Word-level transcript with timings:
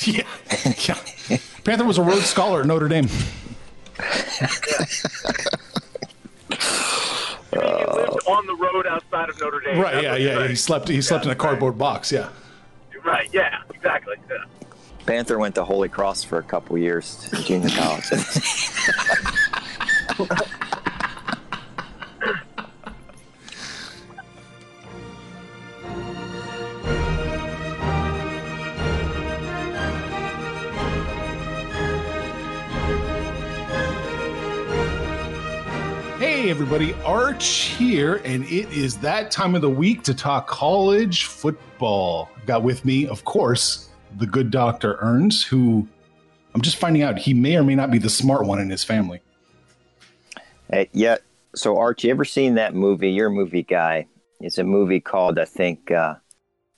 Yeah. 0.06 0.22
yeah. 0.88 1.38
Panther 1.64 1.84
was 1.84 1.98
a 1.98 2.02
Rhodes 2.02 2.24
Scholar 2.26 2.60
at 2.60 2.66
Notre 2.66 2.88
Dame. 2.88 3.06
You 7.52 7.60
mean 7.60 7.76
he 7.76 7.84
lived 7.84 8.26
on 8.26 8.46
the 8.46 8.56
road 8.58 8.86
outside 8.86 9.28
of 9.28 9.38
Notre 9.40 9.60
Dame? 9.60 9.78
Right, 9.78 10.02
yeah, 10.02 10.16
yeah. 10.16 10.38
you're. 10.38 10.48
He 10.48 10.54
slept 10.54 10.88
he 10.88 11.02
slept 11.02 11.24
in 11.26 11.30
a 11.30 11.34
cardboard 11.34 11.76
box, 11.76 12.10
yeah. 12.12 12.30
Right, 13.04 13.28
yeah, 13.32 13.58
exactly. 13.74 14.16
Yeah. 14.28 14.44
Panther 15.04 15.38
went 15.38 15.54
to 15.56 15.64
Holy 15.64 15.88
Cross 15.88 16.24
for 16.24 16.38
a 16.38 16.42
couple 16.42 16.78
years, 16.78 17.28
junior 17.44 17.70
college. 17.70 18.04
Hey 36.40 36.48
everybody, 36.48 36.94
Arch 37.04 37.44
here, 37.76 38.22
and 38.24 38.44
it 38.44 38.72
is 38.72 38.96
that 39.00 39.30
time 39.30 39.54
of 39.54 39.60
the 39.60 39.68
week 39.68 40.02
to 40.04 40.14
talk 40.14 40.46
college 40.46 41.26
football. 41.26 42.30
Got 42.46 42.62
with 42.62 42.82
me, 42.82 43.06
of 43.06 43.26
course, 43.26 43.90
the 44.16 44.26
good 44.26 44.50
Dr. 44.50 44.96
Earns, 45.02 45.44
who 45.44 45.86
I'm 46.54 46.62
just 46.62 46.78
finding 46.78 47.02
out 47.02 47.18
he 47.18 47.34
may 47.34 47.58
or 47.58 47.62
may 47.62 47.74
not 47.74 47.90
be 47.90 47.98
the 47.98 48.08
smart 48.08 48.46
one 48.46 48.58
in 48.58 48.70
his 48.70 48.82
family. 48.82 49.20
Hey, 50.72 50.88
yeah. 50.94 51.18
So, 51.54 51.76
Arch, 51.76 52.04
you 52.04 52.10
ever 52.10 52.24
seen 52.24 52.54
that 52.54 52.74
movie? 52.74 53.10
You're 53.10 53.26
a 53.26 53.30
movie 53.30 53.62
guy. 53.62 54.06
It's 54.40 54.56
a 54.56 54.64
movie 54.64 55.00
called, 55.00 55.38
I 55.38 55.44
think, 55.44 55.90
uh, 55.90 56.14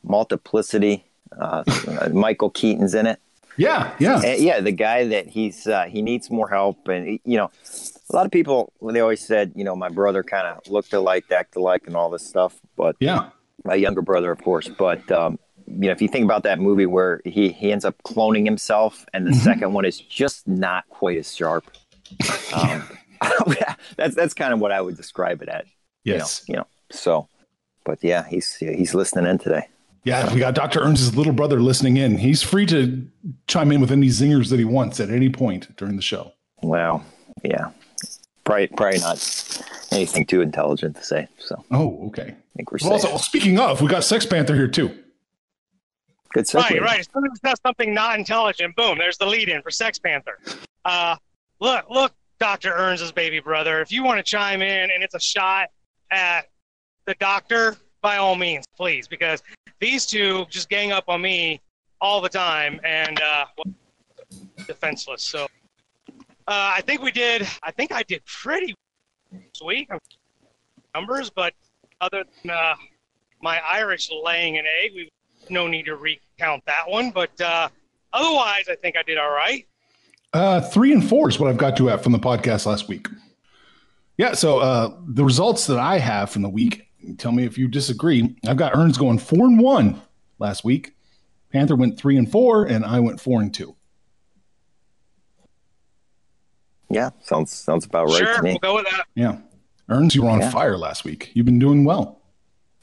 Multiplicity. 0.03 1.05
Uh, 1.39 1.63
Michael 2.13 2.51
Keaton's 2.51 2.95
in 2.95 3.07
it. 3.07 3.21
Yeah, 3.57 3.95
yeah. 4.01 4.17
Uh, 4.17 4.35
yeah, 4.39 4.59
the 4.59 4.73
guy 4.73 5.07
that 5.07 5.29
he's 5.29 5.69
uh, 5.69 5.85
he 5.85 6.03
needs 6.03 6.31
more 6.33 6.49
help, 6.49 6.89
and 6.89 7.21
you 7.25 7.37
know, 7.37 7.51
a 8.13 8.17
lot 8.17 8.27
of 8.27 8.33
people 8.33 8.73
they 8.83 9.01
always 9.01 9.25
said, 9.27 9.53
you 9.57 9.65
know, 9.65 9.75
my 9.77 9.89
brother 9.89 10.23
kind 10.23 10.47
of 10.47 10.71
looked 10.71 10.93
alike, 10.93 11.25
act 11.31 11.57
alike, 11.57 11.83
and 11.87 11.97
all 11.97 12.11
this 12.11 12.27
stuff. 12.27 12.61
But 12.77 12.97
yeah, 13.01 13.31
my 13.65 13.75
younger 13.75 14.03
brother, 14.03 14.31
of 14.31 14.43
course. 14.43 14.69
But 14.69 15.11
um, 15.11 15.39
you 15.67 15.87
know, 15.87 15.93
if 15.93 16.03
you 16.03 16.09
think 16.09 16.25
about 16.25 16.43
that 16.43 16.59
movie 16.59 16.87
where 16.87 17.21
he 17.25 17.51
he 17.51 17.73
ends 17.73 17.85
up 17.85 17.97
cloning 18.03 18.45
himself, 18.45 19.05
and 19.15 19.27
the 19.27 19.31
Mhm. 19.31 19.37
second 19.45 19.73
one 19.73 19.85
is 19.85 19.99
just 20.01 20.47
not 20.47 20.89
quite 20.89 21.19
as 21.19 21.35
sharp. 21.35 21.71
Um, 22.55 22.85
that's 23.97 24.15
that's 24.15 24.35
kind 24.35 24.53
of 24.53 24.59
what 24.61 24.73
I 24.73 24.81
would 24.81 24.97
describe 24.97 25.43
it 25.43 25.49
at. 25.49 25.65
Yes. 26.05 26.45
You 26.49 26.55
know, 26.55 26.59
you 26.59 26.61
know. 26.61 26.67
So, 26.91 27.29
but 27.85 28.03
yeah, 28.03 28.25
he's 28.29 28.55
he's 28.57 28.95
listening 28.95 29.27
in 29.27 29.39
today. 29.39 29.69
Yeah, 30.05 30.33
we 30.35 30.41
got 30.41 30.55
Dr. 30.55 30.81
Earns's 30.81 31.17
little 31.17 31.33
brother 31.33 31.61
listening 31.61 31.97
in. 31.97 32.19
He's 32.19 32.43
free 32.43 32.67
to 32.67 33.07
chime 33.47 33.71
in 33.71 33.81
with 33.81 33.93
any 33.93 34.09
zingers 34.09 34.51
that 34.51 34.59
he 34.59 34.65
wants 34.65 34.99
at 34.99 35.11
any 35.11 35.31
point 35.31 35.75
during 35.77 35.95
the 35.95 36.03
show. 36.03 36.33
Wow. 36.63 37.03
Yeah. 37.45 37.71
Probably 38.53 38.67
probably 38.69 38.99
not 38.99 39.63
anything 39.93 40.27
too 40.27 40.43
intelligent 40.43 40.97
to 40.97 41.03
say. 41.03 41.27
So 41.39 41.65
Oh, 41.71 42.07
okay. 42.09 42.35
I 42.35 42.57
think 42.57 42.71
we're 42.71 42.79
Well, 42.83 42.99
safe. 42.99 43.11
also, 43.11 43.17
speaking 43.25 43.59
of, 43.59 43.81
we 43.81 43.89
got 43.89 44.05
Sex 44.05 44.27
Panther 44.27 44.55
here 44.55 44.69
too. 44.69 44.89
Good 46.35 46.47
Right, 46.55 46.81
right. 46.81 47.01
As 47.01 47.09
soon 47.15 47.25
as 47.27 47.33
it 47.35 47.41
says 47.47 47.59
something 47.65 47.93
not 47.95 48.19
intelligent, 48.19 48.77
boom, 48.77 48.99
there's 48.99 49.17
the 49.17 49.25
lead 49.27 49.49
in 49.49 49.63
for 49.63 49.71
Sex 49.71 49.99
Panther. 49.99 50.39
Uh, 50.85 51.17
look, 51.61 51.89
look, 51.91 52.13
Dr. 52.41 52.73
Earns' 52.75 53.11
baby 53.13 53.41
brother, 53.41 53.81
if 53.81 53.91
you 53.91 54.03
want 54.03 54.19
to 54.19 54.23
chime 54.23 54.61
in 54.63 54.91
and 54.91 55.03
it's 55.03 55.15
a 55.15 55.21
shot 55.21 55.69
at 56.11 56.49
the 57.07 57.15
doctor, 57.15 57.77
by 58.03 58.17
all 58.19 58.35
means, 58.35 58.65
please, 58.77 59.07
because 59.09 59.43
these 59.81 60.05
two 60.07 60.45
just 60.51 60.69
gang 60.69 60.93
up 60.93 61.05
on 61.09 61.23
me 61.23 61.61
all 62.03 62.21
the 62.21 62.29
time 62.29 62.81
and 62.85 63.19
uh, 63.21 63.45
defenseless. 64.67 65.23
So 65.23 65.47
uh, 66.53 66.73
I 66.77 66.83
think 66.83 67.01
we 67.01 67.11
did, 67.11 67.47
I 67.63 67.71
think 67.71 67.93
I 67.93 68.03
did 68.03 68.23
pretty 68.27 68.75
sweet 69.55 69.89
numbers, 70.95 71.31
but 71.31 71.55
other 72.03 72.25
than 72.43 72.51
uh, 72.51 72.75
my 73.41 73.59
Irish 73.61 74.11
laying 74.11 74.59
an 74.59 74.67
egg, 74.83 74.91
we 74.95 75.09
no 75.49 75.67
need 75.67 75.87
to 75.87 75.97
recount 75.97 76.63
that 76.67 76.87
one. 76.87 77.11
But 77.11 77.41
uh, 77.41 77.71
otherwise, 78.13 78.65
I 78.69 78.77
think 78.77 78.97
I 78.99 79.03
did 79.03 79.17
all 79.17 79.31
right. 79.31 79.67
Uh, 80.35 80.61
three 80.61 80.93
and 80.93 81.07
four 81.07 81.31
is 81.31 81.41
what 81.41 81.49
I've 81.49 81.57
got 81.57 81.77
to 81.79 81.89
at 81.89 82.03
from 82.03 82.13
the 82.13 82.19
podcast 82.19 82.67
last 82.67 82.87
week. 82.87 83.09
Yeah, 84.19 84.35
so 84.35 84.59
uh, 84.59 84.95
the 85.07 85.25
results 85.25 85.67
that 85.69 85.79
I 85.79 85.99
have 85.99 86.29
from 86.29 86.43
the 86.43 86.51
week, 86.51 86.87
tell 87.17 87.33
me 87.33 87.45
if 87.45 87.57
you 87.57 87.67
disagree. 87.67 88.37
I've 88.47 88.59
got 88.59 88.77
Earns 88.77 88.99
going 88.99 89.19
four 89.19 89.47
and 89.47 89.59
one 89.59 90.03
last 90.39 90.65
week. 90.65 90.95
Panther 91.51 91.77
went 91.77 91.99
three 91.99 92.19
and 92.19 92.31
four, 92.31 92.65
and 92.65 92.85
I 92.85 93.01
went 93.01 93.21
four 93.21 93.41
and 93.41 93.53
two. 93.53 93.75
Yeah, 96.93 97.11
sounds 97.23 97.51
sounds 97.53 97.87
about 97.87 98.07
right 98.09 98.19
sure, 98.19 98.37
to 98.37 98.43
me. 98.43 98.51
we'll 98.51 98.59
go 98.59 98.75
with 98.77 98.87
that. 98.91 99.07
Yeah. 99.15 99.39
Earns, 99.89 100.15
you 100.15 100.23
were 100.23 100.31
on 100.31 100.41
Yeah. 100.41 100.51
fire 100.51 100.77
last 100.79 101.05
week. 101.05 101.31
You've 101.35 101.47
been 101.47 101.59
doing 101.59 101.85
well. 101.85 102.21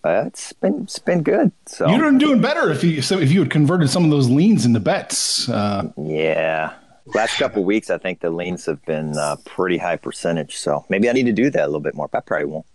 Uh, 0.03 0.23
it's 0.27 0.53
been 0.53 0.81
it's 0.83 1.00
been 1.00 1.23
good. 1.23 1.51
So 1.65 1.85
You'd 1.88 2.01
have 2.01 2.11
been 2.11 2.17
doing 2.17 2.41
better 2.41 2.71
if 2.71 2.83
you 2.83 3.01
so 3.01 3.19
if 3.19 3.31
you 3.31 3.39
had 3.39 3.50
converted 3.51 3.89
some 3.89 4.03
of 4.03 4.09
those 4.09 4.29
leans 4.29 4.65
into 4.65 4.79
bets. 4.79 5.47
Uh, 5.50 5.91
yeah, 5.97 6.73
last 7.13 7.38
couple 7.38 7.63
weeks 7.63 7.89
I 7.89 7.97
think 7.97 8.21
the 8.21 8.29
leans 8.29 8.65
have 8.65 8.83
been 8.85 9.17
uh, 9.17 9.35
pretty 9.45 9.77
high 9.77 9.97
percentage. 9.97 10.57
So 10.57 10.85
maybe 10.89 11.09
I 11.09 11.13
need 11.13 11.25
to 11.25 11.33
do 11.33 11.50
that 11.51 11.63
a 11.63 11.67
little 11.67 11.81
bit 11.81 11.95
more. 11.95 12.07
But 12.07 12.19
I 12.19 12.21
probably 12.21 12.45
won't. 12.47 12.65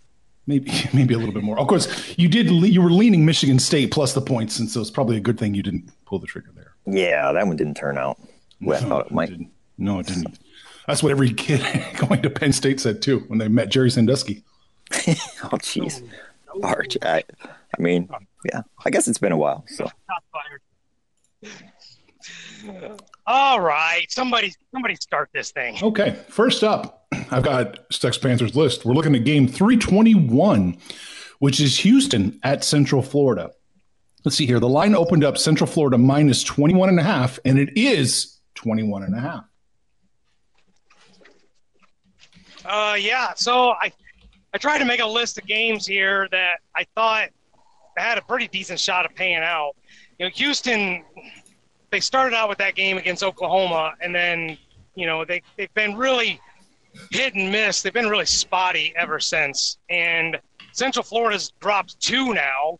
maybe 0.47 0.71
maybe 0.93 1.15
a 1.15 1.19
little 1.19 1.35
bit 1.35 1.43
more. 1.43 1.59
Of 1.59 1.67
course, 1.67 1.89
you 2.19 2.29
did. 2.29 2.51
You 2.51 2.83
were 2.83 2.91
leaning 2.93 3.25
Michigan 3.25 3.59
State 3.59 3.91
plus 3.91 4.13
the 4.13 4.21
points, 4.23 4.59
and 4.59 4.69
so 4.71 4.81
it's 4.81 4.91
probably 4.91 5.17
a 5.17 5.21
good 5.21 5.39
thing 5.39 5.55
you 5.55 5.63
didn't 5.63 5.91
pull 6.07 6.19
the 6.19 6.27
trigger 6.27 6.51
there. 6.55 6.73
Yeah, 6.87 7.33
that 7.33 7.47
one 7.47 7.57
didn't 7.57 7.77
turn 7.79 7.97
out 7.97 8.19
Well, 8.61 8.79
way 8.79 8.85
I 8.87 8.89
thought 8.89 9.07
it 9.07 9.13
might. 9.13 9.31
didn't. 9.31 9.49
No, 9.79 9.99
it 10.01 10.07
didn't. 10.07 10.39
That's 10.87 11.03
what 11.03 11.11
every 11.11 11.33
kid 11.33 11.61
going 11.97 12.23
to 12.23 12.31
Penn 12.31 12.53
State 12.53 12.81
said 12.81 13.03
too 13.03 13.21
when 13.29 13.39
they 13.39 13.49
met 13.49 13.69
Jerry 13.69 13.91
Sandusky. 13.91 14.45
Oh, 15.45 15.59
jeez, 15.59 16.07
Arch. 16.63 16.97
I, 17.03 17.25
I 17.43 17.83
mean, 17.83 18.09
yeah. 18.51 18.63
I 18.85 18.91
guess 18.91 19.09
it's 19.09 19.19
been 19.19 19.33
a 19.33 19.37
while. 19.37 19.65
So 19.69 19.91
All 23.27 23.61
right, 23.61 24.07
somebody, 24.11 24.53
somebody 24.73 24.97
start 24.97 25.31
this 25.33 25.51
thing. 25.51 25.79
Okay, 25.83 26.17
first 26.29 26.63
up, 26.63 27.07
I've 27.31 27.43
got 27.43 27.81
Sex 27.93 28.19
Panthers 28.19 28.55
list. 28.55 28.85
We're 28.85 28.95
looking 28.95 29.15
at 29.15 29.25
game 29.25 29.49
321, 29.49 30.79
which 31.39 31.61
is 31.61 31.79
Houston 31.79 32.39
at 32.43 32.65
Central 32.65 33.03
Florida. 33.03 33.51
Let's 34.25 34.37
see 34.37 34.47
here. 34.47 34.61
The 34.61 34.69
line 34.69 34.95
opened 34.95 35.25
up 35.25 35.37
Central 35.39 35.67
Florida 35.67 35.99
minus 35.99 36.43
21 36.43 36.89
and 36.91 36.99
a 36.99 37.03
half, 37.03 37.39
and 37.45 37.59
it 37.59 37.77
is 37.77 38.39
21 38.55 39.03
and 39.03 39.15
a 39.15 39.21
half. 39.21 39.45
Uh, 42.65 42.97
yeah. 42.99 43.35
So 43.35 43.71
I, 43.71 43.93
I 44.53 44.59
tried 44.59 44.79
to 44.79 44.85
make 44.85 45.01
a 45.01 45.07
list 45.07 45.39
of 45.39 45.47
games 45.47 45.87
here 45.87 46.29
that 46.31 46.61
I 46.75 46.85
thought 46.95 47.29
had 47.97 48.19
a 48.19 48.23
pretty 48.23 48.49
decent 48.49 48.81
shot 48.81 49.07
of 49.07 49.15
paying 49.15 49.43
out. 49.43 49.73
You 50.19 50.27
know, 50.27 50.31
Houston, 50.35 51.05
they 51.91 52.01
started 52.01 52.35
out 52.35 52.49
with 52.49 52.59
that 52.59 52.75
game 52.75 52.97
against 52.99 53.23
Oklahoma, 53.23 53.95
and 54.01 54.15
then 54.15 54.57
you 54.95 55.07
know 55.07 55.25
they 55.25 55.43
they've 55.57 55.73
been 55.75 55.97
really 55.97 56.41
hit 57.11 57.35
and 57.35 57.51
miss. 57.51 57.83
They've 57.83 57.93
been 57.93 58.09
really 58.09 58.27
spotty 58.27 58.93
ever 58.97 59.21
since. 59.21 59.79
And 59.91 60.39
Central 60.73 61.03
Florida's 61.03 61.53
dropped 61.61 62.01
two 62.01 62.35
now, 62.35 62.79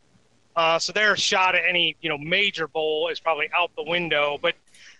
uh, 0.57 0.79
so 0.79 0.93
their 0.93 1.17
shot 1.17 1.55
at 1.55 1.63
any 1.69 1.97
you 2.01 2.09
know 2.09 2.19
major 2.19 2.69
bowl 2.69 3.09
is 3.09 3.21
probably 3.21 3.49
out 3.57 3.71
the 3.77 3.85
window. 3.85 4.39
But 4.41 4.55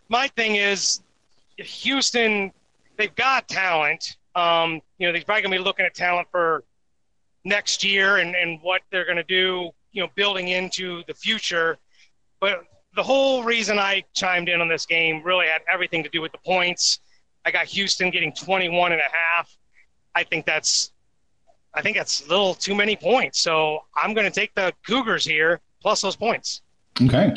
my 0.09 0.29
thing 0.29 0.57
is, 0.57 1.03
Houston, 1.57 2.53
they've 2.97 3.15
got 3.15 3.49
talent. 3.49 4.17
Um, 4.35 4.81
you 4.99 5.07
know, 5.07 5.13
they're 5.13 5.23
probably 5.23 5.43
gonna 5.43 5.57
be 5.57 5.63
looking 5.63 5.87
at 5.87 5.95
talent 5.95 6.29
for 6.31 6.65
next 7.45 7.85
year 7.85 8.17
and, 8.19 8.35
and 8.35 8.61
what 8.63 8.83
they're 8.91 9.07
gonna 9.07 9.25
do, 9.25 9.71
you 9.93 10.03
know, 10.03 10.09
building 10.15 10.49
into 10.49 11.03
the 11.07 11.15
future. 11.15 11.79
But 12.41 12.65
the 12.95 13.03
whole 13.03 13.43
reason 13.43 13.79
I 13.79 14.05
chimed 14.15 14.49
in 14.49 14.61
on 14.61 14.69
this 14.69 14.87
game 14.87 15.23
really 15.23 15.47
had 15.47 15.63
everything 15.73 16.03
to 16.05 16.09
do 16.11 16.21
with 16.21 16.33
the 16.33 16.39
points. 16.39 17.01
I 17.45 17.51
got 17.51 17.67
Houston 17.67 18.11
getting 18.11 18.33
21 18.33 18.93
and 18.93 19.01
a 19.01 19.05
half. 19.05 19.55
I 20.15 20.25
think 20.25 20.47
that's 20.47 20.93
I 21.75 21.83
think 21.83 21.97
that's 21.97 22.25
a 22.25 22.29
little 22.29 22.55
too 22.55 22.75
many 22.75 22.97
points. 22.97 23.41
So 23.41 23.81
I'm 23.97 24.15
going 24.15 24.27
to 24.27 24.31
take 24.31 24.55
the 24.55 24.73
Cougars 24.87 25.25
here 25.25 25.61
plus 25.83 26.03
those 26.03 26.17
points. 26.17 26.63
Okay. 27.03 27.35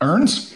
Earns? 0.00 0.54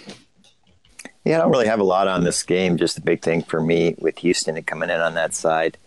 Yeah, 1.24 1.36
I 1.36 1.40
don't 1.40 1.50
really 1.50 1.66
have 1.66 1.80
a 1.80 1.84
lot 1.84 2.08
on 2.08 2.24
this 2.24 2.42
game. 2.42 2.76
Just 2.76 2.96
the 2.96 3.00
big 3.00 3.22
thing 3.22 3.42
for 3.42 3.60
me 3.60 3.94
with 3.98 4.19
Houston 4.19 4.56
and 4.56 4.66
coming 4.66 4.90
in 4.90 5.00
on 5.00 5.14
that 5.14 5.34
side 5.34 5.78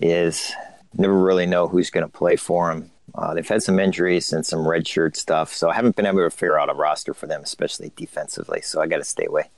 is 0.00 0.52
never 0.94 1.18
really 1.18 1.46
know 1.46 1.68
who's 1.68 1.90
going 1.90 2.06
to 2.06 2.12
play 2.12 2.36
for 2.36 2.68
them. 2.68 2.90
Uh, 3.14 3.34
they've 3.34 3.48
had 3.48 3.62
some 3.62 3.80
injuries 3.80 4.32
and 4.32 4.46
some 4.46 4.66
red 4.68 4.86
shirt 4.86 5.16
stuff, 5.16 5.52
so 5.52 5.68
I 5.68 5.74
haven't 5.74 5.96
been 5.96 6.06
able 6.06 6.20
to 6.20 6.30
figure 6.30 6.58
out 6.58 6.70
a 6.70 6.74
roster 6.74 7.14
for 7.14 7.26
them, 7.26 7.42
especially 7.42 7.90
defensively. 7.96 8.60
So 8.60 8.80
I 8.80 8.86
got 8.86 8.98
to 8.98 9.04
stay 9.04 9.24
away. 9.24 9.50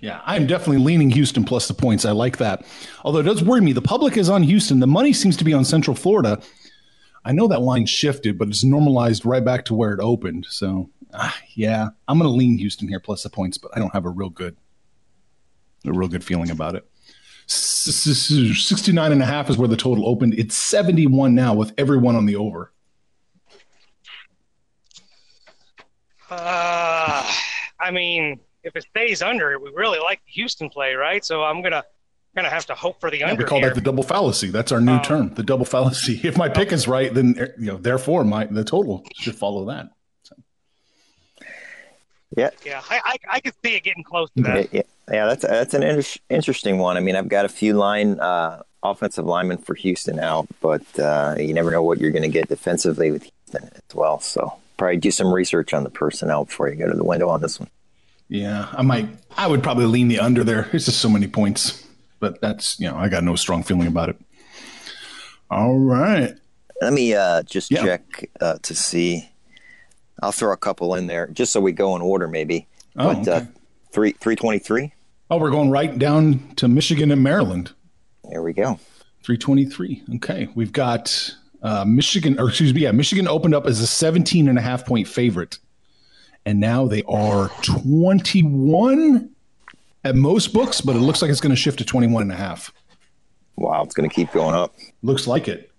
Yeah, 0.00 0.20
I'm 0.24 0.46
definitely 0.46 0.82
leaning 0.82 1.10
Houston 1.10 1.44
plus 1.44 1.68
the 1.68 1.74
points. 1.74 2.04
I 2.04 2.12
like 2.12 2.38
that. 2.38 2.64
Although 3.04 3.20
it 3.20 3.24
does 3.24 3.42
worry 3.42 3.60
me. 3.60 3.72
The 3.72 3.82
public 3.82 4.16
is 4.16 4.30
on 4.30 4.42
Houston. 4.42 4.80
The 4.80 4.86
money 4.86 5.12
seems 5.12 5.36
to 5.36 5.44
be 5.44 5.52
on 5.52 5.64
Central 5.64 5.94
Florida. 5.94 6.40
I 7.24 7.32
know 7.32 7.48
that 7.48 7.60
line 7.60 7.86
shifted, 7.86 8.38
but 8.38 8.48
it's 8.48 8.64
normalized 8.64 9.26
right 9.26 9.44
back 9.44 9.64
to 9.66 9.74
where 9.74 9.92
it 9.92 10.00
opened. 10.00 10.46
So, 10.48 10.88
ah, 11.12 11.36
yeah, 11.54 11.88
I'm 12.08 12.18
going 12.18 12.30
to 12.30 12.34
lean 12.36 12.58
Houston 12.58 12.88
here 12.88 13.00
plus 13.00 13.22
the 13.22 13.30
points, 13.30 13.58
but 13.58 13.70
I 13.74 13.78
don't 13.78 13.92
have 13.92 14.06
a 14.06 14.10
real 14.10 14.30
good, 14.30 14.56
a 15.84 15.92
real 15.92 16.08
good 16.08 16.24
feeling 16.24 16.50
about 16.50 16.74
it. 16.74 16.88
S- 17.46 17.88
s- 17.88 18.30
s- 18.30 18.64
69 18.64 19.12
and 19.12 19.22
a 19.22 19.26
half 19.26 19.50
is 19.50 19.58
where 19.58 19.68
the 19.68 19.76
total 19.76 20.08
opened. 20.08 20.34
It's 20.34 20.56
71 20.56 21.34
now 21.34 21.54
with 21.54 21.72
everyone 21.76 22.16
on 22.16 22.24
the 22.26 22.36
over. 22.36 22.72
Uh, 26.30 27.28
I 27.80 27.90
mean, 27.90 28.38
if 28.62 28.76
it 28.76 28.84
stays 28.84 29.20
under, 29.20 29.58
we 29.58 29.70
really 29.74 29.98
like 29.98 30.20
the 30.24 30.30
Houston 30.32 30.70
play, 30.70 30.94
right? 30.94 31.24
So 31.24 31.42
I'm 31.42 31.60
gonna 32.34 32.46
gonna 32.46 32.54
have 32.54 32.66
to 32.66 32.74
hope 32.74 33.00
for 33.00 33.10
the 33.10 33.18
Yeah, 33.18 33.30
under 33.30 33.42
we 33.44 33.48
call 33.48 33.58
here. 33.58 33.68
that 33.68 33.74
the 33.74 33.80
double 33.80 34.02
fallacy. 34.02 34.50
That's 34.50 34.72
our 34.72 34.80
new 34.80 34.92
Um, 34.92 35.02
term, 35.02 35.34
the 35.34 35.42
double 35.42 35.64
fallacy. 35.64 36.20
If 36.24 36.36
my 36.36 36.48
pick 36.48 36.72
is 36.72 36.86
right, 36.88 37.12
then 37.12 37.34
you 37.58 37.66
know, 37.66 37.76
therefore, 37.76 38.24
my 38.24 38.44
the 38.46 38.64
total 38.64 39.04
should 39.18 39.34
follow 39.34 39.64
that. 39.66 39.88
Yeah, 42.36 42.50
yeah, 42.64 42.80
I, 42.88 43.00
I 43.04 43.16
I 43.36 43.40
could 43.40 43.54
see 43.64 43.74
it 43.74 43.82
getting 43.82 44.04
close 44.04 44.28
to 44.36 44.42
Yeah, 44.42 44.54
that. 44.54 44.72
yeah, 44.74 44.82
yeah, 45.10 45.26
that's 45.26 45.42
that's 45.42 45.74
an 45.74 45.82
inter- 45.82 46.20
interesting 46.28 46.78
one. 46.78 46.96
I 46.96 47.00
mean, 47.00 47.16
I've 47.16 47.28
got 47.28 47.44
a 47.44 47.48
few 47.48 47.74
line 47.74 48.20
uh, 48.20 48.62
offensive 48.84 49.24
linemen 49.26 49.58
for 49.58 49.74
Houston 49.74 50.20
out, 50.20 50.46
but 50.60 50.82
uh, 51.00 51.34
you 51.38 51.52
never 51.52 51.72
know 51.72 51.82
what 51.82 51.98
you're 51.98 52.12
going 52.12 52.22
to 52.22 52.28
get 52.28 52.48
defensively 52.48 53.10
with 53.10 53.24
Houston 53.24 53.68
as 53.74 53.94
well. 53.96 54.20
So 54.20 54.52
probably 54.76 54.98
do 54.98 55.10
some 55.10 55.34
research 55.34 55.74
on 55.74 55.82
the 55.82 55.90
personnel 55.90 56.44
before 56.44 56.68
you 56.68 56.76
go 56.76 56.88
to 56.88 56.96
the 56.96 57.02
window 57.04 57.28
on 57.28 57.40
this 57.40 57.58
one. 57.58 57.68
Yeah, 58.28 58.68
I 58.72 58.82
might. 58.82 59.08
I 59.36 59.48
would 59.48 59.64
probably 59.64 59.86
lean 59.86 60.06
the 60.06 60.20
under 60.20 60.44
there. 60.44 60.70
It's 60.72 60.84
just 60.84 61.00
so 61.00 61.08
many 61.08 61.26
points, 61.26 61.84
but 62.20 62.40
that's 62.40 62.78
you 62.78 62.88
know 62.88 62.96
I 62.96 63.08
got 63.08 63.24
no 63.24 63.34
strong 63.36 63.62
feeling 63.62 63.86
about 63.88 64.10
it. 64.10 64.16
All 65.50 65.78
right. 65.78 66.34
Let 66.80 66.92
me 66.92 67.14
uh, 67.14 67.42
just 67.42 67.70
Yeah. 67.70 67.82
check 67.84 68.30
uh, 68.40 68.58
to 68.62 68.74
see. 68.74 69.28
I'll 70.22 70.32
throw 70.32 70.52
a 70.52 70.56
couple 70.56 70.94
in 70.94 71.06
there 71.06 71.26
just 71.28 71.52
so 71.52 71.60
we 71.60 71.72
go 71.72 71.96
in 71.96 72.02
order, 72.02 72.28
maybe. 72.28 72.66
Oh, 72.96 73.14
but 73.14 73.28
uh, 73.28 73.42
three 73.92 74.12
three 74.12 74.36
twenty 74.36 74.58
three. 74.58 74.92
Oh, 75.30 75.38
we're 75.38 75.50
going 75.50 75.70
right 75.70 75.96
down 75.98 76.54
to 76.56 76.68
Michigan 76.68 77.10
and 77.10 77.22
Maryland. 77.22 77.72
There 78.28 78.42
we 78.42 78.52
go. 78.52 78.78
323. 79.22 80.02
Okay. 80.16 80.48
We've 80.54 80.72
got 80.72 81.34
uh, 81.62 81.84
Michigan, 81.84 82.38
or 82.40 82.48
excuse 82.48 82.72
me, 82.74 82.80
yeah, 82.80 82.90
Michigan 82.90 83.28
opened 83.28 83.54
up 83.54 83.66
as 83.66 83.80
a 83.80 83.86
17 83.86 84.48
and 84.48 84.58
a 84.58 84.60
half 84.62 84.86
point 84.86 85.06
favorite. 85.06 85.58
And 86.46 86.58
now 86.58 86.86
they 86.86 87.02
are 87.04 87.48
21 87.62 89.30
at 90.04 90.16
most 90.16 90.52
books, 90.52 90.80
but 90.80 90.96
it 90.96 91.00
looks 91.00 91.22
like 91.22 91.30
it's 91.30 91.40
going 91.40 91.54
to 91.54 91.60
shift 91.60 91.78
to 91.78 91.84
21 91.84 92.22
and 92.22 92.32
a 92.32 92.36
half. 92.36 92.72
Wow, 93.56 93.82
it's 93.82 93.94
going 93.94 94.08
to 94.08 94.14
keep 94.14 94.32
going 94.32 94.54
up. 94.54 94.74
Looks 95.02 95.26
like 95.26 95.48
it. 95.48 95.70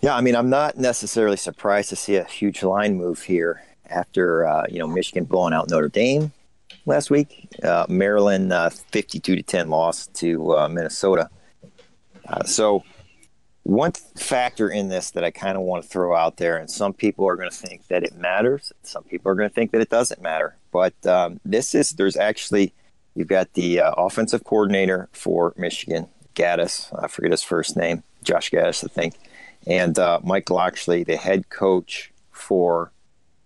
Yeah, 0.00 0.14
I 0.14 0.20
mean, 0.20 0.36
I'm 0.36 0.50
not 0.50 0.76
necessarily 0.76 1.36
surprised 1.36 1.88
to 1.88 1.96
see 1.96 2.16
a 2.16 2.24
huge 2.24 2.62
line 2.62 2.96
move 2.96 3.22
here 3.22 3.64
after 3.86 4.46
uh, 4.46 4.64
you 4.68 4.78
know 4.78 4.86
Michigan 4.86 5.24
blowing 5.24 5.54
out 5.54 5.70
Notre 5.70 5.88
Dame 5.88 6.32
last 6.86 7.10
week. 7.10 7.48
Uh, 7.62 7.86
Maryland 7.88 8.52
uh, 8.52 8.70
52 8.70 9.36
to 9.36 9.42
10 9.42 9.70
loss 9.70 10.06
to 10.08 10.56
uh, 10.56 10.68
Minnesota. 10.68 11.30
Uh, 12.28 12.44
so 12.44 12.84
one 13.62 13.92
factor 13.92 14.68
in 14.68 14.88
this 14.88 15.10
that 15.12 15.24
I 15.24 15.30
kind 15.30 15.56
of 15.56 15.62
want 15.62 15.82
to 15.82 15.88
throw 15.88 16.14
out 16.14 16.36
there, 16.36 16.58
and 16.58 16.70
some 16.70 16.92
people 16.92 17.26
are 17.26 17.36
going 17.36 17.50
to 17.50 17.56
think 17.56 17.86
that 17.88 18.04
it 18.04 18.14
matters, 18.14 18.72
some 18.82 19.04
people 19.04 19.32
are 19.32 19.34
going 19.34 19.48
to 19.48 19.54
think 19.54 19.72
that 19.72 19.80
it 19.80 19.90
doesn't 19.90 20.22
matter. 20.22 20.56
But 20.70 20.94
um, 21.06 21.40
this 21.44 21.74
is 21.74 21.90
there's 21.92 22.16
actually 22.16 22.74
you've 23.14 23.28
got 23.28 23.52
the 23.54 23.80
uh, 23.80 23.92
offensive 23.92 24.44
coordinator 24.44 25.08
for 25.12 25.54
Michigan, 25.56 26.08
Gattis. 26.34 26.90
I 27.02 27.08
forget 27.08 27.30
his 27.30 27.42
first 27.42 27.76
name, 27.76 28.02
Josh 28.22 28.50
Gattis, 28.50 28.84
I 28.84 28.88
think 28.88 29.14
and 29.66 29.98
uh, 29.98 30.20
Mike 30.22 30.50
Locksley, 30.50 31.04
the 31.04 31.16
head 31.16 31.48
coach 31.48 32.12
for 32.30 32.92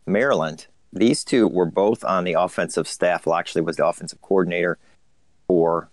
Maryland. 0.07 0.67
These 0.93 1.25
two 1.25 1.47
were 1.47 1.67
both 1.67 2.05
on 2.05 2.25
the 2.25 2.35
offensive 2.35 2.89
staff. 2.89 3.27
Locksley 3.27 3.63
was 3.63 3.77
the 3.77 3.87
offensive 3.87 4.21
coordinator 4.23 4.79
for 5.47 5.91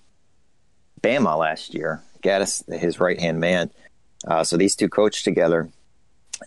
Bama 1.01 1.37
last 1.37 1.73
year. 1.73 2.01
Gattis, 2.23 2.63
his 2.79 2.99
right 2.99 3.19
hand 3.19 3.39
man. 3.39 3.69
Uh, 4.25 4.43
so 4.43 4.57
these 4.57 4.75
two 4.75 4.89
coached 4.89 5.23
together. 5.23 5.69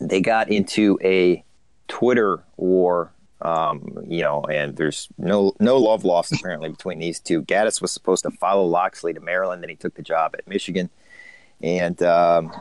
They 0.00 0.20
got 0.20 0.50
into 0.50 0.98
a 1.02 1.44
Twitter 1.86 2.42
war, 2.56 3.12
um, 3.40 4.04
you 4.08 4.22
know, 4.22 4.42
and 4.42 4.76
there's 4.76 5.08
no 5.18 5.54
no 5.60 5.76
love 5.76 6.04
lost 6.04 6.32
apparently 6.32 6.68
between 6.70 6.98
these 6.98 7.20
two. 7.20 7.42
Gattis 7.42 7.80
was 7.80 7.92
supposed 7.92 8.24
to 8.24 8.30
follow 8.30 8.64
Locksley 8.64 9.12
to 9.12 9.20
Maryland, 9.20 9.62
then 9.62 9.70
he 9.70 9.76
took 9.76 9.94
the 9.94 10.02
job 10.02 10.34
at 10.36 10.46
Michigan, 10.48 10.90
and 11.62 12.02
um, 12.02 12.52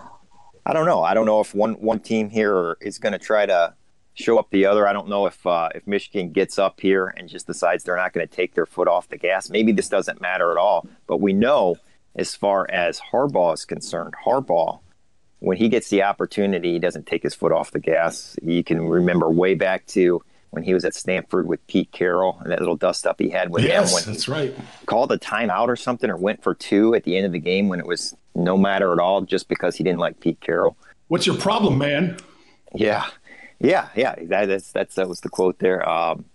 I 0.66 0.74
don't 0.74 0.86
know. 0.86 1.02
I 1.02 1.14
don't 1.14 1.26
know 1.26 1.40
if 1.40 1.56
one 1.56 1.74
one 1.76 2.00
team 2.00 2.30
here 2.30 2.78
is 2.82 2.98
going 3.00 3.14
to 3.14 3.20
try 3.20 3.46
to 3.46 3.74
show 4.14 4.38
up 4.40 4.50
the 4.50 4.66
other. 4.66 4.88
I 4.88 4.94
don't 4.94 5.10
know 5.10 5.26
if 5.26 5.46
uh, 5.46 5.70
if 5.74 5.88
Michigan 5.88 6.32
gets 6.32 6.60
up 6.60 6.80
here 6.80 7.14
and 7.18 7.28
just 7.28 7.48
decides 7.48 7.84
they're 7.84 7.98
not 7.98 8.14
going 8.14 8.28
to 8.28 8.36
take 8.36 8.54
their 8.54 8.66
foot 8.66 8.88
off 8.88 9.10
the 9.10 9.18
gas. 9.18 9.50
Maybe 9.50 9.72
this 9.72 9.90
doesn't 9.90 10.22
matter 10.22 10.52
at 10.52 10.58
all. 10.58 10.88
But 11.08 11.22
we 11.22 11.34
know, 11.34 11.78
as 12.16 12.36
far 12.36 12.70
as 12.70 13.00
Harbaugh 13.12 13.54
is 13.54 13.66
concerned, 13.66 14.14
Harbaugh 14.26 14.80
when 15.40 15.58
he 15.58 15.70
gets 15.70 15.90
the 15.90 16.04
opportunity, 16.04 16.74
he 16.74 16.80
doesn't 16.80 17.06
take 17.06 17.24
his 17.24 17.36
foot 17.36 17.52
off 17.52 17.72
the 17.72 17.80
gas. 17.80 18.36
You 18.42 18.64
can 18.64 18.82
remember 18.82 19.30
way 19.30 19.54
back 19.54 19.86
to 19.88 20.22
when 20.52 20.64
he 20.64 20.74
was 20.74 20.86
at 20.86 20.96
Stanford 20.96 21.48
with 21.48 21.66
Pete 21.68 21.92
Carroll 21.92 22.38
and 22.42 22.52
that 22.52 22.60
little 22.60 22.76
dust 22.76 23.06
up 23.06 23.20
he 23.20 23.30
had 23.30 23.50
with 23.50 23.64
yes, 23.64 23.90
him 23.90 23.96
when 23.96 24.14
that's 24.14 24.28
right. 24.28 24.56
called 24.86 25.12
a 25.12 25.18
timeout 25.18 25.68
or 25.68 25.76
something 25.76 26.10
or 26.10 26.18
went 26.18 26.42
for 26.42 26.54
two 26.56 26.96
at 26.96 27.04
the 27.04 27.18
end 27.18 27.26
of 27.26 27.32
the 27.32 27.40
game 27.40 27.68
when 27.68 27.80
it 27.80 27.86
was 27.86 28.16
no 28.36 28.58
matter 28.58 28.92
at 28.92 29.00
all 29.00 29.22
just 29.22 29.48
because 29.50 29.76
he 29.76 29.84
didn't 29.84 30.00
like 30.00 30.20
Pete 30.20 30.40
Carroll. 30.40 30.78
What's 31.08 31.26
your 31.26 31.38
problem, 31.38 31.78
man? 31.78 32.18
Yeah, 32.74 33.08
yeah, 33.60 33.90
yeah. 33.96 34.16
That, 34.24 34.48
that's 34.48 34.72
that's 34.72 34.96
that 34.96 35.08
was 35.08 35.22
the 35.22 35.30
quote 35.30 35.60
there. 35.60 35.88
Um, 35.88 36.26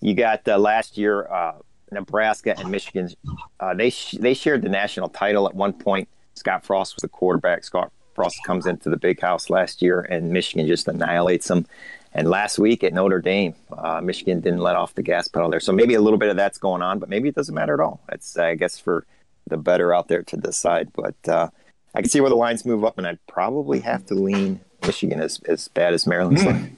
you 0.00 0.14
got 0.14 0.46
uh, 0.46 0.58
last 0.58 0.96
year, 0.96 1.26
uh, 1.32 1.54
Nebraska 1.90 2.58
and 2.58 2.70
Michigan. 2.70 3.10
Uh, 3.58 3.74
they 3.74 3.90
sh- 3.90 4.16
they 4.20 4.34
shared 4.34 4.62
the 4.62 4.68
national 4.68 5.08
title 5.08 5.48
at 5.48 5.54
one 5.54 5.72
point. 5.72 6.08
Scott 6.34 6.64
Frost 6.64 6.94
was 6.96 7.02
the 7.02 7.08
quarterback. 7.08 7.64
Scott 7.64 7.92
Frost 8.14 8.38
comes 8.44 8.66
into 8.66 8.88
the 8.90 8.96
big 8.96 9.20
house 9.20 9.50
last 9.50 9.82
year, 9.82 10.00
and 10.00 10.30
Michigan 10.30 10.66
just 10.66 10.86
annihilates 10.88 11.48
them. 11.48 11.66
And 12.14 12.30
last 12.30 12.58
week 12.60 12.84
at 12.84 12.92
Notre 12.92 13.20
Dame, 13.20 13.54
uh, 13.76 14.00
Michigan 14.00 14.40
didn't 14.40 14.60
let 14.60 14.76
off 14.76 14.94
the 14.94 15.02
gas 15.02 15.26
pedal 15.26 15.50
there. 15.50 15.58
So 15.58 15.72
maybe 15.72 15.94
a 15.94 16.00
little 16.00 16.18
bit 16.18 16.28
of 16.28 16.36
that's 16.36 16.58
going 16.58 16.80
on, 16.80 17.00
but 17.00 17.08
maybe 17.08 17.28
it 17.28 17.34
doesn't 17.34 17.54
matter 17.54 17.74
at 17.74 17.80
all. 17.80 18.00
That's 18.08 18.38
I 18.38 18.54
guess 18.54 18.78
for 18.78 19.04
the 19.48 19.56
better 19.56 19.92
out 19.92 20.06
there 20.06 20.22
to 20.22 20.36
decide. 20.36 20.92
But 20.92 21.16
uh, 21.28 21.48
I 21.94 22.00
can 22.00 22.08
see 22.08 22.20
where 22.20 22.30
the 22.30 22.36
lines 22.36 22.64
move 22.64 22.84
up, 22.84 22.98
and 22.98 23.06
I'd 23.06 23.24
probably 23.26 23.80
have 23.80 24.06
to 24.06 24.14
lean 24.14 24.60
Michigan 24.86 25.20
as 25.20 25.40
as 25.48 25.66
bad 25.68 25.92
as 25.92 26.06
Maryland's. 26.06 26.42
Mm. 26.42 26.76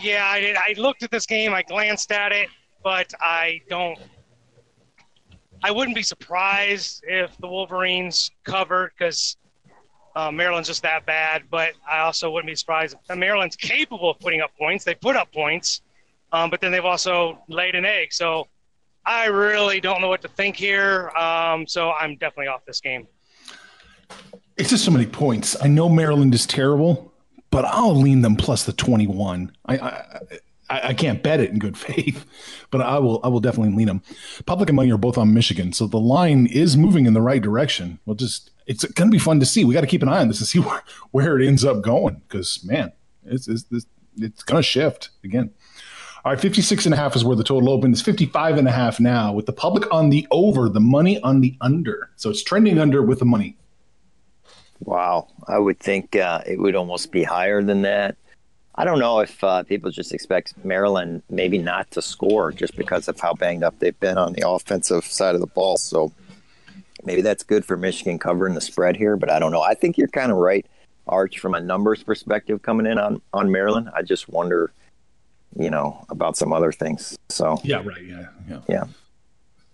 Yeah, 0.00 0.24
I 0.26 0.40
did. 0.40 0.56
I 0.56 0.74
looked 0.76 1.02
at 1.02 1.10
this 1.10 1.26
game. 1.26 1.52
I 1.52 1.62
glanced 1.62 2.12
at 2.12 2.30
it, 2.30 2.48
but 2.84 3.12
I 3.20 3.60
don't. 3.68 3.98
I 5.64 5.72
wouldn't 5.72 5.96
be 5.96 6.04
surprised 6.04 7.02
if 7.08 7.36
the 7.38 7.48
Wolverines 7.48 8.30
covered 8.44 8.92
because 8.96 9.36
uh, 10.18 10.32
Maryland's 10.32 10.68
just 10.68 10.82
that 10.82 11.06
bad. 11.06 11.44
But 11.48 11.74
I 11.88 12.00
also 12.00 12.30
wouldn't 12.30 12.50
be 12.50 12.56
surprised 12.56 12.96
if 13.08 13.16
Maryland's 13.16 13.54
capable 13.54 14.10
of 14.10 14.18
putting 14.18 14.40
up 14.40 14.50
points. 14.58 14.84
They 14.84 14.94
put 14.94 15.14
up 15.14 15.32
points, 15.32 15.82
um, 16.32 16.50
but 16.50 16.60
then 16.60 16.72
they've 16.72 16.84
also 16.84 17.38
laid 17.48 17.76
an 17.76 17.84
egg. 17.84 18.12
So 18.12 18.48
I 19.06 19.26
really 19.26 19.80
don't 19.80 20.00
know 20.00 20.08
what 20.08 20.22
to 20.22 20.28
think 20.28 20.56
here. 20.56 21.10
Um, 21.10 21.66
so 21.66 21.92
I'm 21.92 22.16
definitely 22.16 22.48
off 22.48 22.64
this 22.66 22.80
game. 22.80 23.06
It's 24.56 24.70
just 24.70 24.84
so 24.84 24.90
many 24.90 25.06
points. 25.06 25.56
I 25.62 25.68
know 25.68 25.88
Maryland 25.88 26.34
is 26.34 26.46
terrible, 26.46 27.12
but 27.50 27.64
I'll 27.64 27.94
lean 27.94 28.22
them 28.22 28.34
plus 28.34 28.64
the 28.64 28.72
21. 28.72 29.52
I, 29.66 29.78
I 29.78 30.20
I, 30.70 30.88
I 30.88 30.94
can't 30.94 31.22
bet 31.22 31.40
it 31.40 31.50
in 31.50 31.58
good 31.58 31.76
faith, 31.88 32.24
but 32.70 32.80
I 32.80 32.98
will 32.98 33.20
I 33.24 33.28
will 33.28 33.40
definitely 33.40 33.74
lean 33.74 33.86
them. 33.86 34.02
Public 34.46 34.68
and 34.68 34.76
money 34.76 34.90
are 34.92 34.98
both 34.98 35.18
on 35.18 35.34
Michigan, 35.34 35.72
so 35.72 35.86
the 35.86 35.98
line 35.98 36.46
is 36.46 36.76
moving 36.76 37.06
in 37.06 37.14
the 37.14 37.22
right 37.22 37.42
direction. 37.42 37.98
We'll 38.06 38.16
just 38.16 38.50
it's 38.66 38.84
going 38.84 39.10
to 39.10 39.14
be 39.14 39.18
fun 39.18 39.40
to 39.40 39.46
see. 39.46 39.64
We 39.64 39.74
got 39.74 39.80
to 39.80 39.86
keep 39.86 40.02
an 40.02 40.08
eye 40.08 40.20
on 40.20 40.28
this 40.28 40.38
to 40.38 40.46
see 40.46 40.58
where, 40.60 40.82
where 41.10 41.38
it 41.38 41.46
ends 41.46 41.64
up 41.64 41.82
going 41.82 42.22
because 42.28 42.62
man, 42.64 42.92
it's 43.24 43.48
it's, 43.48 43.64
it's, 43.70 43.86
it's 44.16 44.42
going 44.42 44.60
to 44.60 44.66
shift 44.66 45.10
again. 45.24 45.50
All 46.24 46.32
right, 46.32 46.40
56 46.40 46.84
and 46.84 46.94
a 46.94 46.96
half 46.96 47.14
is 47.14 47.24
where 47.24 47.36
the 47.36 47.44
total 47.44 47.70
opened. 47.70 47.94
It's 47.94 48.02
55 48.02 48.58
and 48.58 48.66
a 48.66 48.72
half 48.72 48.98
now 48.98 49.32
with 49.32 49.46
the 49.46 49.52
public 49.52 49.90
on 49.94 50.10
the 50.10 50.26
over, 50.32 50.68
the 50.68 50.80
money 50.80 51.20
on 51.22 51.40
the 51.40 51.56
under. 51.60 52.10
So 52.16 52.28
it's 52.28 52.42
trending 52.42 52.78
under 52.78 53.02
with 53.02 53.20
the 53.20 53.24
money. 53.24 53.56
Wow, 54.80 55.28
I 55.46 55.58
would 55.58 55.78
think 55.78 56.16
uh, 56.16 56.42
it 56.46 56.58
would 56.58 56.74
almost 56.74 57.12
be 57.12 57.22
higher 57.22 57.62
than 57.62 57.82
that. 57.82 58.16
I 58.78 58.84
don't 58.84 59.00
know 59.00 59.18
if 59.18 59.42
uh, 59.42 59.64
people 59.64 59.90
just 59.90 60.14
expect 60.14 60.54
Maryland 60.64 61.24
maybe 61.28 61.58
not 61.58 61.90
to 61.90 62.00
score 62.00 62.52
just 62.52 62.76
because 62.76 63.08
of 63.08 63.18
how 63.18 63.34
banged 63.34 63.64
up 63.64 63.76
they've 63.80 63.98
been 63.98 64.16
on 64.16 64.34
the 64.34 64.48
offensive 64.48 65.04
side 65.04 65.34
of 65.34 65.40
the 65.40 65.48
ball. 65.48 65.76
So 65.78 66.12
maybe 67.02 67.20
that's 67.20 67.42
good 67.42 67.64
for 67.64 67.76
Michigan 67.76 68.20
covering 68.20 68.54
the 68.54 68.60
spread 68.60 68.94
here, 68.94 69.16
but 69.16 69.30
I 69.30 69.40
don't 69.40 69.50
know. 69.50 69.62
I 69.62 69.74
think 69.74 69.98
you're 69.98 70.06
kind 70.06 70.30
of 70.30 70.38
right, 70.38 70.64
Arch, 71.08 71.40
from 71.40 71.54
a 71.54 71.60
numbers 71.60 72.04
perspective 72.04 72.62
coming 72.62 72.86
in 72.86 72.98
on, 72.98 73.20
on 73.32 73.50
Maryland. 73.50 73.90
I 73.96 74.02
just 74.02 74.28
wonder, 74.28 74.70
you 75.58 75.70
know, 75.70 76.06
about 76.08 76.36
some 76.36 76.52
other 76.52 76.70
things. 76.70 77.18
So 77.30 77.58
yeah, 77.64 77.82
right, 77.84 78.04
yeah, 78.04 78.26
yeah, 78.48 78.60
yeah. 78.68 78.84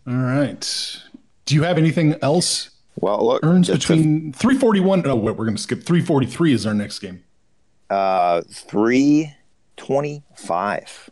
All 0.06 0.14
right. 0.14 0.96
Do 1.44 1.54
you 1.54 1.62
have 1.64 1.76
anything 1.76 2.14
else? 2.22 2.70
Well, 2.98 3.26
look, 3.26 3.44
earns 3.44 3.68
between 3.68 4.32
341. 4.32 5.06
Oh, 5.06 5.16
wait, 5.16 5.36
we're 5.36 5.44
going 5.44 5.56
to 5.56 5.62
skip 5.62 5.82
343 5.82 6.54
is 6.54 6.64
our 6.64 6.72
next 6.72 7.00
game. 7.00 7.22
Uh, 7.94 8.42
325. 8.48 11.10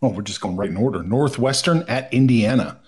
Oh, 0.00 0.08
we're 0.08 0.22
just 0.22 0.40
going 0.40 0.56
right 0.56 0.70
in 0.70 0.76
order. 0.76 1.02
Northwestern 1.02 1.82
at 1.88 2.14
Indiana. 2.14 2.78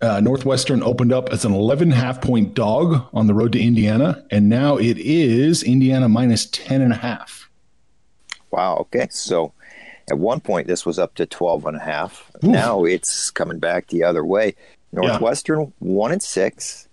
Uh, 0.00 0.20
Northwestern 0.20 0.82
opened 0.82 1.12
up 1.12 1.28
as 1.28 1.44
an 1.44 1.52
11 1.52 1.90
half 1.90 2.22
point 2.22 2.54
dog 2.54 3.06
on 3.12 3.26
the 3.26 3.34
road 3.34 3.52
to 3.52 3.60
Indiana, 3.60 4.24
and 4.30 4.48
now 4.48 4.78
it 4.78 4.96
is 4.96 5.62
Indiana 5.62 6.08
minus 6.08 6.46
10 6.46 6.80
and 6.80 6.94
a 6.94 6.96
half. 6.96 7.50
Wow. 8.50 8.76
Okay. 8.76 9.08
So 9.10 9.52
at 10.10 10.18
one 10.18 10.40
point, 10.40 10.66
this 10.66 10.86
was 10.86 10.98
up 10.98 11.14
to 11.16 11.26
12 11.26 11.66
and 11.66 11.76
a 11.76 11.80
half. 11.80 12.30
Oof. 12.36 12.44
Now 12.44 12.84
it's 12.84 13.30
coming 13.30 13.58
back 13.58 13.88
the 13.88 14.04
other 14.04 14.24
way. 14.24 14.54
Northwestern, 14.90 15.60
yeah. 15.60 15.66
one 15.80 16.12
and 16.12 16.22
six. 16.22 16.83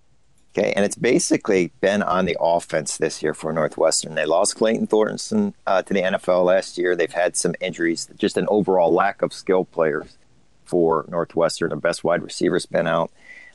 Okay, 0.57 0.73
and 0.75 0.83
it's 0.83 0.97
basically 0.97 1.71
been 1.79 2.03
on 2.03 2.25
the 2.25 2.35
offense 2.39 2.97
this 2.97 3.23
year 3.23 3.33
for 3.33 3.53
Northwestern. 3.53 4.15
They 4.15 4.25
lost 4.25 4.57
Clayton 4.57 4.87
Thorson 4.87 5.53
uh, 5.65 5.81
to 5.81 5.93
the 5.93 6.01
NFL 6.01 6.43
last 6.43 6.77
year. 6.77 6.93
They've 6.93 7.11
had 7.11 7.37
some 7.37 7.55
injuries, 7.61 8.09
just 8.17 8.35
an 8.35 8.47
overall 8.49 8.91
lack 8.91 9.21
of 9.21 9.31
skill 9.31 9.63
players 9.63 10.17
for 10.65 11.05
Northwestern. 11.07 11.69
The 11.69 11.77
best 11.77 12.03
wide 12.03 12.21
receiver's 12.21 12.65
been 12.65 12.85
out, 12.85 13.11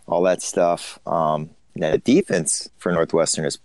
all 0.06 0.22
that 0.22 0.40
stuff. 0.40 0.98
Um, 1.06 1.50
the 1.74 1.98
defense 1.98 2.70
for 2.78 2.92
Northwestern 2.92 3.44
has 3.44 3.58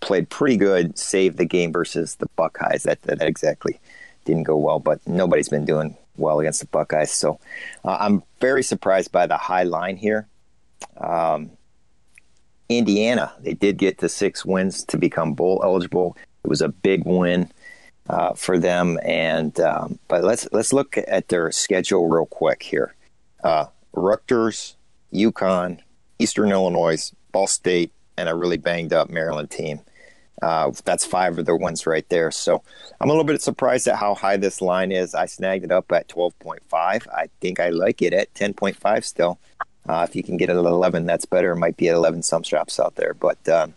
played 0.00 0.28
pretty 0.28 0.56
good, 0.56 0.98
saved 0.98 1.36
the 1.36 1.44
game 1.44 1.72
versus 1.72 2.16
the 2.16 2.26
Buckeyes. 2.34 2.82
That, 2.82 3.02
that 3.02 3.22
exactly 3.22 3.78
didn't 4.24 4.44
go 4.44 4.56
well, 4.56 4.80
but 4.80 5.00
nobody's 5.06 5.48
been 5.48 5.64
doing 5.64 5.96
well 6.16 6.40
against 6.40 6.60
the 6.60 6.66
Buckeyes. 6.66 7.12
So 7.12 7.38
uh, 7.84 7.98
I'm 8.00 8.24
very 8.40 8.64
surprised 8.64 9.12
by 9.12 9.26
the 9.26 9.36
high 9.36 9.62
line 9.62 9.96
here. 9.96 10.26
Um, 10.96 11.52
Indiana, 12.68 13.32
they 13.40 13.54
did 13.54 13.78
get 13.78 13.98
to 13.98 14.08
six 14.08 14.44
wins 14.44 14.84
to 14.84 14.96
become 14.96 15.34
bowl 15.34 15.60
eligible. 15.64 16.16
It 16.44 16.48
was 16.48 16.60
a 16.60 16.68
big 16.68 17.04
win 17.04 17.50
uh, 18.08 18.34
for 18.34 18.58
them. 18.58 18.98
And 19.04 19.58
um, 19.60 19.98
but 20.08 20.24
let's 20.24 20.48
let's 20.52 20.72
look 20.72 20.96
at 21.06 21.28
their 21.28 21.50
schedule 21.52 22.08
real 22.08 22.26
quick 22.26 22.62
here. 22.62 22.94
Uh, 23.42 23.66
Rutgers, 23.92 24.76
UConn, 25.12 25.80
Eastern 26.18 26.50
Illinois, 26.50 27.12
Ball 27.32 27.46
State, 27.46 27.92
and 28.16 28.28
a 28.28 28.34
really 28.34 28.56
banged 28.56 28.92
up 28.92 29.10
Maryland 29.10 29.50
team. 29.50 29.80
Uh, 30.42 30.72
that's 30.84 31.06
five 31.06 31.38
of 31.38 31.46
their 31.46 31.56
wins 31.56 31.86
right 31.86 32.08
there. 32.08 32.30
So 32.30 32.62
I'm 33.00 33.08
a 33.08 33.12
little 33.12 33.24
bit 33.24 33.40
surprised 33.40 33.86
at 33.86 33.96
how 33.96 34.14
high 34.14 34.36
this 34.36 34.60
line 34.60 34.92
is. 34.92 35.14
I 35.14 35.26
snagged 35.26 35.64
it 35.64 35.72
up 35.72 35.90
at 35.92 36.08
12.5. 36.08 36.60
I 36.74 37.28
think 37.40 37.60
I 37.60 37.70
like 37.70 38.02
it 38.02 38.12
at 38.12 38.34
10.5 38.34 39.04
still. 39.04 39.38
Uh, 39.88 40.06
if 40.08 40.16
you 40.16 40.22
can 40.22 40.36
get 40.36 40.48
it 40.48 40.56
at 40.56 40.64
11, 40.64 41.06
that's 41.06 41.24
better. 41.24 41.52
It 41.52 41.56
might 41.56 41.76
be 41.76 41.88
at 41.88 41.94
11 41.94 42.22
some 42.22 42.42
shops 42.42 42.80
out 42.80 42.94
there. 42.94 43.14
But 43.14 43.48
uh, 43.48 43.68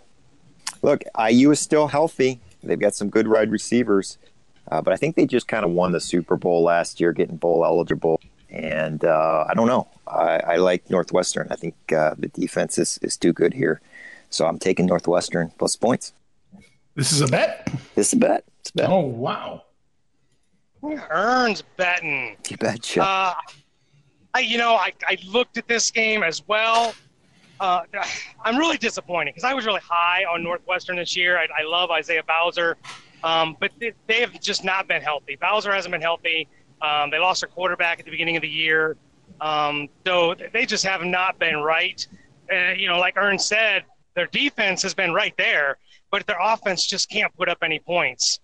look, 0.81 1.03
IU 1.19 1.51
is 1.51 1.59
still 1.59 1.87
healthy. 1.87 2.39
They've 2.63 2.79
got 2.79 2.95
some 2.95 3.09
good 3.09 3.27
wide 3.27 3.51
receivers. 3.51 4.17
Uh, 4.69 4.81
but 4.81 4.93
I 4.93 4.97
think 4.97 5.15
they 5.15 5.25
just 5.25 5.47
kind 5.47 5.63
of 5.63 5.71
won 5.71 5.91
the 5.91 6.01
Super 6.01 6.35
Bowl 6.35 6.63
last 6.63 6.99
year, 6.99 7.13
getting 7.13 7.37
bowl 7.37 7.63
eligible. 7.63 8.19
And 8.49 9.03
uh, 9.03 9.45
I 9.47 9.53
don't 9.53 9.67
know. 9.67 9.87
I, 10.07 10.39
I, 10.39 10.55
like 10.57 10.89
Northwestern. 10.89 11.47
I 11.51 11.55
think 11.55 11.75
uh, 11.91 12.15
the 12.17 12.27
defense 12.29 12.77
is, 12.77 12.97
is 13.01 13.17
too 13.17 13.33
good 13.33 13.53
here. 13.53 13.81
So 14.29 14.45
I'm 14.45 14.59
taking 14.59 14.85
Northwestern 14.85 15.51
plus 15.57 15.75
points. 15.75 16.13
This 16.95 17.11
is 17.11 17.21
a 17.21 17.27
bet? 17.27 17.69
This 17.95 18.07
is 18.07 18.13
a 18.13 18.17
bet. 18.17 18.43
It's 18.59 18.71
a 18.71 18.73
bet. 18.73 18.89
Oh, 18.89 19.01
wow. 19.01 19.63
Earns 21.09 21.63
betting. 21.75 22.37
You 22.49 22.57
betcha. 22.57 23.35
I, 24.37 24.41
you 24.41 24.59
know, 24.59 24.75
I, 24.75 24.93
I 25.07 25.17
looked 25.25 25.57
at 25.57 25.67
this 25.67 25.89
game 25.89 26.21
as 26.21 26.47
well. 26.47 26.93
Uh, 27.59 27.81
I'm 28.45 28.55
really 28.55 28.77
disappointed 28.77 29.33
because 29.33 29.43
I 29.43 29.55
was 29.55 29.65
really 29.65 29.81
high 29.83 30.25
on 30.25 30.43
Northwestern 30.43 30.97
this 30.97 31.15
year. 31.15 31.39
I, 31.39 31.47
I 31.59 31.63
love 31.63 31.89
Isaiah 31.89 32.21
Bowser, 32.21 32.77
um, 33.23 33.57
but 33.59 33.71
they, 33.79 33.93
they, 34.05 34.21
have 34.21 34.39
just 34.39 34.63
not 34.63 34.87
been 34.87 35.01
healthy. 35.01 35.37
Bowser 35.37 35.73
hasn't 35.73 35.91
been 35.91 36.01
healthy. 36.01 36.47
Um, 36.83 37.09
they 37.09 37.17
lost 37.17 37.41
their 37.41 37.49
quarterback 37.49 37.97
at 37.97 38.05
the 38.05 38.11
beginning 38.11 38.35
of 38.35 38.43
the 38.43 38.49
year, 38.49 38.95
um, 39.41 39.89
so 40.05 40.35
they 40.53 40.67
just 40.67 40.85
have 40.85 41.03
not 41.03 41.39
been 41.39 41.57
right. 41.57 42.05
You 42.77 42.87
know, 42.87 42.99
like 42.99 43.17
Ern 43.17 43.39
said, 43.39 43.85
their 44.13 44.27
defense 44.27 44.83
has 44.83 44.93
been 44.93 45.13
right 45.13 45.33
there, 45.37 45.79
but 46.11 46.27
their 46.27 46.37
offense 46.39 46.85
just 46.85 47.09
can't 47.09 47.35
put 47.35 47.49
up 47.49 47.57
any 47.63 47.79
points. 47.79 48.39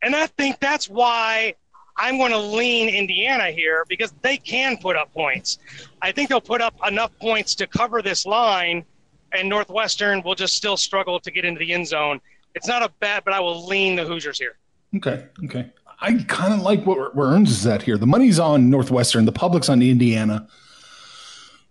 And 0.00 0.16
I 0.16 0.26
think 0.26 0.58
that's 0.58 0.88
why 0.88 1.54
I'm 1.96 2.18
going 2.18 2.32
to 2.32 2.38
lean 2.38 2.88
Indiana 2.88 3.50
here 3.50 3.84
because 3.88 4.12
they 4.22 4.36
can 4.36 4.76
put 4.76 4.96
up 4.96 5.12
points. 5.12 5.58
I 6.02 6.12
think 6.12 6.28
they'll 6.28 6.40
put 6.40 6.60
up 6.60 6.74
enough 6.86 7.16
points 7.18 7.54
to 7.56 7.66
cover 7.66 8.02
this 8.02 8.26
line, 8.26 8.84
and 9.32 9.48
Northwestern 9.48 10.22
will 10.22 10.34
just 10.34 10.56
still 10.56 10.76
struggle 10.76 11.20
to 11.20 11.30
get 11.30 11.44
into 11.44 11.60
the 11.60 11.72
end 11.72 11.86
zone. 11.86 12.20
It's 12.54 12.66
not 12.66 12.82
a 12.82 12.90
bet, 13.00 13.24
but 13.24 13.32
I 13.32 13.40
will 13.40 13.66
lean 13.66 13.96
the 13.96 14.04
Hoosiers 14.04 14.38
here. 14.38 14.56
Okay. 14.96 15.26
Okay. 15.44 15.70
I 16.00 16.22
kind 16.28 16.52
of 16.52 16.60
like 16.60 16.84
what 16.84 17.14
where 17.14 17.28
Earns 17.28 17.50
is 17.50 17.66
at 17.66 17.82
here. 17.82 17.96
The 17.96 18.06
money's 18.06 18.38
on 18.38 18.68
Northwestern, 18.70 19.24
the 19.24 19.32
public's 19.32 19.68
on 19.68 19.80
Indiana. 19.80 20.48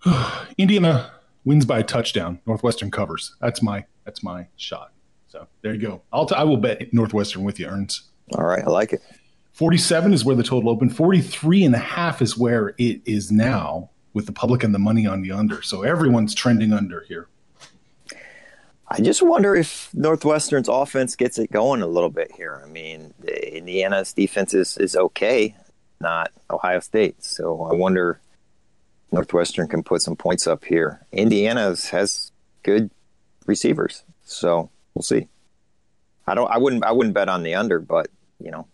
Indiana 0.57 1.11
wins 1.45 1.65
by 1.65 1.79
a 1.79 1.83
touchdown. 1.83 2.39
Northwestern 2.45 2.89
covers. 2.89 3.35
That's 3.41 3.61
my 3.61 3.85
that's 4.05 4.23
my 4.23 4.47
shot. 4.55 4.91
So 5.27 5.47
there 5.61 5.73
you 5.73 5.79
go. 5.81 6.01
I'll 6.11 6.25
t- 6.25 6.35
I 6.35 6.43
will 6.43 6.57
bet 6.57 6.93
Northwestern 6.93 7.43
with 7.43 7.59
you, 7.59 7.67
Earns. 7.67 8.09
All 8.33 8.45
right, 8.45 8.63
I 8.63 8.69
like 8.69 8.93
it. 8.93 9.01
47 9.53 10.13
is 10.13 10.25
where 10.25 10.35
the 10.35 10.43
total 10.43 10.69
opened. 10.69 10.95
43 10.95 11.63
and 11.63 11.75
a 11.75 11.79
half 11.79 12.21
is 12.21 12.37
where 12.37 12.73
it 12.77 13.01
is 13.05 13.31
now 13.31 13.89
with 14.13 14.25
the 14.25 14.31
public 14.31 14.63
and 14.63 14.73
the 14.73 14.79
money 14.79 15.05
on 15.05 15.21
the 15.21 15.31
under. 15.31 15.61
So 15.61 15.83
everyone's 15.83 16.33
trending 16.33 16.73
under 16.73 17.01
here. 17.07 17.27
I 18.87 19.01
just 19.01 19.21
wonder 19.21 19.55
if 19.55 19.89
Northwestern's 19.93 20.67
offense 20.67 21.15
gets 21.15 21.39
it 21.39 21.51
going 21.51 21.81
a 21.81 21.87
little 21.87 22.09
bit 22.09 22.31
here. 22.35 22.61
I 22.63 22.67
mean, 22.67 23.13
Indiana's 23.25 24.13
defense 24.13 24.53
is, 24.53 24.77
is 24.77 24.95
okay, 24.95 25.55
not 25.99 26.31
Ohio 26.51 26.79
State. 26.79 27.23
So 27.23 27.63
I 27.63 27.73
wonder 27.73 28.19
Northwestern 29.11 29.67
can 29.67 29.83
put 29.83 30.01
some 30.01 30.15
points 30.15 30.47
up 30.47 30.65
here. 30.65 31.05
Indiana's 31.11 31.89
has 31.89 32.31
good 32.61 32.91
receivers, 33.45 34.03
so 34.23 34.69
we'll 34.93 35.03
see. 35.03 35.27
I 36.27 36.35
don't. 36.35 36.49
I 36.49 36.57
wouldn't. 36.57 36.83
I 36.83 36.91
wouldn't 36.91 37.13
bet 37.13 37.29
on 37.29 37.43
the 37.43 37.55
under, 37.55 37.79
but 37.79 38.09
you 38.39 38.51
know. 38.51 38.67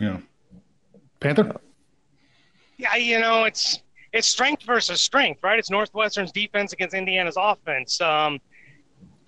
Yeah. 0.00 0.18
Panther. 1.20 1.60
Yeah, 2.76 2.96
you 2.96 3.20
know 3.20 3.44
it's 3.44 3.80
it's 4.12 4.26
strength 4.28 4.64
versus 4.64 5.00
strength, 5.00 5.42
right? 5.42 5.58
It's 5.58 5.70
Northwestern's 5.70 6.32
defense 6.32 6.72
against 6.72 6.94
Indiana's 6.94 7.36
offense. 7.38 8.00
Um, 8.00 8.40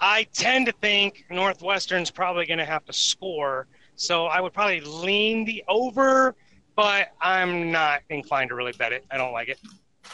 I 0.00 0.24
tend 0.34 0.66
to 0.66 0.72
think 0.72 1.24
Northwestern's 1.30 2.10
probably 2.10 2.44
going 2.46 2.58
to 2.58 2.64
have 2.64 2.84
to 2.84 2.92
score, 2.92 3.66
so 3.94 4.26
I 4.26 4.40
would 4.40 4.52
probably 4.52 4.80
lean 4.80 5.44
the 5.44 5.64
over, 5.68 6.34
but 6.74 7.12
I'm 7.20 7.72
not 7.72 8.02
inclined 8.10 8.50
to 8.50 8.54
really 8.54 8.72
bet 8.72 8.92
it. 8.92 9.04
I 9.10 9.16
don't 9.16 9.32
like 9.32 9.48
it. 9.48 9.58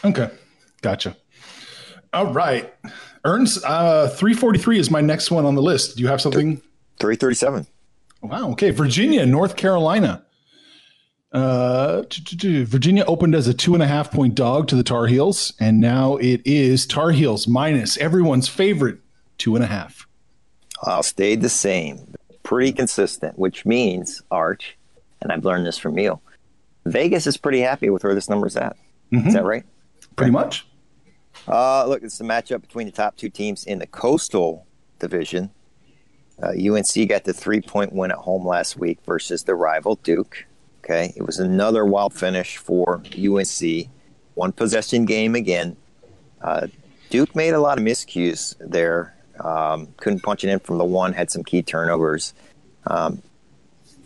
Okay, 0.05 0.31
gotcha. 0.83 1.17
All 2.13 2.33
right, 2.33 2.73
Earns. 3.25 3.63
Uh, 3.65 4.09
three 4.09 4.35
forty 4.35 4.59
three 4.59 4.79
is 4.79 4.91
my 4.91 5.01
next 5.01 5.31
one 5.31 5.47
on 5.47 5.55
the 5.55 5.63
list. 5.63 5.97
Do 5.97 6.03
you 6.03 6.09
have 6.09 6.21
something? 6.21 6.61
Three 7.01 7.17
thirty 7.17 7.35
seven. 7.35 7.67
Wow. 8.21 8.51
Okay, 8.51 8.71
Virginia, 8.71 9.27
North 9.27 9.57
Carolina. 9.57 10.25
Uh, 11.33 12.03
Virginia 12.11 13.05
opened 13.07 13.35
as 13.35 13.49
a 13.49 13.55
two 13.55 13.73
and 13.75 13.83
a 13.83 13.87
half 13.87 14.11
point 14.11 14.35
dog 14.35 14.69
to 14.69 14.77
the 14.77 14.83
Tar 14.83 15.07
Heels, 15.07 15.55
and 15.59 15.81
now 15.81 16.17
it 16.17 16.43
is 16.45 16.87
Tar 16.87 17.11
Heels 17.11 17.49
minus 17.49 17.97
everyone's 17.97 18.49
favorite 18.49 18.99
two 19.39 19.55
and 19.55 19.65
a 19.65 19.67
half. 19.67 20.07
I'll 20.83 21.03
stay 21.03 21.37
the 21.37 21.49
same, 21.49 22.15
pretty 22.43 22.73
consistent, 22.73 23.39
which 23.39 23.65
means 23.65 24.23
Arch, 24.31 24.77
and 25.23 25.33
I've 25.33 25.45
learned 25.45 25.65
this 25.65 25.79
from 25.79 25.99
you. 25.99 26.21
Vegas 26.85 27.27
is 27.27 27.37
pretty 27.37 27.61
happy 27.61 27.89
with 27.89 28.05
where 28.05 28.15
this 28.15 28.29
number's 28.29 28.57
at. 28.57 28.77
Mm-hmm. 29.13 29.29
Is 29.29 29.35
that 29.35 29.45
right? 29.45 29.65
Pretty 30.17 30.33
much. 30.33 30.67
Uh, 31.49 31.87
look, 31.87 32.03
it's 32.03 32.19
the 32.19 32.25
matchup 32.25 32.61
between 32.61 32.87
the 32.87 32.93
top 32.93 33.17
two 33.17 33.31
teams 33.31 33.65
in 33.65 33.79
the 33.79 33.87
Coastal 33.87 34.67
Division. 34.99 35.51
Uh, 36.43 36.49
UNC 36.49 37.09
got 37.09 37.25
the 37.25 37.33
three 37.33 37.61
point 37.61 37.93
win 37.93 38.11
at 38.11 38.19
home 38.19 38.47
last 38.47 38.77
week 38.77 38.99
versus 39.07 39.45
the 39.45 39.55
rival 39.55 39.97
Duke. 39.97 40.47
Okay, 40.85 41.13
it 41.15 41.25
was 41.25 41.39
another 41.39 41.85
wild 41.85 42.13
finish 42.13 42.57
for 42.57 43.03
UNC. 43.17 43.89
One 44.35 44.51
possession 44.51 45.05
game 45.05 45.37
again. 45.37 45.77
Uh, 46.41 46.67
Duke 47.09 47.37
made 47.37 47.55
a 47.55 47.61
lot 47.61 47.79
of 47.79 47.85
miscues 47.85 48.57
there. 48.59 49.15
Um, 49.39 49.89
couldn't 49.97 50.23
punch 50.23 50.43
it 50.45 50.51
in 50.51 50.59
from 50.59 50.79
the 50.79 50.85
one, 50.85 51.13
had 51.13 51.31
some 51.31 51.45
key 51.45 51.63
turnovers. 51.63 52.35
Um, 52.87 53.23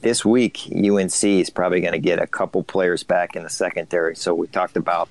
this 0.02 0.25
week, 0.25 0.68
UNC 0.71 1.25
is 1.25 1.49
probably 1.49 1.80
going 1.80 1.92
to 1.92 1.99
get 1.99 2.21
a 2.21 2.26
couple 2.26 2.62
players 2.62 3.02
back 3.02 3.37
in 3.37 3.42
the 3.42 3.49
secondary. 3.49 4.14
So 4.14 4.35
we 4.35 4.47
talked 4.47 4.76
about 4.76 5.09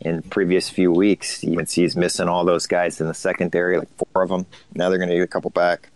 in 0.00 0.22
previous 0.22 0.68
few 0.68 0.90
weeks, 0.90 1.44
UNC 1.44 1.78
is 1.78 1.96
missing 1.96 2.28
all 2.28 2.44
those 2.44 2.66
guys 2.66 3.00
in 3.00 3.06
the 3.06 3.14
secondary, 3.14 3.78
like 3.78 3.88
four 3.96 4.22
of 4.22 4.28
them. 4.28 4.46
Now 4.74 4.88
they're 4.88 4.98
going 4.98 5.10
to 5.10 5.16
get 5.16 5.22
a 5.22 5.28
couple 5.28 5.50
back. 5.50 5.90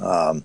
Um, 0.00 0.44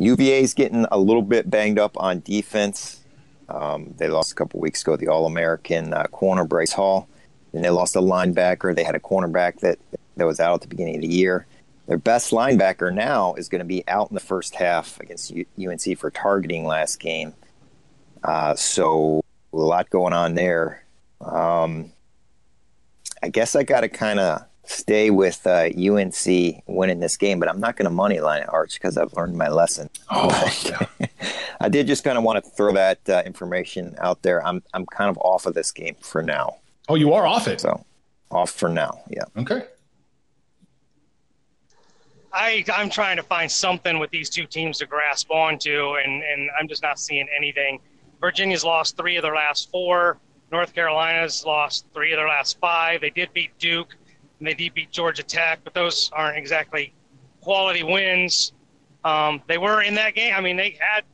UVA 0.00 0.40
is 0.40 0.54
getting 0.54 0.86
a 0.90 0.98
little 0.98 1.22
bit 1.22 1.50
banged 1.50 1.78
up 1.78 1.94
on 2.00 2.20
defense. 2.20 3.04
Um, 3.50 3.94
they 3.98 4.08
lost 4.08 4.32
a 4.32 4.34
couple 4.34 4.58
weeks 4.58 4.80
ago 4.80 4.96
the 4.96 5.08
All 5.08 5.26
American 5.26 5.92
uh, 5.92 6.04
corner 6.04 6.44
Bryce 6.44 6.72
Hall, 6.72 7.06
and 7.52 7.62
they 7.62 7.68
lost 7.68 7.96
a 7.96 8.00
linebacker. 8.00 8.74
They 8.74 8.82
had 8.82 8.94
a 8.94 9.00
cornerback 9.00 9.60
that 9.60 9.78
that 10.16 10.26
was 10.26 10.40
out 10.40 10.54
at 10.54 10.60
the 10.62 10.68
beginning 10.68 10.96
of 10.96 11.02
the 11.02 11.08
year. 11.08 11.46
Their 11.86 11.98
best 11.98 12.30
linebacker 12.30 12.94
now 12.94 13.34
is 13.34 13.48
going 13.50 13.58
to 13.58 13.66
be 13.66 13.86
out 13.88 14.10
in 14.10 14.14
the 14.14 14.20
first 14.20 14.54
half 14.54 14.98
against 15.00 15.34
UNC 15.58 15.98
for 15.98 16.10
targeting 16.10 16.64
last 16.64 16.98
game. 16.98 17.34
Uh, 18.24 18.54
so 18.54 19.22
a 19.52 19.56
lot 19.56 19.90
going 19.90 20.12
on 20.14 20.34
there. 20.34 20.84
Um, 21.20 21.92
I 23.22 23.28
guess 23.28 23.54
I 23.54 23.64
got 23.64 23.80
to 23.80 23.88
kind 23.88 24.18
of 24.18 24.46
stay 24.70 25.10
with 25.10 25.46
uh, 25.46 25.68
UNC 25.76 26.62
winning 26.66 27.00
this 27.00 27.16
game, 27.16 27.40
but 27.40 27.48
I'm 27.48 27.60
not 27.60 27.76
going 27.76 27.84
to 27.84 27.90
money 27.90 28.20
line 28.20 28.42
it, 28.42 28.48
Arch, 28.48 28.74
because 28.74 28.96
I've 28.96 29.12
learned 29.14 29.36
my 29.36 29.48
lesson. 29.48 29.90
Oh, 30.10 30.52
yeah. 30.64 31.08
I 31.60 31.68
did 31.68 31.86
just 31.86 32.04
kind 32.04 32.16
of 32.16 32.24
want 32.24 32.42
to 32.42 32.50
throw 32.50 32.72
that 32.72 33.00
uh, 33.08 33.22
information 33.26 33.94
out 33.98 34.22
there. 34.22 34.44
I'm 34.46 34.62
I'm 34.72 34.86
kind 34.86 35.10
of 35.10 35.18
off 35.18 35.46
of 35.46 35.54
this 35.54 35.70
game 35.72 35.96
for 36.00 36.22
now. 36.22 36.56
Oh, 36.88 36.94
you 36.94 37.12
are 37.12 37.26
off 37.26 37.48
it. 37.48 37.60
So 37.60 37.84
off 38.30 38.50
for 38.50 38.68
now. 38.68 39.02
Yeah. 39.08 39.24
Okay. 39.36 39.64
I 42.32 42.64
I'm 42.72 42.88
trying 42.88 43.16
to 43.16 43.22
find 43.22 43.50
something 43.50 43.98
with 43.98 44.10
these 44.10 44.30
two 44.30 44.46
teams 44.46 44.78
to 44.78 44.86
grasp 44.86 45.30
onto, 45.30 45.96
and 45.96 46.22
and 46.22 46.50
I'm 46.58 46.68
just 46.68 46.82
not 46.82 46.98
seeing 46.98 47.26
anything. 47.36 47.80
Virginia's 48.20 48.64
lost 48.64 48.96
three 48.96 49.16
of 49.16 49.22
their 49.22 49.34
last 49.34 49.70
four. 49.70 50.18
North 50.52 50.74
Carolina's 50.74 51.44
lost 51.44 51.86
three 51.94 52.12
of 52.12 52.18
their 52.18 52.28
last 52.28 52.58
five. 52.58 53.00
They 53.00 53.10
did 53.10 53.32
beat 53.32 53.56
Duke 53.58 53.96
and 54.40 54.48
they 54.48 54.54
did 54.54 54.74
beat 54.74 54.90
Georgia 54.90 55.22
Tech, 55.22 55.60
but 55.62 55.74
those 55.74 56.10
aren't 56.12 56.36
exactly 56.36 56.92
quality 57.40 57.82
wins. 57.82 58.52
Um, 59.04 59.42
they 59.46 59.58
were 59.58 59.82
in 59.82 59.94
that 59.94 60.14
game. 60.14 60.34
I 60.34 60.40
mean, 60.40 60.56
they 60.56 60.78
had 60.80 61.04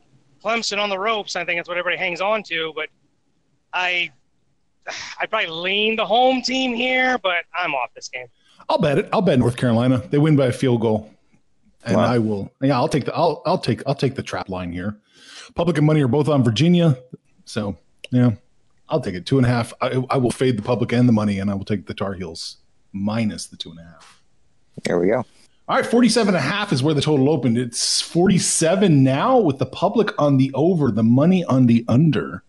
Clemson 0.43 0.79
on 0.79 0.89
the 0.89 0.97
ropes. 0.97 1.35
I 1.35 1.45
think 1.45 1.59
that's 1.59 1.69
what 1.69 1.77
everybody 1.77 1.97
hangs 1.97 2.21
on 2.21 2.41
to. 2.43 2.73
But 2.75 2.87
I, 3.73 4.09
I 5.19 5.25
probably 5.25 5.49
lean 5.49 5.97
the 5.97 6.05
home 6.05 6.41
team 6.41 6.73
here, 6.73 7.17
but 7.17 7.43
I'm 7.53 7.75
off 7.75 7.89
this 7.93 8.07
game. 8.07 8.27
I'll 8.69 8.79
bet 8.79 8.97
it. 8.97 9.09
I'll 9.13 9.21
bet 9.21 9.39
North 9.39 9.57
Carolina. 9.57 10.01
They 10.09 10.17
win 10.17 10.35
by 10.35 10.47
a 10.47 10.51
field 10.51 10.81
goal, 10.81 11.09
and 11.85 11.97
wow. 11.97 12.03
I 12.05 12.17
will. 12.17 12.51
Yeah, 12.61 12.75
I'll 12.75 12.89
take 12.89 13.05
the. 13.05 13.15
I'll. 13.15 13.41
I'll 13.45 13.57
take. 13.57 13.81
I'll 13.85 13.95
take 13.95 14.15
the 14.15 14.23
trap 14.23 14.49
line 14.49 14.73
here. 14.73 14.97
Public 15.55 15.77
and 15.77 15.87
money 15.87 16.01
are 16.01 16.09
both 16.09 16.27
on 16.27 16.43
Virginia, 16.43 16.97
so 17.45 17.77
yeah, 18.11 18.31
I'll 18.89 18.99
take 18.99 19.15
it 19.15 19.25
two 19.25 19.37
and 19.37 19.45
a 19.45 19.49
half. 19.49 19.71
I, 19.79 20.03
I 20.09 20.17
will 20.17 20.31
fade 20.31 20.57
the 20.57 20.63
public 20.63 20.91
and 20.91 21.07
the 21.07 21.13
money, 21.13 21.39
and 21.39 21.49
I 21.49 21.53
will 21.53 21.63
take 21.63 21.87
the 21.87 21.93
Tar 21.93 22.13
Heels 22.13 22.57
minus 22.97 23.47
the 23.47 23.57
two 23.57 23.71
and 23.71 23.79
a 23.79 23.83
half. 23.83 24.21
There 24.83 24.99
we 24.99 25.07
go. 25.07 25.25
All 25.69 25.75
right, 25.75 25.85
47 25.85 26.33
and 26.33 26.37
a 26.37 26.41
half 26.41 26.71
is 26.71 26.81
where 26.81 26.93
the 26.93 27.01
total 27.01 27.29
opened. 27.29 27.57
It's 27.57 28.01
47 28.01 29.03
now 29.03 29.37
with 29.37 29.57
the 29.57 29.65
public 29.65 30.13
on 30.17 30.37
the 30.37 30.49
over, 30.53 30.91
the 30.91 31.03
money 31.03 31.43
on 31.43 31.65
the 31.65 31.83
under. 31.89 32.43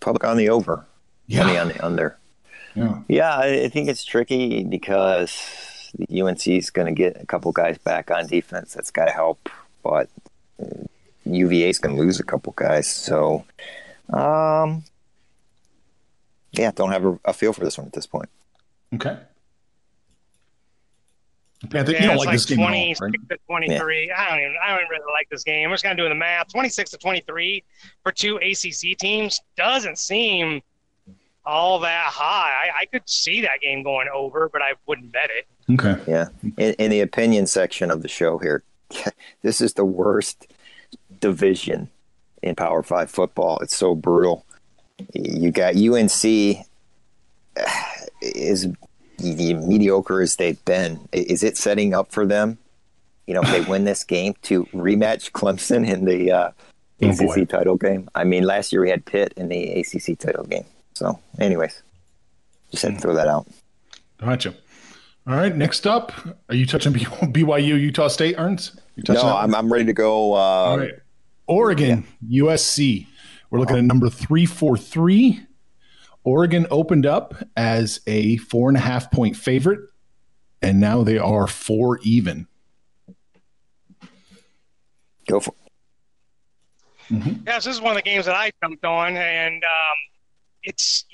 Public 0.00 0.24
on 0.24 0.36
the 0.36 0.50
over. 0.50 0.84
Yeah. 1.26 1.44
Money 1.44 1.58
on 1.58 1.68
the 1.68 1.84
under. 1.84 2.18
Yeah. 2.74 3.00
Yeah, 3.08 3.38
I 3.38 3.68
think 3.68 3.88
it's 3.88 4.04
tricky 4.04 4.64
because 4.64 5.90
the 5.98 6.20
UNC 6.20 6.46
is 6.46 6.68
going 6.68 6.86
to 6.86 6.92
get 6.92 7.20
a 7.20 7.24
couple 7.24 7.50
guys 7.52 7.78
back 7.78 8.10
on 8.10 8.26
defense. 8.26 8.74
That's 8.74 8.90
got 8.90 9.06
to 9.06 9.12
help. 9.12 9.48
But 9.82 10.10
UVA 11.24 11.70
is 11.70 11.78
going 11.78 11.96
to 11.96 12.02
lose 12.02 12.20
a 12.20 12.24
couple 12.24 12.52
guys. 12.54 12.86
So, 12.86 13.44
um, 14.10 14.84
yeah, 16.52 16.70
don't 16.74 16.92
have 16.92 17.04
a, 17.04 17.18
a 17.24 17.32
feel 17.32 17.54
for 17.54 17.64
this 17.64 17.78
one 17.78 17.86
at 17.86 17.94
this 17.94 18.06
point. 18.06 18.28
Okay. 18.94 19.18
Panther, 21.70 21.92
yeah, 21.92 22.02
you 22.02 22.06
don't 22.08 22.16
like, 22.18 22.26
like 22.26 22.34
this 22.34 22.44
game 22.44 22.58
26 22.58 23.00
all, 23.00 23.06
right? 23.06 23.28
to 23.30 23.38
23. 23.46 24.06
Yeah. 24.06 24.14
I 24.20 24.28
don't 24.28 24.40
even 24.40 24.56
I 24.62 24.68
don't 24.68 24.80
even 24.80 24.90
really 24.90 25.12
like 25.12 25.28
this 25.30 25.42
game. 25.42 25.68
We're 25.68 25.74
just 25.74 25.84
kind 25.84 25.98
of 25.98 26.02
doing 26.02 26.10
the 26.10 26.14
math. 26.14 26.52
26 26.52 26.90
to 26.90 26.98
23 26.98 27.64
for 28.02 28.12
two 28.12 28.36
ACC 28.36 28.96
teams 28.98 29.40
doesn't 29.56 29.98
seem 29.98 30.62
all 31.44 31.78
that 31.80 32.06
high. 32.06 32.52
I, 32.66 32.82
I 32.82 32.84
could 32.86 33.08
see 33.08 33.40
that 33.42 33.60
game 33.62 33.82
going 33.82 34.08
over, 34.12 34.48
but 34.52 34.62
I 34.62 34.72
wouldn't 34.86 35.12
bet 35.12 35.30
it. 35.30 35.46
Okay. 35.72 36.00
Yeah. 36.06 36.28
In, 36.58 36.74
in 36.74 36.90
the 36.90 37.00
opinion 37.00 37.46
section 37.46 37.90
of 37.90 38.02
the 38.02 38.08
show 38.08 38.38
here, 38.38 38.62
this 39.42 39.60
is 39.60 39.74
the 39.74 39.84
worst 39.84 40.46
division 41.20 41.88
in 42.42 42.54
Power 42.54 42.82
Five 42.82 43.10
football. 43.10 43.58
It's 43.60 43.76
so 43.76 43.94
brutal. 43.94 44.44
You 45.14 45.50
got 45.50 45.76
UNC 45.76 46.66
is 48.20 48.68
the 49.18 49.54
mediocre 49.54 50.20
as 50.20 50.36
they've 50.36 50.62
been, 50.64 51.08
is 51.12 51.42
it 51.42 51.56
setting 51.56 51.94
up 51.94 52.12
for 52.12 52.26
them? 52.26 52.58
You 53.26 53.34
know, 53.34 53.40
if 53.42 53.50
they 53.50 53.60
win 53.62 53.84
this 53.84 54.04
game 54.04 54.34
to 54.42 54.64
rematch 54.66 55.32
Clemson 55.32 55.88
in 55.88 56.04
the 56.04 56.30
uh, 56.30 56.50
oh, 57.02 57.08
ACC 57.08 57.18
boy. 57.18 57.44
title 57.44 57.76
game. 57.76 58.08
I 58.14 58.24
mean, 58.24 58.44
last 58.44 58.72
year 58.72 58.82
we 58.82 58.90
had 58.90 59.04
Pitt 59.04 59.34
in 59.36 59.48
the 59.48 59.80
ACC 59.80 60.18
title 60.18 60.44
game. 60.44 60.64
So, 60.94 61.18
anyways, 61.40 61.82
just 62.70 62.84
had 62.84 62.94
to 62.94 63.00
throw 63.00 63.14
that 63.14 63.26
out. 63.26 63.46
Gotcha. 64.18 64.54
All 65.26 65.34
right, 65.34 65.54
next 65.54 65.88
up, 65.88 66.12
are 66.48 66.54
you 66.54 66.66
touching 66.66 66.92
BYU 66.94 67.80
Utah 67.80 68.08
State, 68.08 68.36
Earns? 68.38 68.76
no, 69.08 69.36
I'm, 69.36 69.54
I'm 69.56 69.72
ready 69.72 69.86
to 69.86 69.92
go. 69.92 70.34
Uh, 70.34 70.36
All 70.36 70.78
right. 70.78 70.94
Oregon, 71.48 72.06
yeah. 72.26 72.44
USC. 72.44 73.06
We're 73.50 73.60
looking 73.60 73.76
at 73.76 73.84
number 73.84 74.08
343 74.08 75.45
Oregon 76.26 76.66
opened 76.70 77.06
up 77.06 77.34
as 77.56 78.00
a 78.06 78.36
four 78.36 78.68
and 78.68 78.76
a 78.76 78.80
half 78.80 79.10
point 79.10 79.36
favorite 79.36 79.80
and 80.60 80.80
now 80.80 81.04
they 81.04 81.18
are 81.18 81.46
four 81.46 82.00
even. 82.02 82.46
Go 85.28 85.40
for 85.40 85.54
Yes, 87.08 87.64
this 87.64 87.76
is 87.76 87.80
one 87.80 87.92
of 87.92 87.96
the 87.96 88.02
games 88.02 88.26
that 88.26 88.34
I 88.34 88.50
jumped 88.60 88.84
on, 88.84 89.16
and 89.16 89.62
um, 89.62 89.96
it's 90.64 91.04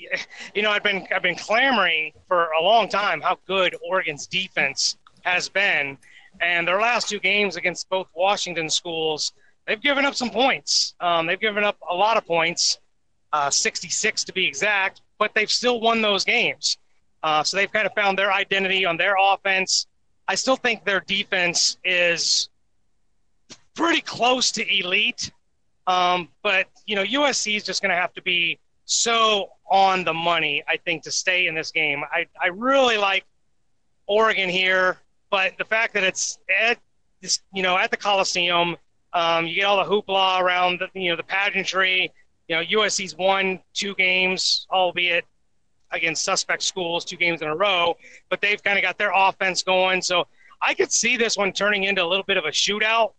you 0.55 0.63
know 0.63 0.71
I've 0.71 0.81
been 0.81 1.07
I've 1.15 1.21
been 1.21 1.35
clamoring 1.35 2.13
for 2.27 2.47
a 2.59 2.63
long 2.63 2.89
time 2.89 3.21
how 3.21 3.37
good 3.45 3.75
Oregon's 3.87 4.25
defense 4.25 4.97
has 5.21 5.49
been, 5.49 5.95
and 6.41 6.67
their 6.67 6.81
last 6.81 7.09
two 7.09 7.19
games 7.19 7.57
against 7.57 7.87
both 7.89 8.07
Washington 8.15 8.71
schools, 8.71 9.33
they've 9.67 9.81
given 9.81 10.03
up 10.03 10.15
some 10.15 10.31
points. 10.31 10.95
Um, 10.99 11.27
they've 11.27 11.39
given 11.39 11.63
up 11.63 11.77
a 11.87 11.93
lot 11.93 12.17
of 12.17 12.25
points, 12.25 12.79
uh, 13.33 13.49
66 13.49 14.23
to 14.23 14.33
be 14.33 14.45
exact, 14.45 15.01
but 15.17 15.33
they've 15.33 15.51
still 15.51 15.81
won 15.81 16.01
those 16.01 16.23
games. 16.23 16.77
Uh, 17.23 17.43
so 17.43 17.57
they've 17.57 17.71
kind 17.71 17.85
of 17.85 17.93
found 17.93 18.17
their 18.17 18.31
identity 18.31 18.85
on 18.85 18.95
their 18.95 19.15
offense. 19.19 19.87
I 20.27 20.35
still 20.35 20.55
think 20.55 20.85
their 20.85 21.01
defense 21.01 21.77
is 21.83 22.49
pretty 23.75 24.01
close 24.01 24.51
to 24.51 24.79
elite. 24.79 25.31
Um, 25.87 26.29
but 26.43 26.67
you 26.85 26.95
know, 26.95 27.03
USC 27.03 27.57
is 27.57 27.63
just 27.63 27.81
going 27.81 27.89
to 27.89 27.95
have 27.95 28.13
to 28.13 28.21
be 28.21 28.59
so 28.85 29.49
on 29.69 30.03
the 30.03 30.13
money, 30.13 30.63
I 30.67 30.77
think, 30.77 31.03
to 31.03 31.11
stay 31.11 31.47
in 31.47 31.55
this 31.55 31.71
game. 31.71 32.03
I 32.11 32.27
I 32.41 32.47
really 32.47 32.97
like 32.97 33.25
Oregon 34.07 34.49
here, 34.49 34.97
but 35.29 35.57
the 35.57 35.65
fact 35.65 35.93
that 35.95 36.03
it's 36.03 36.37
at 36.61 36.77
this, 37.21 37.41
you 37.53 37.63
know, 37.63 37.77
at 37.77 37.91
the 37.91 37.97
Coliseum, 37.97 38.77
um, 39.13 39.47
you 39.47 39.55
get 39.55 39.65
all 39.65 39.77
the 39.77 39.89
hoopla 39.89 40.41
around 40.41 40.79
the 40.79 40.99
you 40.99 41.09
know 41.09 41.15
the 41.15 41.23
pageantry. 41.23 42.11
You 42.53 42.59
know, 42.59 42.83
USC's 42.83 43.17
won 43.17 43.59
two 43.73 43.95
games, 43.95 44.67
albeit 44.69 45.25
against 45.91 46.23
suspect 46.23 46.61
schools, 46.61 47.03
two 47.03 47.17
games 47.17 47.41
in 47.41 47.47
a 47.47 47.55
row, 47.55 47.97
but 48.29 48.41
they've 48.41 48.61
kind 48.61 48.77
of 48.77 48.83
got 48.83 48.99
their 48.99 49.11
offense 49.11 49.63
going. 49.63 50.03
So 50.03 50.27
I 50.61 50.75
could 50.75 50.91
see 50.91 51.17
this 51.17 51.35
one 51.35 51.51
turning 51.51 51.85
into 51.85 52.03
a 52.03 52.05
little 52.05 52.25
bit 52.25 52.37
of 52.37 52.45
a 52.45 52.51
shootout. 52.51 53.13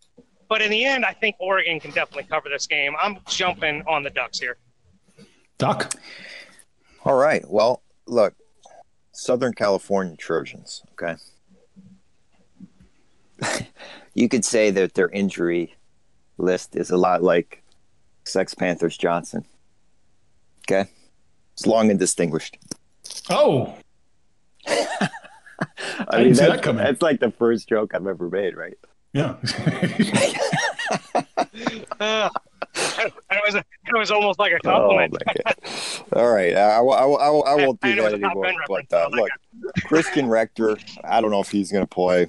But 0.49 0.63
in 0.63 0.71
the 0.71 0.85
end, 0.85 1.05
I 1.05 1.15
think 1.15 1.35
Oregon 1.41 1.81
can 1.81 1.91
definitely 1.91 2.29
cover 2.31 2.49
this 2.49 2.69
game. 2.69 2.95
I'm 3.01 3.19
jumping 3.27 3.83
on 3.89 4.05
the 4.05 4.11
Ducks 4.11 4.39
here. 4.39 4.57
Duck. 5.59 5.93
All 7.05 7.17
right. 7.17 7.45
Well, 7.49 7.83
look, 8.07 8.35
Southern 9.11 9.53
California 9.53 10.17
Trojans, 10.17 10.85
okay? 10.93 11.17
you 14.15 14.29
could 14.29 14.45
say 14.45 14.71
that 14.71 14.95
their 14.95 15.09
injury 15.09 15.75
list 16.39 16.77
is 16.77 16.93
a 16.93 16.97
lot 16.97 17.21
like 17.21 17.64
Sex 18.25 18.55
Panthers 18.55 18.97
Johnson. 18.97 19.45
Okay? 20.63 20.89
It's 21.53 21.67
long 21.67 21.91
and 21.91 21.99
distinguished. 21.99 22.59
Oh, 23.31 23.75
I, 24.67 25.09
didn't 26.13 26.25
mean, 26.25 26.33
that's, 26.35 26.39
that 26.41 26.63
coming. 26.63 26.83
that's 26.85 27.03
like 27.03 27.21
the 27.21 27.31
first 27.31 27.69
joke 27.69 27.95
I've 27.95 28.07
ever 28.07 28.29
made, 28.29 28.57
right? 28.57 28.77
yeah. 29.13 29.37
Uh, 32.01 32.29
it, 32.75 33.13
was, 33.47 33.55
it 33.55 33.65
was 33.93 34.11
almost 34.11 34.39
like 34.39 34.53
a 34.53 34.57
Oh, 34.57 34.61
compliment. 34.71 35.17
my 35.27 35.35
God. 35.45 35.55
All 36.13 36.33
right. 36.33 36.55
I, 36.55 36.79
I, 36.79 36.81
I, 36.81 37.05
I, 37.05 37.29
I 37.29 37.55
won't 37.67 37.81
do 37.81 37.95
know 37.95 38.03
that 38.03 38.15
it's 38.15 38.19
a 38.23 38.27
top 38.27 38.37
anymore. 38.45 38.63
But 38.69 38.93
uh, 38.93 38.97
I 39.13 39.17
like 39.17 39.33
look, 39.63 39.75
Christian 39.85 40.29
Rector, 40.29 40.77
I 41.05 41.21
don't 41.21 41.31
know 41.31 41.41
if 41.41 41.51
he's 41.51 41.71
going 41.73 41.85
to 41.85 41.89
play. 41.89 42.27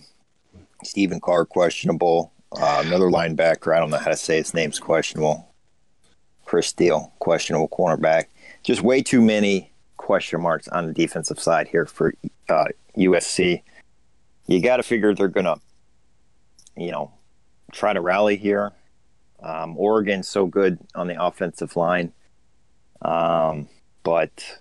Stephen 0.83 1.19
Carr, 1.19 1.45
questionable. 1.45 2.31
Uh, 2.51 2.83
another 2.85 3.07
linebacker, 3.09 3.75
I 3.75 3.79
don't 3.79 3.89
know 3.89 3.97
how 3.97 4.11
to 4.11 4.15
say 4.17 4.37
his 4.37 4.53
name's 4.53 4.79
questionable. 4.79 5.51
Chris 6.45 6.67
Steele, 6.67 7.11
questionable 7.19 7.67
cornerback. 7.67 8.25
Just 8.63 8.81
way 8.81 9.01
too 9.01 9.21
many 9.21 9.71
question 9.97 10.41
marks 10.41 10.67
on 10.67 10.87
the 10.87 10.93
defensive 10.93 11.39
side 11.39 11.67
here 11.67 11.85
for 11.85 12.13
uh, 12.47 12.65
USC. 12.97 13.61
You 14.47 14.61
got 14.61 14.77
to 14.77 14.83
figure 14.83 15.13
they're 15.13 15.27
going 15.27 15.45
to, 15.45 15.59
you 16.77 16.91
know, 16.91 17.11
try 17.71 17.93
to 17.93 18.01
rally 18.01 18.37
here. 18.37 18.71
Um, 19.41 19.75
Oregon's 19.77 20.27
so 20.27 20.45
good 20.45 20.79
on 20.93 21.07
the 21.07 21.21
offensive 21.21 21.75
line, 21.75 22.13
um, 23.01 23.67
but 24.03 24.59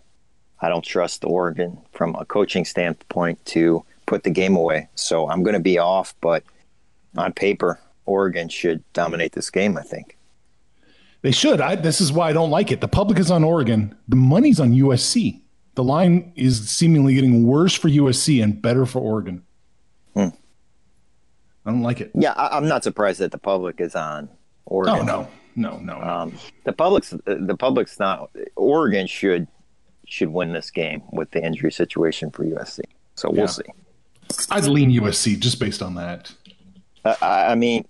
I 0.61 0.68
don't 0.68 0.85
trust 0.85 1.25
Oregon 1.25 1.79
from 1.92 2.14
a 2.16 2.25
coaching 2.25 2.64
standpoint 2.64 3.44
to 3.47 3.85
put 4.07 4.25
the 4.25 4.31
game 4.31 4.57
away. 4.57 4.88
So 4.94 5.29
I'm 5.29 5.42
going 5.42 5.55
to 5.55 5.61
be 5.61 5.79
off, 5.79 6.14
but 6.20 6.44
on 7.16 7.33
paper, 7.33 7.81
Oregon 8.07 8.49
should 8.49 8.83
dominate 8.92 9.33
this 9.33 9.51
game. 9.51 9.77
I 9.79 9.83
think. 9.83 10.16
They 11.24 11.30
should. 11.30 11.58
I, 11.62 11.74
this 11.74 12.02
is 12.02 12.12
why 12.12 12.28
I 12.28 12.32
don't 12.34 12.50
like 12.50 12.70
it. 12.70 12.82
The 12.82 12.87
public 12.87 13.18
is 13.18 13.30
on 13.30 13.44
Oregon. 13.44 13.96
The 14.08 14.14
money's 14.16 14.60
on 14.60 14.72
USC. 14.72 15.40
The 15.74 15.82
line 15.82 16.34
is 16.37 16.68
seemingly 16.68 17.14
getting 17.14 17.46
worse 17.46 17.72
for 17.74 17.88
USC 17.88 18.42
and 18.42 18.60
better 18.60 18.84
for 18.84 18.98
Oregon. 19.00 19.42
Hmm. 20.12 20.28
I 21.64 21.70
don't 21.70 21.82
like 21.82 22.02
it. 22.02 22.10
Yeah, 22.14 22.32
I, 22.32 22.54
I'm 22.58 22.68
not 22.68 22.84
surprised 22.84 23.20
that 23.20 23.30
the 23.32 23.38
public 23.38 23.80
is 23.80 23.94
on 23.94 24.28
Oregon. 24.66 24.98
Oh 24.98 25.02
no, 25.02 25.28
no, 25.56 25.78
no. 25.78 25.98
no. 25.98 26.02
Um, 26.02 26.34
the 26.64 26.74
public's 26.74 27.14
the 27.24 27.56
public's 27.58 27.98
not. 27.98 28.28
Oregon 28.54 29.06
should 29.06 29.48
should 30.06 30.28
win 30.28 30.52
this 30.52 30.70
game 30.70 31.02
with 31.10 31.30
the 31.30 31.42
injury 31.42 31.72
situation 31.72 32.32
for 32.32 32.44
USC. 32.44 32.80
So 33.14 33.30
we'll 33.30 33.40
Yeah. 33.40 33.46
see. 33.46 33.62
I'd 34.50 34.66
lean 34.66 34.90
USC 34.90 35.40
just 35.40 35.58
based 35.58 35.80
on 35.82 35.94
that. 35.94 36.34
I- 37.02 37.16
I, 37.22 37.52
I 37.52 37.54
mean, 37.54 37.87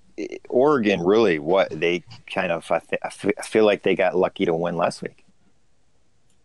Oregon 0.48 1.02
really 1.02 1.38
what 1.38 1.68
they 1.70 2.04
kind 2.32 2.52
of 2.52 2.70
I, 2.70 2.80
th- 2.80 3.34
I 3.38 3.42
feel 3.42 3.64
like 3.64 3.82
they 3.82 3.94
got 3.94 4.16
lucky 4.16 4.44
to 4.44 4.54
win 4.54 4.76
last 4.76 5.02
week. 5.02 5.24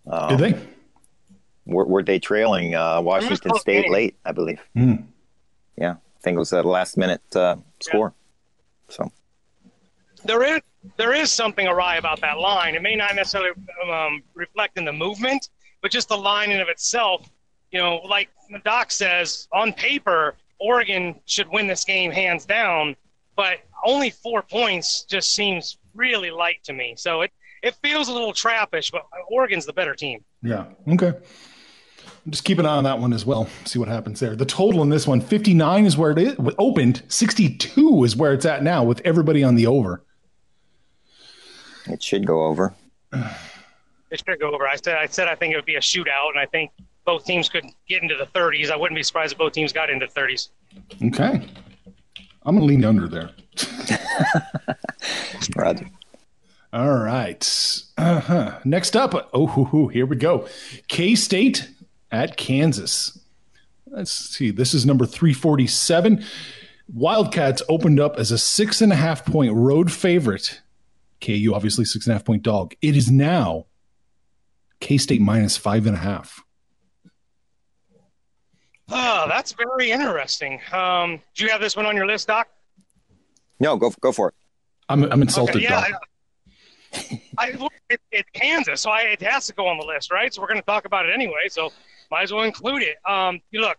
Um, 0.08 0.38
Did 0.38 0.40
they? 0.40 0.68
Were, 1.66 1.86
were 1.86 2.04
they 2.04 2.20
trailing 2.20 2.74
uh, 2.74 3.00
Washington 3.02 3.56
State 3.60 3.84
game. 3.84 3.94
late? 3.94 4.16
I 4.26 4.32
believe. 4.32 4.60
Hmm. 4.74 4.96
Yeah, 5.78 5.92
I 5.92 6.20
think 6.22 6.36
it 6.36 6.40
was 6.40 6.52
a 6.52 6.64
last 6.64 6.98
minute 6.98 7.22
uh, 7.36 7.58
score. 7.80 8.14
So 8.88 9.12
there 10.26 10.44
is 10.44 10.62
there 10.98 11.14
is 11.14 11.32
something 11.32 11.68
awry 11.68 11.98
about 11.98 12.22
that 12.22 12.40
line. 12.40 12.76
It 12.76 12.82
may 12.82 12.96
not 12.96 13.16
necessarily 13.16 13.52
um, 13.90 14.24
reflect 14.34 14.78
in 14.78 14.86
the 14.86 14.94
movement, 14.94 15.50
but 15.82 15.92
just 15.92 16.10
the 16.10 16.18
line 16.18 16.52
in 16.52 16.60
of 16.60 16.70
itself. 16.70 17.30
You 17.72 17.80
know, 17.80 17.98
like 17.98 18.30
Doc 18.66 18.92
says, 18.92 19.48
on 19.54 19.74
paper, 19.74 20.36
Oregon 20.60 21.20
should 21.26 21.48
win 21.50 21.68
this 21.68 21.84
game 21.84 22.12
hands 22.12 22.46
down, 22.46 22.96
but 23.40 23.60
only 23.86 24.10
four 24.10 24.42
points 24.42 25.06
just 25.06 25.34
seems 25.34 25.78
really 25.96 26.30
light 26.30 26.62
to 26.66 26.74
me. 26.74 26.94
So 26.98 27.22
it 27.22 27.32
it 27.64 27.74
feels 27.82 28.10
a 28.10 28.12
little 28.12 28.34
trappish, 28.34 28.92
but 28.92 29.04
Oregon's 29.30 29.66
the 29.66 29.72
better 29.72 29.96
team. 29.96 30.26
Yeah. 30.44 30.66
Okay. 30.90 31.14
Just 32.30 32.44
keep 32.44 32.60
an 32.60 32.66
eye 32.66 32.76
on 32.76 32.84
that 32.84 33.00
one 33.00 33.14
as 33.14 33.26
well. 33.26 33.48
See 33.64 33.80
what 33.80 33.88
happens 33.88 34.20
there. 34.20 34.36
The 34.36 34.46
total 34.46 34.82
in 34.84 34.90
this 34.90 35.08
one, 35.08 35.22
59 35.22 35.86
is 35.86 35.96
where 35.96 36.12
it 36.12 36.18
is, 36.18 36.36
opened. 36.58 37.02
62 37.08 38.04
is 38.04 38.18
where 38.18 38.34
it's 38.34 38.46
at 38.46 38.62
now 38.62 38.84
with 38.84 39.02
everybody 39.06 39.42
on 39.42 39.56
the 39.56 39.68
over. 39.68 40.04
it 41.88 42.04
should 42.04 42.28
go 42.28 42.44
over. 42.44 42.76
It 44.12 44.22
should 44.28 44.40
go 44.42 44.54
over. 44.54 44.68
I 44.68 44.76
said 44.76 44.98
I 44.98 45.06
said 45.06 45.30
I 45.30 45.36
think 45.36 45.54
it 45.54 45.56
would 45.56 45.66
be 45.66 45.76
a 45.76 45.80
shootout, 45.80 46.32
and 46.32 46.40
I 46.40 46.46
think 46.46 46.72
both 47.06 47.24
teams 47.24 47.48
could 47.48 47.64
get 47.88 48.04
into 48.04 48.18
the 48.18 48.26
30s. 48.38 48.70
I 48.70 48.76
wouldn't 48.76 48.98
be 48.98 49.04
surprised 49.04 49.32
if 49.32 49.38
both 49.38 49.54
teams 49.54 49.72
got 49.72 49.90
into 49.90 50.08
the 50.08 50.20
30s. 50.20 50.50
Okay. 51.06 51.48
I'm 52.50 52.58
going 52.58 52.68
to 52.68 52.74
lean 52.74 52.84
under 52.84 53.08
there. 53.08 53.30
Roger. 55.56 55.88
All 56.74 56.98
right. 56.98 57.84
Uh-huh. 57.96 58.58
Next 58.66 58.96
up, 58.96 59.30
oh, 59.36 59.46
hoo, 59.46 59.66
hoo, 59.66 59.88
here 59.90 60.08
we 60.08 60.16
go. 60.16 60.48
K 60.88 61.14
State 61.14 61.70
at 62.12 62.38
Kansas. 62.38 63.20
Let's 63.86 64.10
see. 64.10 64.50
This 64.50 64.74
is 64.74 64.84
number 64.84 65.06
347. 65.06 66.26
Wildcats 66.92 67.62
opened 67.70 68.00
up 68.00 68.18
as 68.18 68.32
a 68.32 68.38
six 68.40 68.82
and 68.82 68.92
a 68.92 68.96
half 68.96 69.24
point 69.26 69.54
road 69.54 69.92
favorite. 69.92 70.60
KU, 71.22 71.52
obviously, 71.54 71.86
six 71.86 72.08
and 72.08 72.14
a 72.14 72.16
half 72.16 72.26
point 72.26 72.42
dog. 72.42 72.74
It 72.82 72.96
is 72.96 73.12
now 73.12 73.68
K 74.80 74.98
State 74.98 75.22
minus 75.22 75.56
five 75.56 75.86
and 75.86 75.96
a 75.96 76.00
half. 76.00 76.44
Oh, 78.92 79.26
that's 79.28 79.54
very 79.54 79.92
interesting. 79.92 80.60
Um, 80.72 81.22
do 81.36 81.44
you 81.44 81.50
have 81.52 81.62
this 81.62 81.76
one 81.76 81.86
on 81.86 81.96
your 81.96 82.08
list, 82.08 82.28
Doc? 82.28 82.48
No, 83.60 83.78
go 83.78 83.92
go 84.02 84.12
for 84.12 84.30
it. 84.30 84.36
I'm, 84.88 85.04
I'm 85.12 85.22
insulted, 85.22 85.58
Okay, 85.58 85.64
yeah, 85.66 85.90
dog. 85.90 86.02
I, 86.94 87.22
I, 87.38 87.52
look, 87.52 87.74
it, 87.90 88.02
it's 88.12 88.30
Kansas, 88.34 88.82
so 88.82 88.90
I, 88.90 89.02
it 89.02 89.22
has 89.22 89.46
to 89.48 89.54
go 89.54 89.68
on 89.68 89.78
the 89.78 89.86
list, 89.86 90.12
right? 90.12 90.34
So 90.34 90.42
we're 90.42 90.48
going 90.48 90.60
to 90.60 90.66
talk 90.66 90.86
about 90.86 91.06
it 91.06 91.14
anyway, 91.14 91.48
so 91.50 91.72
might 92.10 92.24
as 92.24 92.34
well 92.34 92.44
include 92.44 92.82
it. 92.82 92.98
Um, 93.08 93.40
you 93.52 93.62
look, 93.62 93.78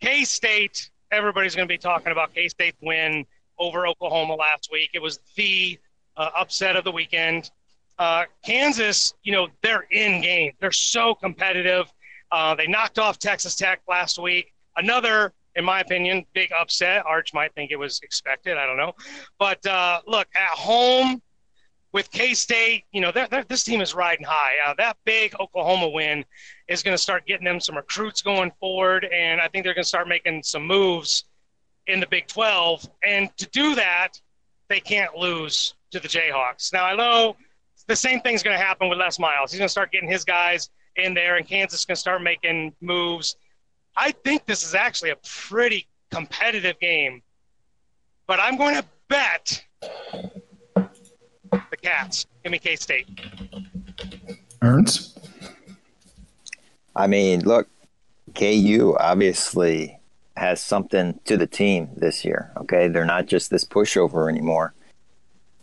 K 0.00 0.24
State. 0.24 0.90
Everybody's 1.12 1.56
going 1.56 1.66
to 1.66 1.72
be 1.72 1.78
talking 1.78 2.12
about 2.12 2.34
K 2.34 2.48
State 2.48 2.74
win 2.82 3.24
over 3.58 3.86
Oklahoma 3.86 4.34
last 4.34 4.68
week. 4.70 4.90
It 4.94 5.02
was 5.02 5.18
the 5.36 5.78
uh, 6.16 6.30
upset 6.38 6.76
of 6.76 6.84
the 6.84 6.92
weekend. 6.92 7.50
Uh, 7.98 8.24
Kansas, 8.44 9.14
you 9.22 9.32
know, 9.32 9.48
they're 9.62 9.86
in 9.90 10.22
game. 10.22 10.52
They're 10.60 10.72
so 10.72 11.14
competitive. 11.14 11.92
Uh, 12.30 12.54
they 12.54 12.66
knocked 12.66 12.98
off 12.98 13.18
Texas 13.18 13.54
Tech 13.54 13.80
last 13.88 14.18
week. 14.18 14.52
Another, 14.76 15.32
in 15.56 15.64
my 15.64 15.80
opinion, 15.80 16.24
big 16.32 16.50
upset. 16.58 17.04
Arch 17.06 17.34
might 17.34 17.54
think 17.54 17.70
it 17.70 17.76
was 17.76 18.00
expected. 18.02 18.56
I 18.56 18.66
don't 18.66 18.76
know. 18.76 18.94
But 19.38 19.64
uh, 19.66 20.00
look, 20.06 20.28
at 20.36 20.56
home, 20.56 21.20
with 21.92 22.10
K 22.10 22.34
State, 22.34 22.84
you 22.92 23.00
know, 23.00 23.10
they're, 23.10 23.26
they're, 23.26 23.44
this 23.44 23.64
team 23.64 23.80
is 23.80 23.94
riding 23.94 24.24
high. 24.24 24.52
Uh, 24.64 24.74
that 24.78 24.96
big 25.04 25.34
Oklahoma 25.40 25.88
win 25.88 26.24
is 26.68 26.82
going 26.82 26.96
to 26.96 27.02
start 27.02 27.26
getting 27.26 27.44
them 27.44 27.60
some 27.60 27.76
recruits 27.76 28.22
going 28.22 28.52
forward, 28.60 29.04
and 29.04 29.40
I 29.40 29.48
think 29.48 29.64
they're 29.64 29.74
going 29.74 29.82
to 29.82 29.88
start 29.88 30.06
making 30.06 30.42
some 30.44 30.66
moves 30.66 31.24
in 31.86 32.00
the 32.00 32.06
Big 32.06 32.28
12. 32.28 32.88
And 33.02 33.36
to 33.38 33.46
do 33.48 33.74
that, 33.74 34.20
they 34.68 34.80
can't 34.80 35.14
lose 35.16 35.74
to 35.90 35.98
the 35.98 36.08
Jayhawks. 36.08 36.72
Now, 36.72 36.84
I 36.84 36.94
know 36.94 37.36
the 37.88 37.96
same 37.96 38.20
thing's 38.20 38.42
going 38.42 38.56
to 38.56 38.64
happen 38.64 38.88
with 38.88 38.98
Les 38.98 39.18
Miles. 39.18 39.50
He's 39.50 39.58
going 39.58 39.66
to 39.66 39.72
start 39.72 39.90
getting 39.90 40.08
his 40.08 40.24
guys 40.24 40.70
in 40.96 41.14
there, 41.14 41.36
and 41.36 41.46
Kansas 41.46 41.84
can 41.84 41.96
start 41.96 42.22
making 42.22 42.74
moves. 42.80 43.36
I 43.96 44.12
think 44.12 44.46
this 44.46 44.64
is 44.64 44.74
actually 44.74 45.10
a 45.10 45.16
pretty 45.26 45.86
competitive 46.10 46.78
game, 46.80 47.22
but 48.26 48.40
I'm 48.40 48.56
going 48.56 48.76
to 48.76 48.84
bet 49.08 49.64
the 50.72 51.76
Cats. 51.80 52.26
Give 52.42 52.52
me 52.52 52.58
K 52.58 52.76
State. 52.76 53.06
Earns? 54.62 55.18
I 56.94 57.06
mean, 57.06 57.40
look, 57.40 57.68
KU 58.34 58.96
obviously 58.98 59.98
has 60.36 60.62
something 60.62 61.18
to 61.24 61.36
the 61.36 61.46
team 61.46 61.90
this 61.96 62.24
year. 62.24 62.52
Okay, 62.56 62.88
they're 62.88 63.04
not 63.04 63.26
just 63.26 63.50
this 63.50 63.64
pushover 63.64 64.28
anymore. 64.28 64.74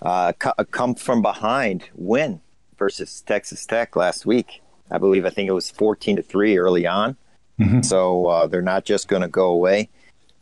Uh, 0.01 0.31
come 0.33 0.93
from 0.93 1.21
behind 1.21 1.89
win 1.95 2.41
versus 2.77 3.21
Texas 3.21 3.65
Tech 3.65 3.95
last 3.95 4.25
week. 4.25 4.61
I 4.89 4.97
believe 4.97 5.25
I 5.25 5.29
think 5.29 5.49
it 5.49 5.53
was 5.53 5.69
fourteen 5.69 6.15
to 6.15 6.21
three 6.21 6.57
early 6.57 6.87
on. 6.87 7.17
Mm-hmm. 7.59 7.81
So 7.81 8.27
uh, 8.27 8.47
they're 8.47 8.61
not 8.61 8.85
just 8.85 9.07
going 9.07 9.23
to 9.23 9.27
go 9.27 9.47
away. 9.47 9.89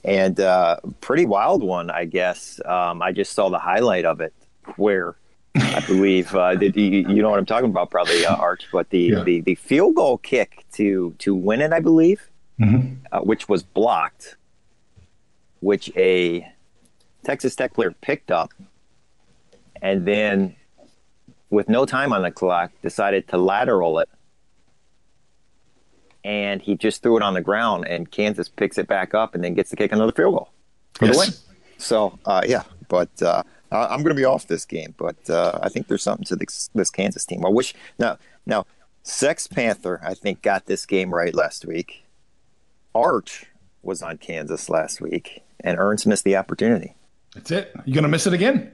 And 0.03 0.39
uh, 0.39 0.77
pretty 1.01 1.25
wild 1.25 1.63
one, 1.63 1.89
I 1.89 2.05
guess. 2.05 2.59
Um, 2.63 3.01
I 3.01 3.11
just 3.11 3.33
saw 3.33 3.49
the 3.49 3.57
highlight 3.57 4.05
of 4.05 4.21
it 4.21 4.33
where 4.75 5.15
I 5.55 5.79
believe 5.87 6.35
uh, 6.35 6.55
the, 6.55 6.69
you, 6.69 7.07
you, 7.09 7.21
know 7.21 7.29
what 7.29 7.39
I'm 7.39 7.45
talking 7.45 7.69
about, 7.69 7.89
probably 7.89 8.25
uh, 8.25 8.35
Arch, 8.35 8.67
but 8.71 8.89
the, 8.89 8.99
yeah. 8.99 9.23
the, 9.23 9.41
the 9.41 9.55
field 9.55 9.95
goal 9.95 10.17
kick 10.17 10.65
to 10.73 11.15
to 11.19 11.33
win 11.33 11.61
it, 11.61 11.73
I 11.73 11.79
believe, 11.79 12.29
mm-hmm. 12.59 12.95
uh, 13.11 13.21
which 13.21 13.47
was 13.47 13.63
blocked, 13.63 14.35
which 15.61 15.91
a 15.95 16.51
Texas 17.23 17.55
Tech 17.55 17.73
player 17.73 17.95
picked 18.01 18.31
up, 18.31 18.51
and 19.81 20.05
then 20.05 20.55
with 21.49 21.69
no 21.69 21.85
time 21.85 22.11
on 22.11 22.21
the 22.21 22.31
clock, 22.31 22.71
decided 22.81 23.27
to 23.29 23.37
lateral 23.37 23.99
it, 23.99 24.09
and 26.25 26.59
he 26.59 26.75
just 26.75 27.03
threw 27.03 27.15
it 27.15 27.23
on 27.23 27.35
the 27.35 27.41
ground, 27.41 27.87
and 27.87 28.09
Kansas 28.09 28.49
picks 28.49 28.79
it 28.79 28.87
back 28.87 29.13
up, 29.13 29.35
and 29.35 29.43
then 29.43 29.53
gets 29.53 29.69
to 29.69 29.75
kick 29.75 29.91
another 29.91 30.11
field 30.11 30.33
goal 30.33 30.49
for 30.95 31.05
yes. 31.05 31.15
the 31.15 31.19
win. 31.19 31.57
So 31.77 32.19
uh, 32.25 32.41
yeah, 32.45 32.63
but 32.89 33.21
uh, 33.21 33.43
I'm 33.71 33.99
going 33.99 34.15
to 34.15 34.15
be 34.15 34.25
off 34.25 34.47
this 34.47 34.65
game, 34.65 34.95
but 34.97 35.29
uh, 35.29 35.59
I 35.61 35.69
think 35.69 35.87
there's 35.87 36.03
something 36.03 36.25
to 36.25 36.35
this, 36.35 36.69
this 36.73 36.89
Kansas 36.89 37.25
team. 37.25 37.45
I 37.45 37.49
wish 37.49 37.73
now 37.99 38.17
now 38.45 38.65
Sex 39.03 39.47
Panther 39.47 40.01
I 40.03 40.15
think 40.15 40.41
got 40.41 40.65
this 40.65 40.85
game 40.85 41.13
right 41.13 41.33
last 41.33 41.63
week. 41.65 42.05
Arch 42.95 43.45
was 43.83 44.01
on 44.01 44.17
Kansas 44.17 44.67
last 44.67 44.99
week, 44.99 45.43
and 45.59 45.77
Earns 45.77 46.07
missed 46.07 46.23
the 46.23 46.37
opportunity. 46.37 46.95
That's 47.35 47.51
it. 47.51 47.71
You 47.85 47.93
going 47.93 48.03
to 48.03 48.09
miss 48.09 48.25
it 48.25 48.33
again? 48.33 48.71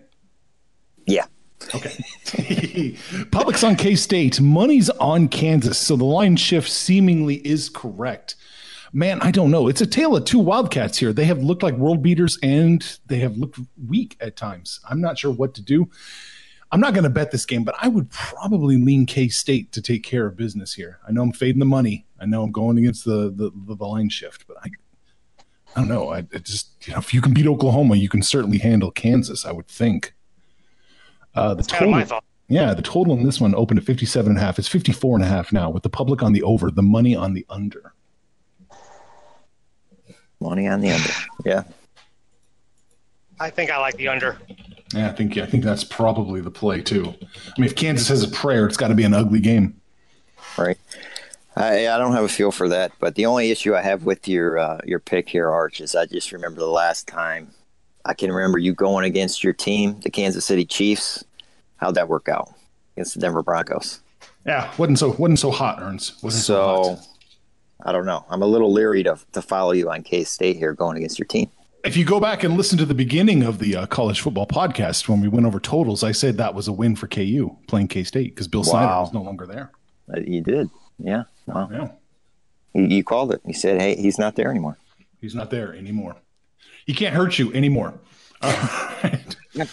Yeah. 1.06 1.26
Okay. 1.76 2.97
Public's 3.32 3.63
on 3.63 3.76
K 3.76 3.95
State. 3.95 4.41
Money's 4.41 4.89
on 4.89 5.28
Kansas. 5.28 5.78
So 5.78 5.95
the 5.95 6.06
line 6.06 6.36
shift 6.36 6.69
seemingly 6.69 7.36
is 7.47 7.69
correct 7.69 8.36
man, 8.93 9.21
I 9.21 9.32
don't 9.32 9.52
know. 9.52 9.67
It's 9.67 9.82
a 9.82 9.88
tale 9.88 10.15
of 10.15 10.26
two 10.26 10.39
Wildcats 10.39 10.97
here. 10.97 11.13
They 11.13 11.26
have 11.26 11.41
looked 11.41 11.63
like 11.63 11.76
world 11.76 12.02
beaters 12.02 12.38
and 12.43 13.00
they 13.08 13.19
have 13.19 13.38
looked 13.38 13.60
weak 13.88 14.17
at 14.19 14.36
times. 14.36 14.80
I'm 14.89 15.02
not 15.02 15.17
sure 15.17 15.32
what 15.32 15.54
to 15.56 15.62
do. 15.62 15.89
I'm 16.71 16.80
not 16.80 16.93
going 16.93 17.04
to 17.04 17.10
bet 17.10 17.32
this 17.32 17.45
game, 17.45 17.63
but 17.63 17.76
I 17.82 17.89
would 17.89 18.10
probably 18.12 18.78
lean 18.78 19.06
K 19.06 19.28
State 19.28 19.71
to 19.74 19.82
take 19.82 20.04
care 20.04 20.26
of 20.26 20.38
business 20.38 20.74
here. 20.74 21.00
I 21.08 21.12
know 21.12 21.21
I'm 21.21 21.34
fading 21.34 21.60
the 21.60 21.65
money. 21.65 22.06
I 22.19 22.26
know 22.26 22.43
I'm 22.43 22.52
going 22.52 22.78
against 22.78 23.04
the 23.04 23.30
the, 23.30 23.52
the 23.54 23.84
line 23.84 24.10
shift, 24.10 24.47
but 24.47 24.56
I 24.63 24.69
I 25.76 25.82
don't 25.82 25.89
know. 25.89 26.12
I 26.12 26.21
just 26.21 26.88
you 26.88 26.93
know 26.93 27.00
if 27.00 27.13
you 27.13 27.21
can 27.21 27.34
beat 27.34 27.47
Oklahoma, 27.47 27.97
you 27.97 28.08
can 28.08 28.24
certainly 28.24 28.58
handle 28.58 28.89
Kansas. 28.89 29.45
I 29.45 29.52
would 29.52 29.67
think. 29.67 30.13
Uh, 31.34 31.54
the 31.54 31.63
total, 31.63 32.22
yeah, 32.48 32.74
the 32.74 32.82
total 32.82 33.13
in 33.13 33.24
this 33.24 33.39
one 33.39 33.56
opened 33.56 33.80
at 33.80 33.86
57 33.86 34.30
and 34.30 34.38
a 34.38 34.41
half. 34.41 34.60
It's 34.60 34.67
54 34.67 35.15
and 35.15 35.24
a 35.24 35.28
half 35.28 35.54
now 35.54 35.70
with 35.70 35.84
the 35.84 35.89
public 35.89 36.22
on 36.22 36.34
the 36.34 36.44
over, 36.44 36.70
the 36.70 36.82
money 36.82 37.15
on 37.15 37.34
the 37.34 37.46
under. 37.50 37.94
Money 40.39 40.67
on 40.67 40.82
the 40.82 40.91
under. 40.91 41.10
Yeah. 41.46 41.63
I 43.39 43.50
think 43.50 43.72
I 43.72 43.78
like 43.78 43.96
the 43.96 44.08
under. 44.08 44.38
Yeah, 44.94 45.10
I 45.10 45.13
think 45.13 45.38
I 45.38 45.46
think 45.46 45.63
that's 45.63 45.84
probably 45.84 46.41
the 46.41 46.52
play 46.52 46.82
too. 46.82 47.13
I 47.22 47.60
mean, 47.60 47.65
if 47.65 47.76
Kansas 47.76 48.10
has 48.10 48.24
a 48.24 48.28
prayer, 48.28 48.65
it's 48.65 48.78
got 48.78 48.89
to 48.89 48.96
be 48.96 49.04
an 49.04 49.13
ugly 49.13 49.39
game. 49.39 49.80
Right. 50.58 50.78
I, 51.56 51.88
I 51.88 51.98
don't 51.98 52.13
have 52.13 52.24
a 52.24 52.30
feel 52.30 52.52
for 52.52 52.70
that, 52.70 52.91
but 53.00 53.15
the 53.15 53.26
only 53.26 53.52
issue 53.52 53.76
I 53.76 53.82
have 53.82 54.04
with 54.04 54.28
your 54.28 54.58
uh, 54.58 54.80
your 54.86 55.00
pick 55.00 55.30
here, 55.30 55.50
Arch, 55.50 55.80
is 55.80 55.96
I 55.96 56.06
just 56.06 56.32
remember 56.32 56.60
the 56.60 56.67
last 56.67 57.08
time 57.08 57.54
I 58.06 58.14
can 58.14 58.32
remember 58.32 58.58
you 58.58 58.74
going 58.74 59.06
against 59.06 59.44
your 59.44 59.54
team, 59.54 60.00
the 60.02 60.10
Kansas 60.10 60.46
City 60.46 60.66
Chiefs. 60.66 61.24
How'd 61.78 61.96
that 61.96 62.08
work 62.08 62.30
out 62.30 62.50
against 62.96 63.14
the 63.16 63.20
Denver 63.20 63.44
Broncos? 63.44 64.02
Yeah, 64.46 64.72
wasn't 64.78 65.00
so 65.00 65.12
wasn't 65.12 65.40
so 65.40 65.52
hot, 65.52 65.82
Earns. 65.82 66.22
Wasn't 66.24 66.44
so, 66.44 66.84
so 66.84 66.96
hot. 66.96 67.08
I 67.84 67.92
don't 67.92 68.06
know. 68.06 68.26
I'm 68.30 68.42
a 68.42 68.48
little 68.48 68.72
leery 68.72 69.04
to 69.04 69.18
to 69.34 69.42
follow 69.42 69.72
you 69.72 69.90
on 69.90 70.04
K 70.04 70.24
State 70.24 70.58
here 70.58 70.74
going 70.74 70.98
against 70.98 71.20
your 71.20 71.28
team. 71.28 71.50
If 71.84 71.98
you 71.98 72.06
go 72.06 72.20
back 72.20 72.44
and 72.44 72.56
listen 72.58 72.78
to 72.78 72.86
the 72.86 72.94
beginning 72.94 73.42
of 73.42 73.58
the 73.58 73.76
uh, 73.76 73.86
college 73.88 74.22
football 74.22 74.46
podcast 74.46 75.08
when 75.08 75.20
we 75.20 75.28
went 75.28 75.48
over 75.48 75.60
totals, 75.60 76.04
I 76.04 76.12
said 76.12 76.38
that 76.38 76.54
was 76.54 76.68
a 76.68 76.72
win 76.72 76.96
for 76.96 77.08
KU 77.08 77.56
playing 77.68 77.88
K 77.88 78.04
State 78.04 78.36
because 78.36 78.48
Bill 78.48 78.62
wow. 78.62 78.66
Snyder 78.66 79.02
was 79.02 79.14
no 79.14 79.22
longer 79.22 79.48
there. 79.48 79.72
Uh, 80.14 80.20
you 80.20 80.42
did, 80.42 80.70
yeah. 81.00 81.24
Wow. 81.48 81.70
Yeah. 81.72 81.92
You, 82.74 82.88
you 82.88 83.04
called 83.04 83.32
it. 83.32 83.42
You 83.46 83.54
said, 83.54 83.82
"Hey, 83.82 83.96
he's 83.96 84.20
not 84.20 84.36
there 84.36 84.50
anymore." 84.50 84.78
He's 85.20 85.36
not 85.36 85.50
there 85.52 85.74
anymore. 85.74 86.16
He 86.92 86.96
can't 86.96 87.16
hurt 87.16 87.40
you 87.40 87.54
anymore. 87.54 87.94
Right. 88.44 89.38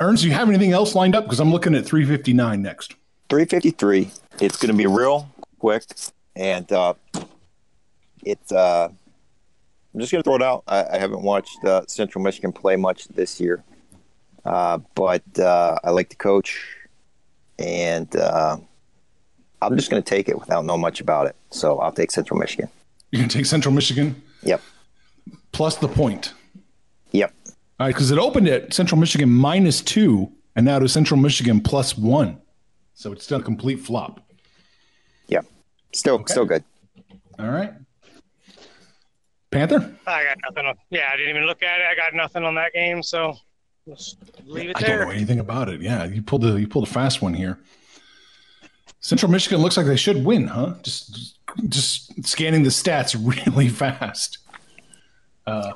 Earns, 0.00 0.22
do 0.22 0.26
you 0.26 0.34
have 0.34 0.48
anything 0.48 0.72
else 0.72 0.96
lined 0.96 1.14
up? 1.14 1.22
Because 1.22 1.38
I'm 1.38 1.52
looking 1.52 1.76
at 1.76 1.86
359 1.86 2.60
next. 2.60 2.96
353. 3.28 4.10
It's 4.40 4.56
going 4.56 4.72
to 4.72 4.76
be 4.76 4.88
real 4.88 5.30
quick 5.60 5.84
and 6.34 6.72
uh, 6.72 6.94
it's. 8.24 8.50
Uh, 8.50 8.88
I'm 9.94 10.00
just 10.00 10.10
going 10.10 10.24
to 10.24 10.26
throw 10.26 10.34
it 10.34 10.42
out. 10.42 10.64
I, 10.66 10.86
I 10.94 10.98
haven't 10.98 11.22
watched 11.22 11.64
uh, 11.64 11.82
Central 11.86 12.24
Michigan 12.24 12.50
play 12.50 12.74
much 12.74 13.06
this 13.06 13.38
year, 13.38 13.62
uh, 14.44 14.78
but 14.96 15.22
uh, 15.38 15.78
I 15.84 15.90
like 15.90 16.08
the 16.08 16.16
coach, 16.16 16.66
and 17.60 18.12
uh, 18.16 18.56
I'm 19.62 19.76
just 19.76 19.88
going 19.88 20.02
to 20.02 20.08
take 20.08 20.28
it 20.28 20.36
without 20.36 20.64
knowing 20.64 20.80
much 20.80 21.00
about 21.00 21.28
it. 21.28 21.36
So 21.50 21.78
I'll 21.78 21.92
take 21.92 22.10
Central 22.10 22.40
Michigan. 22.40 22.70
You're 23.12 23.20
going 23.20 23.28
to 23.28 23.38
take 23.38 23.46
Central 23.46 23.72
Michigan. 23.72 24.20
Yep. 24.42 24.60
Plus 25.56 25.76
the 25.76 25.88
point. 25.88 26.34
Yep. 27.12 27.32
All 27.78 27.86
right, 27.86 27.94
because 27.94 28.10
it 28.10 28.18
opened 28.18 28.48
at 28.48 28.72
Central 28.72 29.00
Michigan 29.00 29.30
minus 29.30 29.80
two, 29.80 30.32
and 30.54 30.66
now 30.66 30.78
to 30.78 30.88
Central 30.88 31.18
Michigan 31.18 31.60
plus 31.60 31.96
one. 31.96 32.40
So 32.94 33.12
it's 33.12 33.24
still 33.24 33.40
a 33.40 33.42
complete 33.42 33.80
flop. 33.80 34.26
Still, 35.96 36.16
okay. 36.16 36.32
still 36.32 36.44
good. 36.44 36.62
All 37.38 37.48
right. 37.48 37.72
Panther? 39.50 39.96
I 40.06 40.24
got 40.24 40.36
nothing. 40.46 40.66
On, 40.66 40.74
yeah, 40.90 41.08
I 41.10 41.16
didn't 41.16 41.30
even 41.30 41.46
look 41.46 41.62
at 41.62 41.80
it. 41.80 41.86
I 41.90 41.94
got 41.94 42.12
nothing 42.12 42.44
on 42.44 42.54
that 42.56 42.74
game, 42.74 43.02
so 43.02 43.34
let's 43.86 44.16
leave 44.44 44.68
it 44.68 44.76
I 44.76 44.80
there. 44.80 44.94
I 44.94 44.98
don't 44.98 45.08
know 45.08 45.14
anything 45.14 45.40
about 45.40 45.70
it. 45.70 45.80
Yeah, 45.80 46.04
you 46.04 46.20
pulled 46.20 46.44
a 46.44 46.60
you 46.60 46.68
pulled 46.68 46.86
a 46.86 46.90
fast 46.90 47.22
one 47.22 47.32
here. 47.32 47.58
Central 49.00 49.32
Michigan 49.32 49.60
looks 49.62 49.78
like 49.78 49.86
they 49.86 49.96
should 49.96 50.22
win, 50.22 50.48
huh? 50.48 50.74
Just 50.82 51.38
just 51.68 52.26
scanning 52.26 52.62
the 52.62 52.68
stats 52.68 53.16
really 53.46 53.70
fast. 53.70 54.38
Uh, 55.46 55.72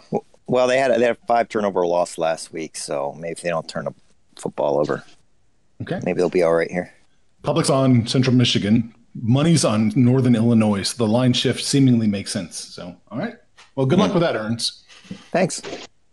well, 0.47 0.67
they 0.67 0.79
had 0.79 0.93
they 0.93 1.05
had 1.05 1.19
five 1.27 1.49
turnover 1.49 1.87
loss 1.87 2.19
last 2.19 2.53
week, 2.53 2.77
so 2.77 3.15
maybe 3.19 3.33
if 3.33 3.43
they 3.43 3.51
don't 3.51 3.69
turn 3.69 3.85
the 3.85 3.95
football 4.37 4.79
over, 4.79 5.05
okay, 5.83 6.01
maybe 6.05 6.19
they'll 6.19 6.29
be 6.29 6.43
all 6.43 6.55
right 6.55 6.71
here. 6.71 6.93
Public's 7.43 7.71
on 7.71 8.07
Central 8.07 8.35
Michigan 8.35 8.95
money's 9.15 9.65
on 9.65 9.93
Northern 9.97 10.35
Illinois. 10.35 10.83
So 10.83 11.05
the 11.05 11.11
line 11.11 11.33
shift 11.33 11.65
seemingly 11.65 12.07
makes 12.07 12.33
sense. 12.33 12.57
So, 12.57 12.97
all 13.11 13.19
right. 13.19 13.35
Well, 13.75 13.87
good 13.87 13.99
luck 13.99 14.13
with 14.13 14.23
that, 14.23 14.37
Earns. 14.37 14.85
Thanks. 15.33 15.63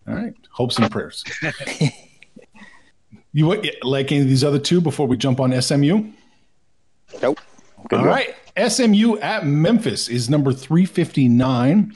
All 0.07 0.15
right. 0.15 0.33
Hopes 0.51 0.77
and 0.77 0.89
prayers. 0.89 1.23
you 3.33 3.47
like 3.83 4.11
any 4.11 4.21
of 4.21 4.27
these 4.27 4.43
other 4.43 4.59
two 4.59 4.81
before 4.81 5.07
we 5.07 5.17
jump 5.17 5.39
on 5.39 5.59
SMU? 5.61 6.11
Nope. 7.21 7.39
Good 7.89 7.99
all 7.99 8.05
right. 8.05 8.35
SMU 8.67 9.17
at 9.19 9.45
Memphis 9.45 10.09
is 10.09 10.29
number 10.29 10.51
359. 10.51 11.93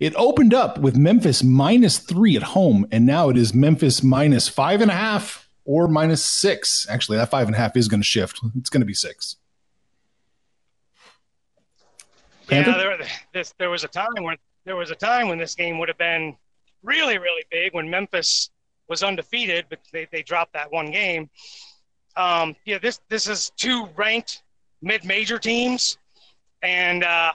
It 0.00 0.14
opened 0.16 0.54
up 0.54 0.78
with 0.78 0.96
Memphis 0.96 1.44
minus 1.44 1.98
three 1.98 2.34
at 2.34 2.42
home, 2.42 2.86
and 2.90 3.04
now 3.04 3.28
it 3.28 3.36
is 3.36 3.52
Memphis 3.52 4.02
minus 4.02 4.48
five 4.48 4.80
and 4.80 4.90
a 4.90 4.94
half 4.94 5.46
or 5.66 5.88
minus 5.88 6.24
six. 6.24 6.86
Actually, 6.88 7.18
that 7.18 7.30
five 7.30 7.46
and 7.46 7.54
a 7.54 7.58
half 7.58 7.76
is 7.76 7.86
going 7.86 8.00
to 8.00 8.06
shift. 8.06 8.40
It's 8.56 8.70
going 8.70 8.80
to 8.80 8.86
be 8.86 8.94
six. 8.94 9.36
Panther? 12.48 12.70
Yeah, 12.70 12.76
there, 12.78 13.06
this, 13.34 13.54
there 13.58 13.68
was 13.68 13.84
a 13.84 13.88
time 13.88 14.08
when 14.22 14.36
there 14.64 14.76
was 14.76 14.90
a 14.90 14.94
time 14.94 15.28
when 15.28 15.38
this 15.38 15.54
game 15.54 15.78
would 15.78 15.88
have 15.88 15.98
been 15.98 16.34
really, 16.82 17.18
really 17.18 17.44
big 17.50 17.74
when 17.74 17.88
Memphis 17.88 18.50
was 18.88 19.02
undefeated, 19.02 19.66
but 19.68 19.80
they, 19.92 20.08
they 20.10 20.22
dropped 20.22 20.54
that 20.54 20.72
one 20.72 20.90
game. 20.90 21.28
Um, 22.16 22.56
yeah, 22.64 22.78
this 22.78 23.00
this 23.08 23.28
is 23.28 23.52
two 23.56 23.86
ranked 23.96 24.42
mid-major 24.82 25.38
teams, 25.38 25.98
and 26.62 27.04
uh, 27.04 27.32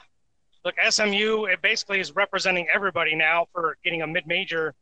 look, 0.66 0.76
SMU 0.90 1.46
it 1.46 1.62
basically 1.62 2.00
is 2.00 2.16
representing 2.16 2.68
everybody 2.74 3.16
now 3.16 3.46
for 3.54 3.78
getting 3.84 4.02
a 4.02 4.08
mid-major 4.08 4.74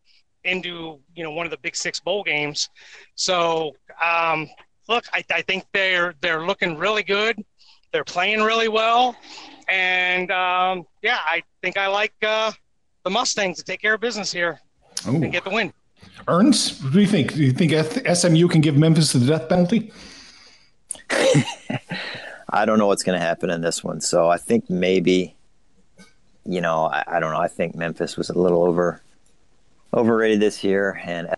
into 0.43 0.99
you 1.15 1.23
know 1.23 1.31
one 1.31 1.45
of 1.45 1.51
the 1.51 1.57
Big 1.57 1.75
Six 1.75 1.99
bowl 1.99 2.23
games. 2.23 2.69
So 3.15 3.75
um, 4.03 4.49
look, 4.87 5.05
I, 5.13 5.23
I 5.31 5.41
think 5.41 5.65
they're 5.73 6.15
they're 6.21 6.45
looking 6.45 6.77
really 6.77 7.03
good. 7.03 7.43
They're 7.91 8.03
playing 8.03 8.41
really 8.41 8.69
well, 8.69 9.15
and 9.69 10.31
um, 10.31 10.87
yeah, 11.03 11.19
I 11.23 11.43
think 11.61 11.77
I 11.77 11.87
like 11.87 12.13
uh, 12.23 12.51
the 13.03 13.09
Mustangs 13.09 13.57
to 13.57 13.63
take 13.63 13.81
care 13.81 13.93
of 13.93 14.01
business 14.01 14.31
here 14.31 14.59
Ooh. 15.07 15.15
and 15.15 15.31
get 15.31 15.43
the 15.43 15.51
win. 15.51 15.71
Earns, 16.27 16.81
what 16.81 16.93
do 16.93 16.99
you 16.99 17.07
think? 17.07 17.33
Do 17.33 17.43
you 17.43 17.51
think 17.51 17.71
SMU 18.15 18.47
can 18.47 18.61
give 18.61 18.75
Memphis 18.75 19.13
the 19.13 19.25
death 19.25 19.47
penalty? 19.47 19.91
I 22.49 22.65
don't 22.65 22.77
know 22.77 22.87
what's 22.87 23.03
going 23.03 23.19
to 23.19 23.25
happen 23.25 23.49
in 23.49 23.61
this 23.61 23.83
one. 23.83 23.99
So 24.01 24.29
I 24.29 24.37
think 24.37 24.69
maybe, 24.69 25.35
you 26.45 26.61
know, 26.61 26.85
I, 26.85 27.03
I, 27.07 27.19
don't 27.19 27.31
know. 27.33 27.39
I 27.39 27.47
think 27.47 27.75
Memphis 27.75 28.17
was 28.17 28.29
a 28.29 28.37
little 28.37 28.63
over 28.63 29.01
overrated 29.93 30.39
this 30.39 30.63
year, 30.63 30.99
and 31.05 31.29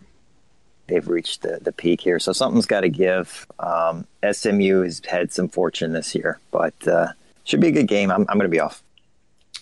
they've 0.87 1.07
reached 1.07 1.41
the, 1.41 1.59
the 1.61 1.71
peak 1.71 2.01
here. 2.01 2.19
So 2.19 2.31
something's 2.31 2.65
got 2.65 2.81
to 2.81 2.89
give. 2.89 3.45
Um, 3.59 4.07
SMU 4.29 4.81
has 4.83 5.01
had 5.05 5.31
some 5.31 5.49
fortune 5.49 5.93
this 5.93 6.15
year, 6.15 6.39
but 6.51 6.87
uh, 6.87 7.07
should 7.43 7.59
be 7.59 7.67
a 7.67 7.71
good 7.71 7.87
game. 7.87 8.11
I'm, 8.11 8.21
I'm 8.21 8.37
going 8.37 8.49
to 8.49 8.49
be 8.49 8.59
off. 8.59 8.81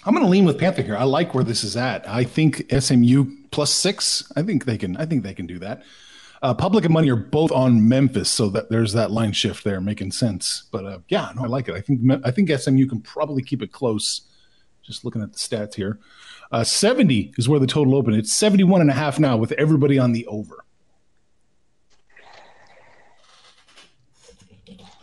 I'm 0.05 0.13
going 0.13 0.25
to 0.25 0.29
lean 0.29 0.45
with 0.45 0.59
Panther 0.59 0.81
here. 0.81 0.97
I 0.97 1.03
like 1.03 1.33
where 1.33 1.43
this 1.43 1.63
is 1.63 1.77
at. 1.77 2.07
I 2.07 2.23
think 2.23 2.65
SMU 2.77 3.25
plus 3.51 3.73
six. 3.73 4.29
I 4.35 4.41
think 4.41 4.65
they 4.65 4.77
can. 4.77 4.97
I 4.97 5.05
think 5.05 5.23
they 5.23 5.33
can 5.33 5.47
do 5.47 5.59
that. 5.59 5.83
Uh, 6.41 6.53
Public 6.53 6.83
and 6.83 6.93
Money 6.93 7.09
are 7.09 7.15
both 7.15 7.53
on 7.53 7.87
Memphis, 7.87 8.29
so 8.29 8.49
that 8.49 8.69
there's 8.69 8.91
that 8.93 9.11
line 9.11 9.31
shift 9.31 9.63
there, 9.63 9.79
making 9.79 10.11
sense. 10.11 10.63
But 10.71 10.85
uh, 10.85 10.99
yeah, 11.07 11.31
no, 11.37 11.45
I 11.45 11.47
like 11.47 11.69
it. 11.69 11.75
I 11.75 11.79
think 11.79 12.01
I 12.25 12.31
think 12.31 12.49
SMU 12.49 12.85
can 12.85 12.99
probably 12.99 13.41
keep 13.41 13.61
it 13.61 13.71
close. 13.71 14.21
Just 14.83 15.05
looking 15.05 15.21
at 15.21 15.31
the 15.31 15.39
stats 15.39 15.75
here, 15.75 15.99
uh, 16.51 16.63
70 16.63 17.33
is 17.37 17.47
where 17.47 17.59
the 17.59 17.67
total 17.67 17.95
opened. 17.95 18.17
It's 18.17 18.33
71 18.33 18.81
and 18.81 18.89
a 18.89 18.93
half 18.93 19.17
now, 19.17 19.37
with 19.37 19.53
everybody 19.53 19.97
on 19.97 20.11
the 20.11 20.25
over. 20.27 20.63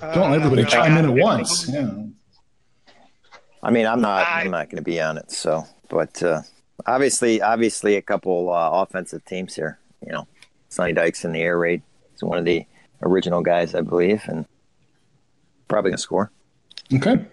Don't 0.00 0.30
let 0.30 0.40
everybody 0.40 0.64
chime 0.64 0.96
in 0.96 1.04
at 1.04 1.14
once. 1.14 1.68
Yeah. 1.68 1.90
I 3.62 3.70
mean, 3.70 3.86
I'm 3.86 4.00
not. 4.00 4.26
I'm 4.26 4.50
not 4.50 4.70
going 4.70 4.76
to 4.76 4.82
be 4.82 5.00
on 5.00 5.18
it. 5.18 5.30
So, 5.30 5.64
but 5.88 6.22
uh, 6.22 6.42
obviously, 6.86 7.42
obviously, 7.42 7.96
a 7.96 8.02
couple 8.02 8.50
uh, 8.50 8.82
offensive 8.82 9.24
teams 9.26 9.54
here. 9.54 9.78
You 10.04 10.12
know, 10.12 10.28
Sonny 10.70 10.94
Dykes 10.94 11.24
in 11.24 11.32
the 11.32 11.40
air 11.40 11.58
raid. 11.58 11.82
He's 12.12 12.22
one 12.22 12.38
of 12.38 12.46
the 12.46 12.64
original 13.02 13.42
guys, 13.42 13.74
I 13.74 13.82
believe, 13.82 14.22
and 14.26 14.46
probably 15.68 15.90
going 15.90 15.98
to 15.98 16.02
score. 16.02 16.32
Okay. 16.94 17.26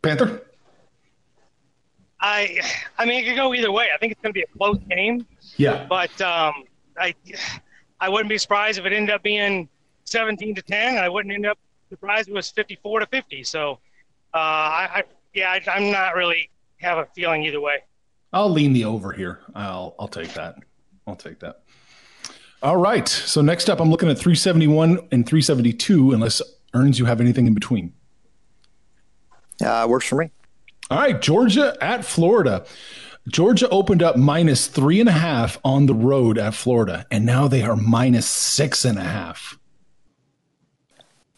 Panther. 0.00 0.42
I, 2.24 2.58
I 2.96 3.04
mean, 3.04 3.22
it 3.22 3.28
could 3.28 3.36
go 3.36 3.52
either 3.52 3.70
way. 3.70 3.88
I 3.94 3.98
think 3.98 4.12
it's 4.12 4.20
going 4.22 4.32
to 4.32 4.38
be 4.38 4.42
a 4.42 4.58
close 4.58 4.78
game. 4.88 5.26
Yeah. 5.58 5.84
But 5.86 6.18
um, 6.22 6.64
I, 6.98 7.14
I 8.00 8.08
wouldn't 8.08 8.30
be 8.30 8.38
surprised 8.38 8.78
if 8.78 8.86
it 8.86 8.94
ended 8.94 9.14
up 9.14 9.22
being 9.22 9.68
17 10.04 10.54
to 10.54 10.62
10. 10.62 10.96
I 10.96 11.06
wouldn't 11.06 11.34
end 11.34 11.44
up 11.44 11.58
surprised 11.90 12.28
if 12.28 12.32
it 12.32 12.36
was 12.36 12.50
54 12.50 13.00
to 13.00 13.06
50. 13.06 13.44
So 13.44 13.72
uh, 14.32 14.36
I, 14.36 14.88
I 14.94 15.02
yeah, 15.34 15.50
I, 15.50 15.76
am 15.76 15.90
not 15.92 16.14
really 16.14 16.48
have 16.78 16.96
a 16.96 17.06
feeling 17.14 17.42
either 17.42 17.60
way. 17.60 17.80
I'll 18.32 18.50
lean 18.50 18.72
the 18.72 18.86
over 18.86 19.12
here. 19.12 19.40
I'll 19.54 19.94
I'll 19.98 20.08
take 20.08 20.32
that. 20.32 20.56
I'll 21.06 21.16
take 21.16 21.40
that. 21.40 21.60
All 22.62 22.78
right. 22.78 23.06
So 23.06 23.42
next 23.42 23.68
up, 23.68 23.80
I'm 23.80 23.90
looking 23.90 24.08
at 24.08 24.16
371 24.16 25.08
and 25.12 25.26
372. 25.26 26.12
Unless 26.12 26.40
earns 26.72 26.98
you 26.98 27.04
have 27.04 27.20
anything 27.20 27.46
in 27.46 27.52
between. 27.52 27.92
Uh, 29.62 29.86
works 29.88 30.06
for 30.06 30.16
me. 30.16 30.30
All 30.90 30.98
right, 30.98 31.20
Georgia 31.20 31.76
at 31.80 32.04
Florida. 32.04 32.64
Georgia 33.28 33.68
opened 33.70 34.02
up 34.02 34.16
minus 34.16 34.66
three 34.66 35.00
and 35.00 35.08
a 35.08 35.12
half 35.12 35.58
on 35.64 35.86
the 35.86 35.94
road 35.94 36.36
at 36.36 36.54
Florida, 36.54 37.06
and 37.10 37.24
now 37.24 37.48
they 37.48 37.62
are 37.62 37.74
minus 37.74 38.28
six 38.28 38.84
and 38.84 38.98
a 38.98 39.04
half. 39.04 39.58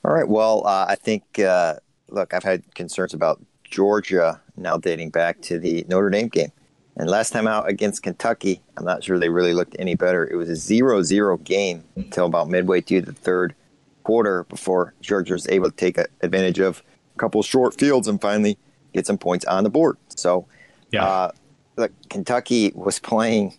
All 0.04 0.12
right. 0.12 0.28
Well, 0.28 0.66
uh, 0.66 0.86
I 0.88 0.96
think 0.96 1.38
uh, 1.38 1.74
look, 2.08 2.34
I've 2.34 2.42
had 2.42 2.74
concerns 2.74 3.14
about 3.14 3.40
Georgia 3.64 4.40
now 4.56 4.78
dating 4.78 5.10
back 5.10 5.40
to 5.42 5.58
the 5.58 5.84
Notre 5.88 6.10
Dame 6.10 6.28
game. 6.28 6.52
And 6.96 7.10
last 7.10 7.30
time 7.30 7.46
out 7.46 7.68
against 7.68 8.02
Kentucky, 8.02 8.62
I'm 8.76 8.84
not 8.84 9.04
sure 9.04 9.18
they 9.18 9.28
really 9.28 9.52
looked 9.52 9.76
any 9.78 9.94
better. 9.94 10.26
It 10.26 10.36
was 10.36 10.48
a 10.48 10.56
0 10.56 11.02
0 11.02 11.36
game 11.38 11.84
until 11.94 12.26
about 12.26 12.48
midway 12.48 12.80
through 12.80 13.02
the 13.02 13.12
third 13.12 13.54
quarter 14.02 14.44
before 14.44 14.94
Georgia 15.02 15.34
was 15.34 15.48
able 15.48 15.70
to 15.70 15.76
take 15.76 15.98
advantage 16.20 16.58
of 16.58 16.82
a 17.14 17.18
couple 17.18 17.42
short 17.42 17.78
fields 17.78 18.08
and 18.08 18.20
finally 18.20 18.56
get 18.96 19.06
some 19.06 19.18
points 19.18 19.44
on 19.44 19.64
the 19.64 19.70
board. 19.70 19.96
So, 20.08 20.46
yeah. 20.90 21.04
Uh, 21.04 21.30
look, 21.76 21.92
Kentucky 22.08 22.72
was 22.74 22.98
playing 22.98 23.54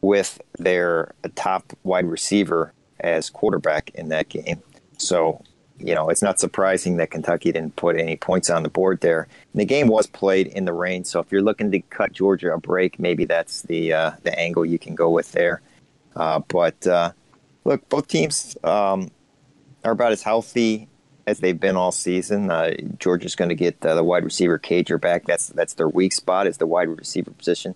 with 0.00 0.40
their 0.58 1.12
top 1.34 1.72
wide 1.84 2.06
receiver 2.06 2.72
as 3.00 3.30
quarterback 3.30 3.90
in 3.90 4.08
that 4.08 4.28
game. 4.28 4.62
So 4.96 5.42
you 5.80 5.94
know, 5.94 6.08
it's 6.08 6.22
not 6.22 6.40
surprising 6.40 6.96
that 6.96 7.10
Kentucky 7.10 7.52
didn't 7.52 7.76
put 7.76 7.96
any 7.96 8.16
points 8.16 8.50
on 8.50 8.62
the 8.62 8.68
board 8.68 9.00
there. 9.00 9.28
And 9.52 9.60
the 9.60 9.64
game 9.64 9.86
was 9.86 10.06
played 10.06 10.48
in 10.48 10.64
the 10.64 10.72
rain, 10.72 11.04
so 11.04 11.20
if 11.20 11.30
you're 11.30 11.42
looking 11.42 11.70
to 11.70 11.80
cut 11.80 12.12
Georgia 12.12 12.52
a 12.52 12.58
break, 12.58 12.98
maybe 12.98 13.24
that's 13.24 13.62
the 13.62 13.92
uh, 13.92 14.10
the 14.24 14.36
angle 14.38 14.66
you 14.66 14.78
can 14.78 14.94
go 14.94 15.10
with 15.10 15.32
there. 15.32 15.62
Uh, 16.16 16.40
but 16.48 16.86
uh, 16.86 17.12
look, 17.64 17.88
both 17.88 18.08
teams 18.08 18.56
um, 18.64 19.10
are 19.84 19.92
about 19.92 20.12
as 20.12 20.22
healthy 20.22 20.88
as 21.28 21.40
they've 21.40 21.60
been 21.60 21.76
all 21.76 21.92
season. 21.92 22.50
Uh, 22.50 22.74
Georgia's 22.98 23.36
going 23.36 23.50
to 23.50 23.54
get 23.54 23.84
uh, 23.84 23.94
the 23.94 24.02
wide 24.02 24.24
receiver 24.24 24.58
Cager 24.58 25.00
back. 25.00 25.26
That's 25.26 25.48
that's 25.48 25.74
their 25.74 25.88
weak 25.88 26.12
spot 26.12 26.46
is 26.46 26.56
the 26.56 26.66
wide 26.66 26.88
receiver 26.88 27.30
position, 27.30 27.74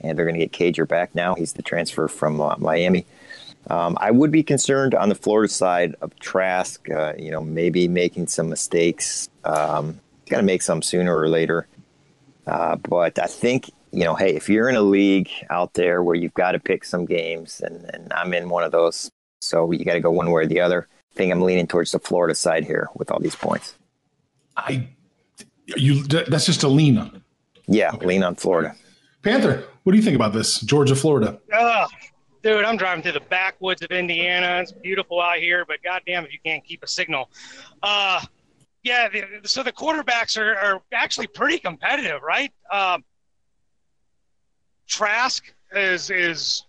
and 0.00 0.18
they're 0.18 0.26
going 0.26 0.38
to 0.38 0.46
get 0.46 0.52
Cager 0.52 0.88
back 0.88 1.14
now. 1.14 1.34
He's 1.34 1.52
the 1.52 1.62
transfer 1.62 2.08
from 2.08 2.40
uh, 2.40 2.56
Miami. 2.58 3.06
Um, 3.70 3.96
I 4.00 4.10
would 4.10 4.30
be 4.30 4.42
concerned 4.42 4.94
on 4.94 5.08
the 5.08 5.14
Florida 5.14 5.52
side 5.52 5.94
of 6.00 6.18
Trask, 6.18 6.90
uh, 6.90 7.14
you 7.18 7.30
know, 7.30 7.40
maybe 7.40 7.88
making 7.88 8.26
some 8.26 8.48
mistakes. 8.48 9.28
Um, 9.44 10.00
Got 10.26 10.38
to 10.38 10.42
make 10.42 10.62
some 10.62 10.80
sooner 10.80 11.14
or 11.14 11.28
later. 11.28 11.66
Uh, 12.46 12.76
but 12.76 13.18
I 13.18 13.26
think, 13.26 13.70
you 13.92 14.04
know, 14.04 14.14
hey, 14.14 14.34
if 14.34 14.48
you're 14.48 14.70
in 14.70 14.76
a 14.76 14.82
league 14.82 15.28
out 15.50 15.74
there 15.74 16.02
where 16.02 16.14
you've 16.14 16.32
got 16.32 16.52
to 16.52 16.58
pick 16.58 16.84
some 16.84 17.04
games, 17.04 17.60
and, 17.60 17.84
and 17.92 18.10
I'm 18.12 18.32
in 18.32 18.48
one 18.48 18.64
of 18.64 18.72
those, 18.72 19.10
so 19.42 19.70
you 19.70 19.84
got 19.84 19.94
to 19.94 20.00
go 20.00 20.10
one 20.10 20.30
way 20.30 20.42
or 20.42 20.46
the 20.46 20.60
other. 20.60 20.88
I 21.14 21.16
think 21.16 21.32
I'm 21.32 21.42
leaning 21.42 21.68
towards 21.68 21.92
the 21.92 22.00
Florida 22.00 22.34
side 22.34 22.64
here 22.64 22.88
with 22.94 23.10
all 23.10 23.20
these 23.20 23.36
points. 23.36 23.76
I, 24.56 24.88
you, 25.66 26.02
that's 26.02 26.46
just 26.46 26.64
a 26.64 26.68
lean 26.68 26.98
on. 26.98 27.22
Yeah, 27.68 27.92
okay. 27.94 28.06
lean 28.06 28.24
on 28.24 28.34
Florida. 28.34 28.74
Panther, 29.22 29.64
what 29.84 29.92
do 29.92 29.96
you 29.96 30.02
think 30.02 30.16
about 30.16 30.32
this? 30.32 30.60
Georgia, 30.60 30.96
Florida. 30.96 31.38
Uh, 31.52 31.86
dude, 32.42 32.64
I'm 32.64 32.76
driving 32.76 33.02
through 33.02 33.12
the 33.12 33.20
backwoods 33.20 33.82
of 33.82 33.90
Indiana. 33.92 34.60
It's 34.60 34.72
beautiful 34.72 35.20
out 35.20 35.38
here, 35.38 35.64
but 35.64 35.82
goddamn 35.84 36.24
if 36.24 36.32
you 36.32 36.40
can't 36.44 36.64
keep 36.64 36.82
a 36.82 36.88
signal. 36.88 37.30
Uh, 37.82 38.20
yeah, 38.82 39.08
the, 39.08 39.24
so 39.44 39.62
the 39.62 39.72
quarterbacks 39.72 40.36
are, 40.36 40.56
are, 40.56 40.82
actually 40.92 41.28
pretty 41.28 41.58
competitive, 41.58 42.22
right? 42.22 42.52
Um, 42.70 43.04
Trask 44.86 45.44
is 45.72 46.10
is 46.10 46.64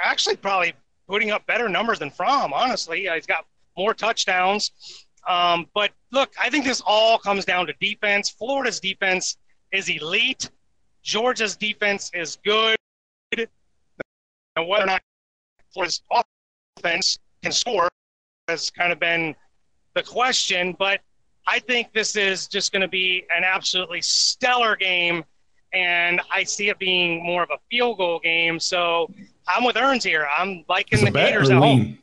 actually 0.00 0.36
probably 0.36 0.74
putting 1.08 1.30
up 1.30 1.46
better 1.46 1.68
numbers 1.68 1.98
than 1.98 2.10
Fromm. 2.10 2.52
Honestly, 2.52 3.08
uh, 3.08 3.14
he's 3.14 3.26
got 3.26 3.44
more 3.78 3.94
touchdowns. 3.94 4.72
Um, 5.26 5.66
but 5.74 5.92
look, 6.10 6.32
I 6.42 6.50
think 6.50 6.64
this 6.64 6.82
all 6.84 7.18
comes 7.18 7.44
down 7.44 7.66
to 7.68 7.74
defense. 7.80 8.28
Florida's 8.28 8.80
defense 8.80 9.38
is 9.72 9.88
elite. 9.88 10.50
Georgia's 11.02 11.56
defense 11.56 12.10
is 12.12 12.36
good. 12.44 12.76
And 13.32 14.68
whether 14.68 14.82
or 14.82 14.86
not 14.86 15.02
Florida's 15.72 16.02
offense 16.76 17.18
can 17.42 17.52
score 17.52 17.88
has 18.48 18.70
kind 18.70 18.92
of 18.92 18.98
been 18.98 19.34
the 19.94 20.02
question. 20.02 20.74
But 20.78 21.00
I 21.46 21.60
think 21.60 21.92
this 21.92 22.16
is 22.16 22.46
just 22.46 22.72
going 22.72 22.82
to 22.82 22.88
be 22.88 23.24
an 23.34 23.44
absolutely 23.44 24.02
stellar 24.02 24.76
game, 24.76 25.24
and 25.72 26.20
I 26.32 26.44
see 26.44 26.68
it 26.68 26.78
being 26.78 27.24
more 27.24 27.42
of 27.42 27.50
a 27.50 27.58
field 27.70 27.98
goal 27.98 28.18
game. 28.18 28.58
So 28.58 29.10
I'm 29.46 29.64
with 29.64 29.76
Earns 29.76 30.04
here. 30.04 30.26
I'm 30.36 30.64
liking 30.68 31.04
the 31.04 31.10
Gators 31.10 31.50
at 31.50 31.58
home. 31.58 31.98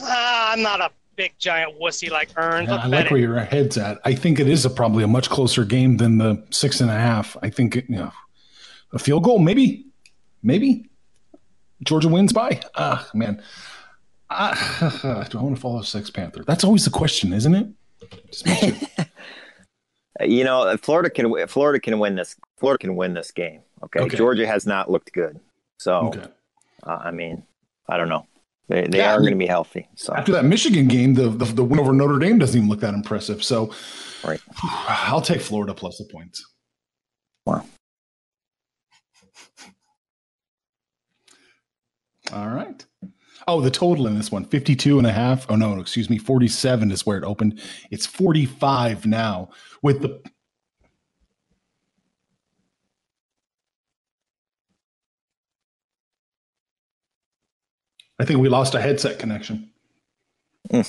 Uh, 0.00 0.50
I'm 0.52 0.62
not 0.62 0.80
a 0.80 0.90
big 1.16 1.32
giant 1.38 1.78
wussy 1.80 2.10
like 2.10 2.30
Earns. 2.36 2.68
Yeah, 2.68 2.76
I 2.76 2.86
like 2.86 3.10
where 3.10 3.20
your 3.20 3.38
head's 3.40 3.76
at. 3.76 3.98
I 4.04 4.14
think 4.14 4.38
it 4.40 4.48
is 4.48 4.64
a, 4.64 4.70
probably 4.70 5.04
a 5.04 5.08
much 5.08 5.28
closer 5.30 5.64
game 5.64 5.96
than 5.96 6.18
the 6.18 6.42
six 6.50 6.80
and 6.80 6.90
a 6.90 6.94
half. 6.94 7.36
I 7.42 7.50
think 7.50 7.74
you 7.76 7.82
know 7.88 8.12
a 8.92 8.98
field 8.98 9.24
goal, 9.24 9.38
maybe, 9.38 9.86
maybe 10.42 10.88
Georgia 11.84 12.08
wins 12.08 12.32
by. 12.32 12.60
Ah, 12.74 13.08
man. 13.14 13.42
Uh, 14.30 15.24
do 15.30 15.38
I 15.38 15.42
want 15.42 15.56
to 15.56 15.60
follow 15.60 15.82
Sex 15.82 16.10
Panther? 16.10 16.44
That's 16.46 16.64
always 16.64 16.84
the 16.84 16.90
question, 16.90 17.32
isn't 17.32 17.54
it? 17.54 17.68
you 20.20 20.44
know, 20.44 20.76
Florida 20.76 21.10
can 21.10 21.46
Florida 21.48 21.80
can 21.80 21.98
win 21.98 22.14
this. 22.16 22.36
Florida 22.58 22.80
can 22.80 22.96
win 22.96 23.14
this 23.14 23.30
game. 23.30 23.62
Okay? 23.84 24.00
okay? 24.00 24.16
Georgia 24.16 24.46
has 24.46 24.66
not 24.66 24.90
looked 24.90 25.12
good. 25.12 25.40
So, 25.78 26.08
Okay. 26.08 26.24
uh, 26.84 26.98
I 27.04 27.10
mean, 27.10 27.44
I 27.88 27.96
don't 27.96 28.08
know. 28.08 28.26
They, 28.68 28.86
they 28.86 28.98
Yeah, 28.98 29.14
are 29.14 29.20
going 29.20 29.32
to 29.32 29.38
be 29.38 29.46
healthy. 29.46 29.88
So, 29.96 30.14
After 30.14 30.32
that 30.32 30.44
Michigan 30.44 30.88
game, 30.88 31.14
the, 31.14 31.28
the 31.30 31.46
the 31.46 31.64
win 31.64 31.80
over 31.80 31.92
Notre 31.92 32.18
Dame 32.18 32.38
doesn't 32.38 32.56
even 32.56 32.68
look 32.68 32.80
that 32.80 32.94
impressive. 32.94 33.42
So, 33.42 33.72
Right. 34.24 34.40
I'll 34.62 35.22
take 35.22 35.40
Florida 35.40 35.72
plus 35.74 35.96
the 35.98 36.04
points. 36.12 36.44
Wow. 37.46 37.64
All 42.32 42.48
right. 42.48 42.84
Oh, 43.46 43.60
the 43.62 43.70
total 43.70 44.06
in 44.06 44.16
this 44.18 44.30
one 44.30 44.44
52 44.44 44.98
and 44.98 45.06
a 45.06 45.12
half. 45.12 45.46
Oh, 45.48 45.56
no, 45.56 45.80
excuse 45.80 46.10
me. 46.10 46.18
47 46.18 46.90
is 46.90 47.06
where 47.06 47.16
it 47.16 47.24
opened. 47.24 47.60
It's 47.90 48.04
45 48.06 49.06
now 49.06 49.48
with 49.82 50.02
the. 50.02 50.20
I 58.18 58.24
think 58.24 58.40
we 58.40 58.48
lost 58.48 58.74
a 58.74 58.80
headset 58.80 59.18
connection. 59.18 59.70
Hmm. 60.70 60.80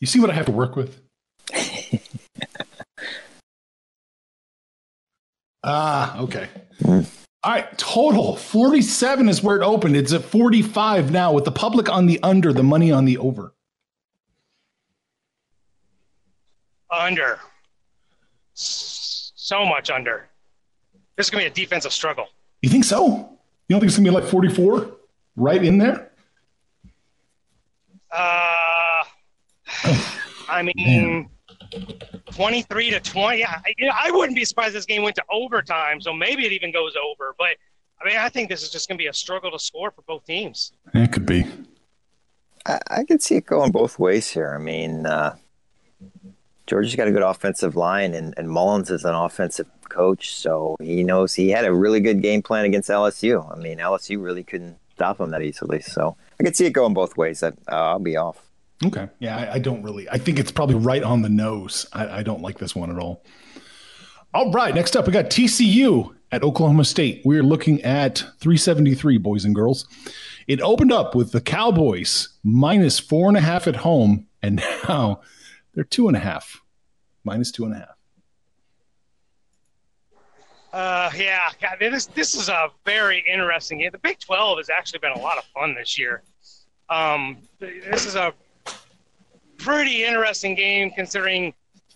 You 0.00 0.06
see 0.06 0.20
what 0.20 0.30
I 0.30 0.34
have 0.34 0.46
to 0.46 0.52
work 0.52 0.76
with? 0.76 1.00
ah, 5.64 6.18
okay. 6.18 6.48
Hmm. 6.82 7.00
All 7.44 7.52
right, 7.52 7.76
total 7.76 8.36
47 8.36 9.28
is 9.28 9.42
where 9.42 9.56
it 9.56 9.62
opened. 9.62 9.96
It's 9.96 10.14
at 10.14 10.24
45 10.24 11.12
now 11.12 11.32
with 11.32 11.44
the 11.44 11.52
public 11.52 11.90
on 11.90 12.06
the 12.06 12.18
under, 12.22 12.52
the 12.52 12.62
money 12.62 12.90
on 12.90 13.04
the 13.04 13.18
over. 13.18 13.52
Under. 16.90 17.38
So 18.54 19.66
much 19.66 19.90
under. 19.90 20.28
This 21.16 21.26
is 21.26 21.30
going 21.30 21.44
to 21.44 21.50
be 21.50 21.62
a 21.62 21.64
defensive 21.66 21.92
struggle. 21.92 22.28
You 22.62 22.70
think 22.70 22.84
so? 22.84 23.33
You 23.68 23.74
don't 23.74 23.80
think 23.80 23.88
it's 23.88 23.96
going 23.96 24.04
to 24.04 24.10
be 24.10 24.14
like 24.14 24.30
44 24.30 24.96
right 25.36 25.64
in 25.64 25.78
there? 25.78 26.12
Uh, 28.12 29.04
I 30.48 30.62
mean, 30.62 30.74
Man. 30.76 31.30
23 32.32 32.90
to 32.90 33.00
20. 33.00 33.44
I, 33.44 33.62
you 33.78 33.86
know, 33.86 33.92
I 33.98 34.10
wouldn't 34.10 34.36
be 34.36 34.44
surprised 34.44 34.68
if 34.68 34.74
this 34.74 34.84
game 34.84 35.02
went 35.02 35.16
to 35.16 35.24
overtime, 35.32 36.00
so 36.00 36.12
maybe 36.12 36.44
it 36.44 36.52
even 36.52 36.72
goes 36.72 36.94
over. 37.02 37.34
But 37.38 37.56
I 38.00 38.06
mean, 38.06 38.16
I 38.16 38.28
think 38.28 38.48
this 38.48 38.62
is 38.62 38.70
just 38.70 38.88
going 38.88 38.98
to 38.98 39.02
be 39.02 39.08
a 39.08 39.12
struggle 39.12 39.50
to 39.50 39.58
score 39.58 39.90
for 39.90 40.02
both 40.02 40.24
teams. 40.24 40.72
It 40.92 41.12
could 41.12 41.26
be. 41.26 41.46
I, 42.66 42.80
I 42.90 43.04
could 43.04 43.22
see 43.22 43.36
it 43.36 43.46
going 43.46 43.72
both 43.72 43.98
ways 43.98 44.30
here. 44.30 44.54
I 44.54 44.62
mean, 44.62 45.06
uh, 45.06 45.36
Georgia's 46.66 46.96
got 46.96 47.08
a 47.08 47.12
good 47.12 47.22
offensive 47.22 47.76
line, 47.76 48.14
and, 48.14 48.34
and 48.36 48.48
Mullen's 48.48 48.90
is 48.90 49.04
an 49.04 49.14
offensive 49.14 49.66
coach, 49.94 50.34
so 50.34 50.76
he 50.80 51.02
knows 51.04 51.34
he 51.34 51.50
had 51.50 51.64
a 51.64 51.72
really 51.72 52.00
good 52.00 52.22
game 52.22 52.42
plan 52.42 52.64
against 52.64 52.88
LSU. 52.88 53.50
I 53.50 53.58
mean, 53.60 53.78
LSU 53.78 54.22
really 54.22 54.42
couldn't 54.42 54.76
stop 54.94 55.20
him 55.20 55.30
that 55.30 55.42
easily, 55.42 55.80
so 55.80 56.16
I 56.40 56.44
could 56.44 56.56
see 56.56 56.66
it 56.66 56.70
going 56.70 56.94
both 56.94 57.16
ways. 57.16 57.40
That 57.40 57.54
uh, 57.70 57.90
I'll 57.90 57.98
be 57.98 58.16
off. 58.16 58.48
Okay. 58.84 59.08
Yeah, 59.18 59.36
I, 59.36 59.54
I 59.54 59.58
don't 59.58 59.82
really. 59.82 60.08
I 60.08 60.18
think 60.18 60.38
it's 60.38 60.50
probably 60.50 60.76
right 60.76 61.02
on 61.02 61.22
the 61.22 61.28
nose. 61.28 61.86
I, 61.92 62.18
I 62.18 62.22
don't 62.22 62.42
like 62.42 62.58
this 62.58 62.74
one 62.74 62.90
at 62.90 62.98
all. 62.98 63.22
All 64.32 64.50
right. 64.50 64.74
Next 64.74 64.96
up, 64.96 65.06
we 65.06 65.12
got 65.12 65.26
TCU 65.26 66.14
at 66.32 66.42
Oklahoma 66.42 66.84
State. 66.84 67.22
We're 67.24 67.44
looking 67.44 67.80
at 67.82 68.18
373, 68.40 69.18
boys 69.18 69.44
and 69.44 69.54
girls. 69.54 69.86
It 70.48 70.60
opened 70.60 70.92
up 70.92 71.14
with 71.14 71.32
the 71.32 71.40
Cowboys 71.40 72.30
minus 72.42 72.98
four 72.98 73.28
and 73.28 73.36
a 73.36 73.40
half 73.40 73.66
at 73.68 73.76
home, 73.76 74.26
and 74.42 74.56
now 74.88 75.20
they're 75.74 75.84
two 75.84 76.08
and 76.08 76.16
a 76.16 76.20
half, 76.20 76.60
minus 77.22 77.52
two 77.52 77.64
and 77.64 77.74
a 77.74 77.78
half. 77.78 77.93
Uh, 80.74 81.08
yeah, 81.16 81.46
God, 81.62 81.76
this 81.78 82.06
this 82.06 82.34
is 82.34 82.48
a 82.48 82.66
very 82.84 83.24
interesting 83.32 83.78
game. 83.78 83.90
The 83.92 83.98
Big 83.98 84.18
12 84.18 84.58
has 84.58 84.70
actually 84.70 84.98
been 84.98 85.12
a 85.12 85.20
lot 85.20 85.38
of 85.38 85.44
fun 85.54 85.72
this 85.72 85.96
year. 85.96 86.24
Um, 86.90 87.38
this 87.60 88.04
is 88.04 88.16
a 88.16 88.34
pretty 89.56 90.02
interesting 90.02 90.56
game 90.56 90.90
considering, 90.90 91.54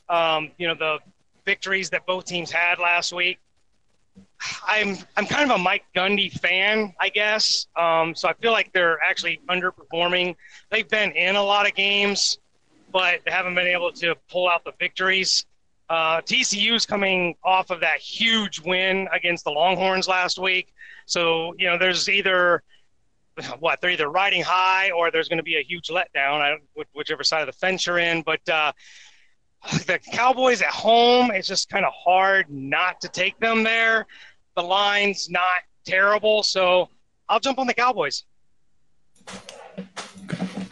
um, 0.08 0.52
you 0.58 0.68
know, 0.68 0.76
the 0.76 0.98
victories 1.44 1.90
that 1.90 2.06
both 2.06 2.26
teams 2.26 2.52
had 2.52 2.78
last 2.78 3.12
week. 3.12 3.40
I'm 4.64 4.96
I'm 5.16 5.26
kind 5.26 5.50
of 5.50 5.58
a 5.58 5.60
Mike 5.60 5.84
Gundy 5.92 6.30
fan, 6.30 6.94
I 7.00 7.08
guess. 7.08 7.66
Um, 7.74 8.14
so 8.14 8.28
I 8.28 8.34
feel 8.34 8.52
like 8.52 8.72
they're 8.72 9.00
actually 9.02 9.40
underperforming. 9.48 10.36
They've 10.70 10.88
been 10.88 11.10
in 11.10 11.34
a 11.34 11.42
lot 11.42 11.66
of 11.66 11.74
games, 11.74 12.38
but 12.92 13.22
they 13.24 13.32
haven't 13.32 13.56
been 13.56 13.66
able 13.66 13.90
to 13.94 14.14
pull 14.30 14.48
out 14.48 14.62
the 14.62 14.72
victories. 14.78 15.46
Uh, 15.88 16.20
TCU's 16.20 16.84
coming 16.84 17.34
off 17.42 17.70
of 17.70 17.80
that 17.80 17.98
huge 17.98 18.60
win 18.60 19.08
against 19.12 19.44
the 19.44 19.50
Longhorns 19.50 20.06
last 20.06 20.38
week. 20.38 20.74
So, 21.06 21.54
you 21.58 21.66
know, 21.66 21.78
there's 21.78 22.08
either 22.08 22.62
what 23.58 23.80
they're 23.80 23.90
either 23.90 24.10
riding 24.10 24.42
high 24.42 24.90
or 24.90 25.10
there's 25.10 25.28
going 25.28 25.38
to 25.38 25.44
be 25.44 25.56
a 25.56 25.62
huge 25.62 25.88
letdown, 25.88 26.40
I 26.40 26.56
whichever 26.92 27.24
side 27.24 27.40
of 27.40 27.46
the 27.46 27.52
fence 27.52 27.86
you're 27.86 27.98
in. 27.98 28.22
But 28.22 28.46
uh, 28.48 28.72
the 29.86 29.98
Cowboys 30.12 30.62
at 30.62 30.68
home, 30.68 31.30
it's 31.30 31.48
just 31.48 31.68
kind 31.68 31.84
of 31.84 31.92
hard 31.92 32.50
not 32.50 33.00
to 33.00 33.08
take 33.08 33.38
them 33.40 33.62
there. 33.62 34.06
The 34.56 34.62
line's 34.62 35.30
not 35.30 35.62
terrible, 35.86 36.42
so 36.42 36.88
I'll 37.28 37.40
jump 37.40 37.58
on 37.58 37.66
the 37.66 37.74
Cowboys. 37.74 38.24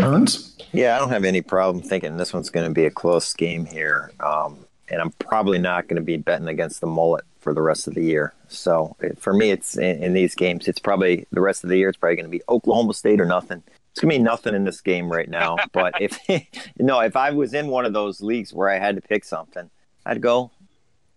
Earns? 0.01 0.57
Yeah, 0.73 0.97
I 0.97 0.99
don't 0.99 1.09
have 1.09 1.25
any 1.25 1.41
problem 1.41 1.83
thinking 1.83 2.17
this 2.17 2.35
one's 2.35 2.51
going 2.51 2.67
to 2.67 2.73
be 2.73 2.85
a 2.85 2.91
close 2.91 3.33
game 3.33 3.65
here. 3.65 4.13
Um, 4.21 4.66
and 4.89 5.01
I'm 5.01 5.11
probably 5.13 5.59
not 5.59 5.89
going 5.89 5.97
to 5.97 6.03
be 6.03 6.17
betting 6.17 6.49
against 6.49 6.81
the 6.81 6.87
mullet 6.87 7.25
for 7.41 7.55
the 7.55 7.63
rest 7.63 7.87
of 7.87 7.95
the 7.95 8.03
year. 8.03 8.35
So 8.49 8.97
for 9.19 9.33
me, 9.33 9.51
it's 9.51 9.77
in, 9.77 10.03
in 10.03 10.13
these 10.13 10.35
games, 10.35 10.69
it's 10.69 10.79
probably 10.79 11.27
the 11.33 11.41
rest 11.41 11.65
of 11.65 11.71
the 11.71 11.77
year, 11.77 11.89
it's 11.89 11.99
probably 11.99 12.17
going 12.17 12.27
to 12.27 12.31
be 12.31 12.43
Oklahoma 12.49 12.95
State 12.95 13.21
or 13.21 13.27
nothing. 13.27 13.63
It's 13.93 14.01
going 14.01 14.13
to 14.13 14.19
be 14.19 14.23
nothing 14.23 14.55
in 14.55 14.65
this 14.65 14.81
game 14.81 15.11
right 15.11 15.29
now. 15.29 15.57
but 15.73 16.01
if, 16.01 16.19
no, 16.79 17.01
if 17.01 17.17
I 17.17 17.31
was 17.31 17.55
in 17.55 17.69
one 17.69 17.85
of 17.85 17.93
those 17.93 18.21
leagues 18.21 18.53
where 18.53 18.69
I 18.69 18.79
had 18.79 18.97
to 18.97 19.03
pick 19.03 19.25
something, 19.25 19.71
I'd 20.05 20.21
go 20.21 20.51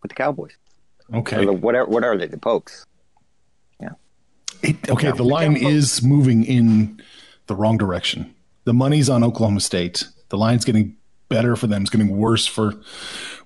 with 0.02 0.10
the 0.10 0.16
Cowboys. 0.16 0.56
Okay. 1.14 1.46
The, 1.46 1.54
whatever, 1.54 1.90
what 1.90 2.04
are 2.04 2.18
they? 2.18 2.28
The 2.28 2.38
Pokes. 2.38 2.86
It, 4.62 4.90
okay, 4.90 5.12
the 5.12 5.24
line 5.24 5.56
is 5.56 6.04
moving 6.04 6.44
in 6.44 7.02
the 7.48 7.56
wrong 7.56 7.78
direction. 7.78 8.34
The 8.66 8.74
money's 8.74 9.10
on 9.10 9.24
Oklahoma 9.24 9.62
State. 9.62 10.06
The 10.30 10.38
line's 10.38 10.66
getting 10.66 10.98
better 11.30 11.56
for 11.56 11.68
them. 11.68 11.82
It's 11.84 11.90
getting 11.92 12.18
worse 12.18 12.46
for 12.46 12.74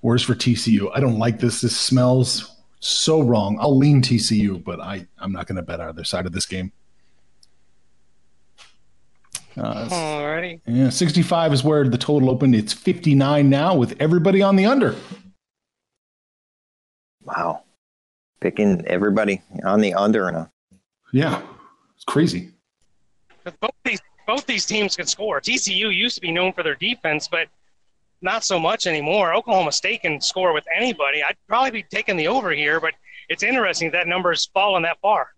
worse 0.02 0.22
for 0.22 0.34
TCU. 0.34 0.90
I 0.94 1.00
don't 1.00 1.18
like 1.18 1.38
this. 1.40 1.60
This 1.60 1.76
smells 1.76 2.50
so 2.80 3.20
wrong. 3.22 3.56
I'll 3.60 3.76
lean 3.76 4.02
TCU, 4.02 4.62
but 4.62 4.80
I 4.80 5.06
I'm 5.18 5.32
not 5.32 5.46
going 5.46 5.56
to 5.56 5.62
bet 5.62 5.80
either 5.80 6.04
side 6.04 6.26
of 6.26 6.32
this 6.32 6.46
game. 6.46 6.72
Uh, 9.56 9.88
Alrighty. 9.88 10.60
yeah, 10.66 10.88
65 10.88 11.52
is 11.52 11.62
where 11.62 11.88
the 11.88 11.96
total 11.96 12.28
opened. 12.28 12.56
It's 12.56 12.72
59 12.72 13.48
now 13.48 13.76
with 13.76 13.94
everybody 14.00 14.42
on 14.42 14.56
the 14.56 14.66
under. 14.66 14.96
Wow. 17.22 17.62
Picking 18.40 18.84
everybody 18.86 19.42
on 19.64 19.80
the 19.80 19.94
under 19.94 20.26
and 20.28 20.36
a 20.36 20.50
Yeah, 21.12 21.40
it's 21.94 22.04
crazy. 22.04 22.50
both 23.60 23.70
these 23.84 24.00
both 24.26 24.44
these 24.46 24.66
teams 24.66 24.96
can 24.96 25.06
score. 25.06 25.40
TCU 25.40 25.94
used 25.94 26.14
to 26.16 26.20
be 26.20 26.32
known 26.32 26.52
for 26.52 26.62
their 26.62 26.74
defense, 26.74 27.28
but 27.28 27.46
not 28.24 28.44
so 28.44 28.58
much 28.58 28.86
anymore. 28.86 29.34
Oklahoma 29.34 29.70
State 29.70 30.02
can 30.02 30.20
score 30.20 30.52
with 30.52 30.64
anybody. 30.74 31.22
I'd 31.22 31.36
probably 31.46 31.70
be 31.70 31.82
taking 31.84 32.16
the 32.16 32.26
over 32.28 32.50
here, 32.50 32.80
but 32.80 32.94
it's 33.28 33.42
interesting 33.42 33.90
that 33.92 34.08
number's 34.08 34.46
fallen 34.46 34.82
that 34.82 34.98
far. 35.00 35.28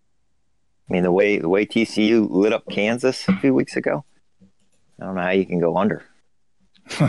I 0.88 0.92
mean, 0.92 1.02
the 1.02 1.12
way 1.12 1.38
the 1.38 1.48
way 1.48 1.66
TCU 1.66 2.28
lit 2.30 2.52
up 2.52 2.64
Kansas 2.70 3.28
a 3.28 3.36
few 3.36 3.52
weeks 3.52 3.76
ago, 3.76 4.04
I 5.00 5.04
don't 5.04 5.16
know 5.16 5.22
how 5.22 5.30
you 5.30 5.44
can 5.44 5.60
go 5.60 5.76
under. 5.76 6.04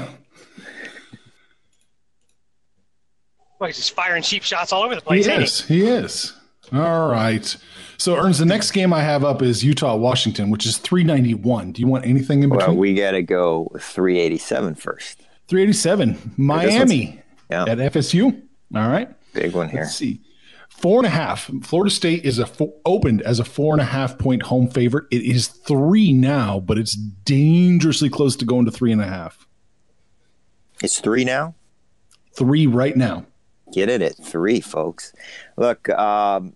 Well, 3.59 3.67
he's 3.67 3.77
just 3.77 3.93
firing 3.93 4.21
cheap 4.21 4.43
shots 4.43 4.71
all 4.71 4.83
over 4.83 4.95
the 4.95 5.01
place. 5.01 5.27
ain't 5.27 5.43
is. 5.43 5.65
He 5.65 5.81
is. 5.81 6.33
All 6.71 7.09
right. 7.09 7.55
So, 7.97 8.15
Earns, 8.15 8.37
the 8.37 8.45
next 8.45 8.71
game 8.71 8.93
I 8.93 9.01
have 9.01 9.23
up 9.23 9.41
is 9.41 9.63
Utah 9.63 9.95
Washington, 9.95 10.51
which 10.51 10.65
is 10.67 10.77
391. 10.77 11.71
Do 11.71 11.81
you 11.81 11.87
want 11.87 12.05
anything 12.05 12.43
in 12.43 12.49
between? 12.49 12.67
Well, 12.67 12.77
we 12.77 12.93
got 12.93 13.11
to 13.11 13.23
go 13.23 13.71
387 13.79 14.75
first. 14.75 15.26
387. 15.47 16.33
Miami 16.37 17.21
Yeah, 17.49 17.63
at 17.63 17.77
FSU. 17.77 18.41
All 18.75 18.87
right. 18.89 19.09
big 19.33 19.53
one 19.53 19.69
here. 19.69 19.81
Let's 19.81 19.95
see. 19.95 20.21
Four 20.69 20.99
and 20.99 21.07
a 21.07 21.09
half. 21.11 21.49
Florida 21.63 21.89
State 21.89 22.23
is 22.25 22.37
a 22.37 22.45
fo- 22.45 22.73
opened 22.85 23.21
as 23.23 23.39
a 23.39 23.45
four 23.45 23.73
and 23.73 23.81
a 23.81 23.85
half 23.85 24.17
point 24.19 24.43
home 24.43 24.69
favorite. 24.69 25.05
It 25.09 25.23
is 25.23 25.47
three 25.47 26.13
now, 26.13 26.59
but 26.59 26.77
it's 26.77 26.95
dangerously 26.95 28.09
close 28.09 28.35
to 28.35 28.45
going 28.45 28.65
to 28.65 28.71
three 28.71 28.91
and 28.91 29.01
a 29.01 29.07
half. 29.07 29.47
It's 30.83 30.99
three 30.99 31.23
now. 31.23 31.55
Three 32.33 32.67
right 32.67 32.95
now. 32.95 33.25
Get 33.73 33.89
it 33.89 34.01
at 34.03 34.15
three, 34.23 34.59
folks. 34.59 35.13
Look, 35.57 35.89
um, 35.89 36.55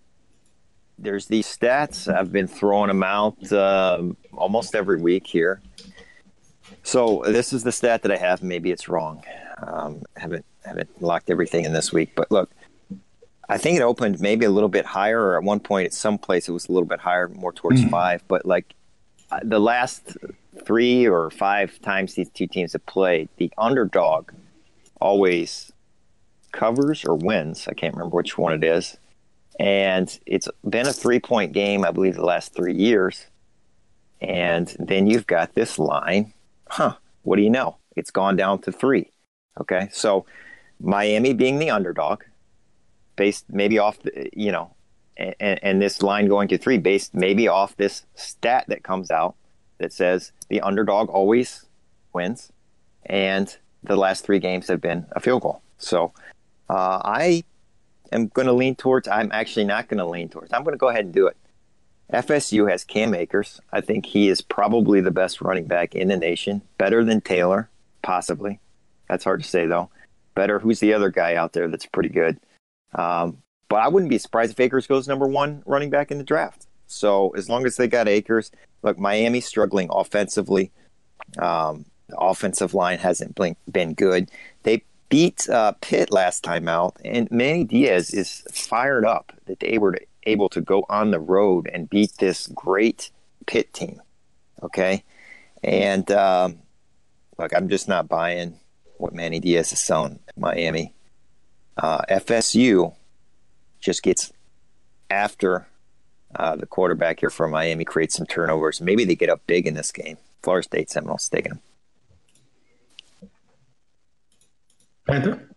there's 0.98 1.26
these 1.26 1.46
stats. 1.46 2.12
I've 2.12 2.30
been 2.30 2.46
throwing 2.46 2.88
them 2.88 3.02
out 3.02 3.52
um, 3.52 4.16
almost 4.32 4.76
every 4.76 5.00
week 5.00 5.26
here. 5.26 5.60
So 6.82 7.22
this 7.26 7.52
is 7.52 7.62
the 7.64 7.72
stat 7.72 8.02
that 8.02 8.12
I 8.12 8.16
have. 8.16 8.42
Maybe 8.42 8.70
it's 8.70 8.88
wrong. 8.88 9.22
Um, 9.62 10.02
haven't 10.16 10.44
haven't 10.64 11.02
locked 11.02 11.30
everything 11.30 11.64
in 11.64 11.72
this 11.72 11.92
week, 11.92 12.12
but 12.14 12.30
look, 12.30 12.50
I 13.48 13.58
think 13.58 13.78
it 13.78 13.82
opened 13.82 14.20
maybe 14.20 14.44
a 14.44 14.50
little 14.50 14.68
bit 14.68 14.86
higher, 14.86 15.20
or 15.20 15.36
at 15.36 15.42
one 15.42 15.60
point 15.60 15.86
at 15.86 15.92
some 15.92 16.18
place 16.18 16.48
it 16.48 16.52
was 16.52 16.68
a 16.68 16.72
little 16.72 16.88
bit 16.88 17.00
higher, 17.00 17.28
more 17.28 17.52
towards 17.52 17.84
five. 17.84 18.22
But 18.28 18.46
like 18.46 18.74
uh, 19.30 19.40
the 19.42 19.58
last 19.58 20.16
three 20.64 21.06
or 21.06 21.30
five 21.30 21.80
times 21.80 22.14
these 22.14 22.30
two 22.30 22.46
teams 22.46 22.72
have 22.72 22.84
played, 22.86 23.28
the 23.36 23.52
underdog 23.58 24.30
always 25.00 25.72
covers 26.52 27.04
or 27.04 27.14
wins. 27.14 27.66
I 27.68 27.74
can't 27.74 27.94
remember 27.94 28.16
which 28.16 28.38
one 28.38 28.52
it 28.52 28.64
is. 28.64 28.96
And 29.58 30.18
it's 30.26 30.48
been 30.68 30.86
a 30.86 30.92
three 30.92 31.20
point 31.20 31.52
game, 31.52 31.84
I 31.84 31.90
believe, 31.90 32.14
the 32.14 32.24
last 32.24 32.54
three 32.54 32.74
years. 32.74 33.26
And 34.20 34.74
then 34.78 35.06
you've 35.06 35.26
got 35.26 35.54
this 35.54 35.78
line. 35.78 36.32
Huh, 36.72 36.96
what 37.20 37.36
do 37.36 37.42
you 37.42 37.50
know? 37.50 37.76
It's 37.96 38.10
gone 38.10 38.34
down 38.34 38.62
to 38.62 38.72
three. 38.72 39.10
Okay. 39.60 39.90
So 39.92 40.24
Miami 40.80 41.34
being 41.34 41.58
the 41.58 41.68
underdog, 41.68 42.22
based 43.14 43.44
maybe 43.50 43.78
off, 43.78 44.00
the, 44.00 44.30
you 44.32 44.50
know, 44.50 44.74
and, 45.18 45.34
and 45.62 45.82
this 45.82 46.00
line 46.00 46.28
going 46.28 46.48
to 46.48 46.56
three, 46.56 46.78
based 46.78 47.14
maybe 47.14 47.46
off 47.46 47.76
this 47.76 48.06
stat 48.14 48.64
that 48.68 48.82
comes 48.82 49.10
out 49.10 49.34
that 49.76 49.92
says 49.92 50.32
the 50.48 50.62
underdog 50.62 51.10
always 51.10 51.66
wins. 52.14 52.50
And 53.04 53.54
the 53.82 53.96
last 53.96 54.24
three 54.24 54.38
games 54.38 54.68
have 54.68 54.80
been 54.80 55.04
a 55.12 55.20
field 55.20 55.42
goal. 55.42 55.60
So 55.76 56.14
uh, 56.70 57.02
I 57.04 57.44
am 58.12 58.28
going 58.28 58.46
to 58.46 58.54
lean 58.54 58.76
towards, 58.76 59.08
I'm 59.08 59.30
actually 59.30 59.66
not 59.66 59.88
going 59.88 59.98
to 59.98 60.06
lean 60.06 60.30
towards, 60.30 60.54
I'm 60.54 60.64
going 60.64 60.72
to 60.72 60.78
go 60.78 60.88
ahead 60.88 61.04
and 61.04 61.12
do 61.12 61.26
it. 61.26 61.36
FSU 62.12 62.70
has 62.70 62.84
Cam 62.84 63.14
Akers. 63.14 63.60
I 63.72 63.80
think 63.80 64.06
he 64.06 64.28
is 64.28 64.42
probably 64.42 65.00
the 65.00 65.10
best 65.10 65.40
running 65.40 65.64
back 65.64 65.94
in 65.94 66.08
the 66.08 66.16
nation, 66.16 66.62
better 66.76 67.04
than 67.04 67.20
Taylor, 67.20 67.70
possibly. 68.02 68.60
That's 69.08 69.24
hard 69.24 69.42
to 69.42 69.48
say, 69.48 69.66
though. 69.66 69.90
Better, 70.34 70.58
who's 70.58 70.80
the 70.80 70.94
other 70.94 71.10
guy 71.10 71.34
out 71.34 71.52
there 71.52 71.68
that's 71.68 71.86
pretty 71.86 72.10
good? 72.10 72.38
Um, 72.94 73.38
but 73.68 73.76
I 73.76 73.88
wouldn't 73.88 74.10
be 74.10 74.18
surprised 74.18 74.52
if 74.52 74.60
Akers 74.60 74.86
goes 74.86 75.08
number 75.08 75.26
one 75.26 75.62
running 75.64 75.90
back 75.90 76.10
in 76.10 76.18
the 76.18 76.24
draft. 76.24 76.66
So 76.86 77.30
as 77.30 77.48
long 77.48 77.64
as 77.64 77.76
they 77.76 77.88
got 77.88 78.08
Akers, 78.08 78.50
look, 78.82 78.98
Miami's 78.98 79.46
struggling 79.46 79.88
offensively. 79.90 80.70
Um, 81.38 81.86
the 82.08 82.18
offensive 82.18 82.74
line 82.74 82.98
hasn't 82.98 83.38
been, 83.70 83.94
good. 83.94 84.30
They 84.64 84.84
beat 85.08 85.48
uh, 85.48 85.72
Pitt 85.80 86.12
last 86.12 86.44
time 86.44 86.68
out, 86.68 86.96
and 87.04 87.30
Manny 87.30 87.64
Diaz 87.64 88.12
is 88.12 88.42
fired 88.50 89.06
up 89.06 89.32
that 89.46 89.60
they 89.60 89.78
were 89.78 89.96
able 90.24 90.48
to 90.50 90.60
go 90.60 90.84
on 90.88 91.10
the 91.10 91.20
road 91.20 91.68
and 91.72 91.90
beat 91.90 92.12
this 92.18 92.46
great 92.48 93.10
Pitt 93.46 93.72
team. 93.72 94.00
Okay, 94.62 95.02
and 95.62 96.10
um, 96.12 96.58
look, 97.38 97.52
I'm 97.54 97.68
just 97.68 97.88
not 97.88 98.08
buying 98.08 98.58
what 98.98 99.12
Manny 99.12 99.40
Diaz 99.40 99.72
is 99.72 99.80
selling 99.80 100.20
at 100.28 100.38
Miami. 100.38 100.94
Uh, 101.76 102.02
FSU 102.08 102.94
just 103.80 104.02
gets 104.02 104.32
after 105.10 105.66
uh, 106.34 106.56
the 106.56 106.66
quarterback 106.66 107.20
here 107.20 107.30
for 107.30 107.48
Miami, 107.48 107.84
creates 107.84 108.16
some 108.16 108.26
turnovers. 108.26 108.80
Maybe 108.80 109.04
they 109.04 109.16
get 109.16 109.28
up 109.28 109.46
big 109.46 109.66
in 109.66 109.74
this 109.74 109.92
game. 109.92 110.16
Florida 110.42 110.64
State 110.64 110.90
Seminoles 110.90 111.28
taking 111.28 111.52
them. 111.52 113.30
Panther? 115.06 115.48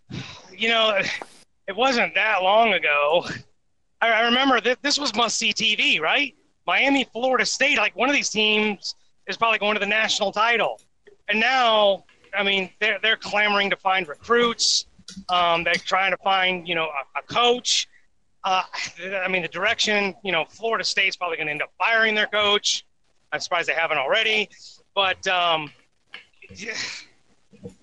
You 0.57 0.69
know, 0.69 0.99
it 1.67 1.75
wasn't 1.75 2.15
that 2.15 2.43
long 2.43 2.73
ago. 2.73 3.25
I, 4.01 4.21
remember 4.21 4.61
that 4.61 4.81
this 4.81 4.99
was 4.99 5.15
must 5.15 5.37
see 5.37 5.53
TV, 5.53 5.99
right? 5.99 6.35
Miami, 6.67 7.05
Florida 7.05 7.45
State, 7.45 7.77
like 7.77 7.95
one 7.95 8.09
of 8.09 8.15
these 8.15 8.29
teams 8.29 8.95
is 9.27 9.37
probably 9.37 9.59
going 9.59 9.75
to 9.75 9.79
the 9.79 9.85
national 9.85 10.31
title. 10.31 10.79
And 11.27 11.39
now, 11.39 12.05
I 12.37 12.43
mean, 12.43 12.69
they're, 12.79 12.99
they're 13.01 13.17
clamoring 13.17 13.69
to 13.69 13.75
find 13.75 14.07
recruits. 14.07 14.85
Um, 15.29 15.63
they're 15.63 15.73
trying 15.75 16.11
to 16.11 16.17
find, 16.17 16.67
you 16.67 16.75
know, 16.75 16.85
a, 16.85 17.19
a 17.19 17.21
coach. 17.23 17.87
Uh, 18.43 18.63
I 19.23 19.27
mean, 19.27 19.41
the 19.41 19.47
direction, 19.47 20.13
you 20.23 20.31
know, 20.31 20.45
Florida 20.45 20.83
State's 20.83 21.15
probably 21.15 21.37
going 21.37 21.47
to 21.47 21.51
end 21.51 21.61
up 21.63 21.71
firing 21.77 22.13
their 22.13 22.27
coach. 22.27 22.85
I'm 23.31 23.39
surprised 23.39 23.67
they 23.67 23.73
haven't 23.73 23.97
already. 23.97 24.49
But 24.93 25.25
um, 25.27 25.71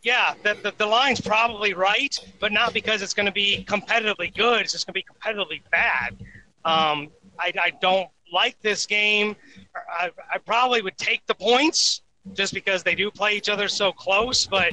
yeah, 0.02 0.34
the, 0.42 0.54
the, 0.62 0.72
the, 0.78 0.86
line's 0.86 1.20
probably 1.20 1.74
right, 1.74 2.18
but 2.40 2.52
not 2.52 2.74
because 2.74 3.02
it's 3.02 3.14
going 3.14 3.26
to 3.26 3.32
be 3.32 3.64
competitively 3.68 4.34
good. 4.34 4.62
It's 4.62 4.72
just 4.72 4.86
going 4.86 4.94
to 4.94 5.00
be 5.00 5.04
competitively 5.04 5.60
bad. 5.70 6.16
Um, 6.64 7.08
I, 7.38 7.52
I 7.60 7.72
don't 7.80 8.08
like 8.32 8.60
this 8.62 8.86
game. 8.86 9.36
I, 9.74 10.10
I 10.32 10.38
probably 10.38 10.82
would 10.82 10.96
take 10.98 11.26
the 11.26 11.34
points 11.34 12.02
just 12.34 12.54
because 12.54 12.82
they 12.82 12.94
do 12.94 13.10
play 13.10 13.36
each 13.36 13.48
other 13.48 13.68
so 13.68 13.92
close. 13.92 14.46
But 14.46 14.72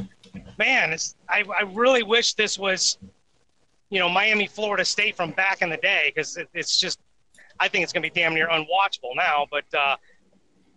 man, 0.58 0.95
I, 1.28 1.43
I 1.58 1.64
really 1.64 2.04
wish 2.04 2.34
this 2.34 2.58
was, 2.58 2.97
you 3.89 4.00
know, 4.00 4.10
Miami, 4.10 4.47
Florida 4.47 4.86
State 4.86 5.16
from 5.16 5.32
back 5.32 5.62
in 5.62 5.70
the 5.70 5.78
day 5.78 6.12
because 6.14 6.38
it, 6.38 6.47
it's 6.54 6.80
just, 6.80 7.00
I 7.60 7.68
think 7.68 7.84
it's 7.84 7.93
going 7.93 8.04
to 8.04 8.10
be 8.10 8.20
damn 8.20 8.34
near 8.34 8.47
unwatchable 8.47 9.16
now. 9.16 9.47
But 9.50 9.66
uh, 9.78 9.97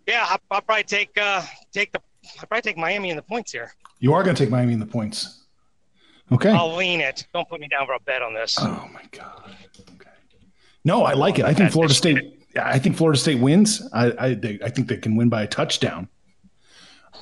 yeah, 0.07 0.25
I'll, 0.27 0.39
I'll 0.51 0.61
probably 0.61 0.83
take 0.83 1.17
uh, 1.17 1.41
take 1.71 1.91
the 1.91 1.99
I'll 2.39 2.47
probably 2.47 2.61
take 2.61 2.77
Miami 2.77 3.09
in 3.09 3.15
the 3.15 3.21
points 3.21 3.51
here. 3.51 3.73
You 4.03 4.13
are 4.13 4.21
going 4.21 4.35
to 4.35 4.43
take 4.43 4.51
Miami 4.51 4.73
in 4.73 4.81
the 4.81 4.85
points. 4.85 5.45
Okay. 6.29 6.49
I'll 6.49 6.75
lean 6.75 6.99
it. 6.99 7.25
Don't 7.33 7.47
put 7.47 7.61
me 7.61 7.69
down 7.69 7.85
for 7.85 7.93
a 7.93 7.99
bet 8.01 8.21
on 8.21 8.33
this. 8.33 8.57
Oh 8.59 8.89
my 8.93 9.01
god. 9.11 9.55
Okay. 9.95 10.09
No, 10.83 11.05
I 11.05 11.13
like 11.13 11.39
it. 11.39 11.45
I 11.45 11.53
think 11.53 11.71
Florida 11.71 11.93
State. 11.93 12.45
I 12.61 12.79
think 12.79 12.97
Florida 12.97 13.17
State 13.17 13.39
wins. 13.39 13.81
I 13.93 14.11
I, 14.19 14.33
they, 14.33 14.59
I 14.61 14.69
think 14.69 14.89
they 14.89 14.97
can 14.97 15.15
win 15.15 15.29
by 15.29 15.43
a 15.43 15.47
touchdown. 15.47 16.09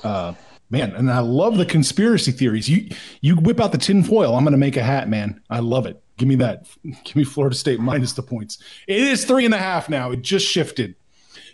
Uh, 0.02 0.34
man, 0.70 0.90
and 0.96 1.08
I 1.08 1.20
love 1.20 1.56
the 1.56 1.64
conspiracy 1.64 2.32
theories. 2.32 2.68
You 2.68 2.88
you 3.20 3.36
whip 3.36 3.60
out 3.60 3.70
the 3.70 3.78
tin 3.78 4.02
foil. 4.02 4.34
I'm 4.34 4.42
going 4.42 4.50
to 4.50 4.58
make 4.58 4.76
a 4.76 4.82
hat, 4.82 5.08
man. 5.08 5.40
I 5.50 5.60
love 5.60 5.86
it. 5.86 6.02
Give 6.16 6.26
me 6.26 6.34
that. 6.36 6.66
Give 7.04 7.14
me 7.14 7.22
Florida 7.22 7.54
State 7.54 7.78
minus 7.78 8.14
the 8.14 8.24
points. 8.24 8.60
It 8.88 8.98
is 9.00 9.24
three 9.24 9.44
and 9.44 9.54
a 9.54 9.58
half 9.58 9.88
now. 9.88 10.10
It 10.10 10.22
just 10.22 10.46
shifted 10.48 10.96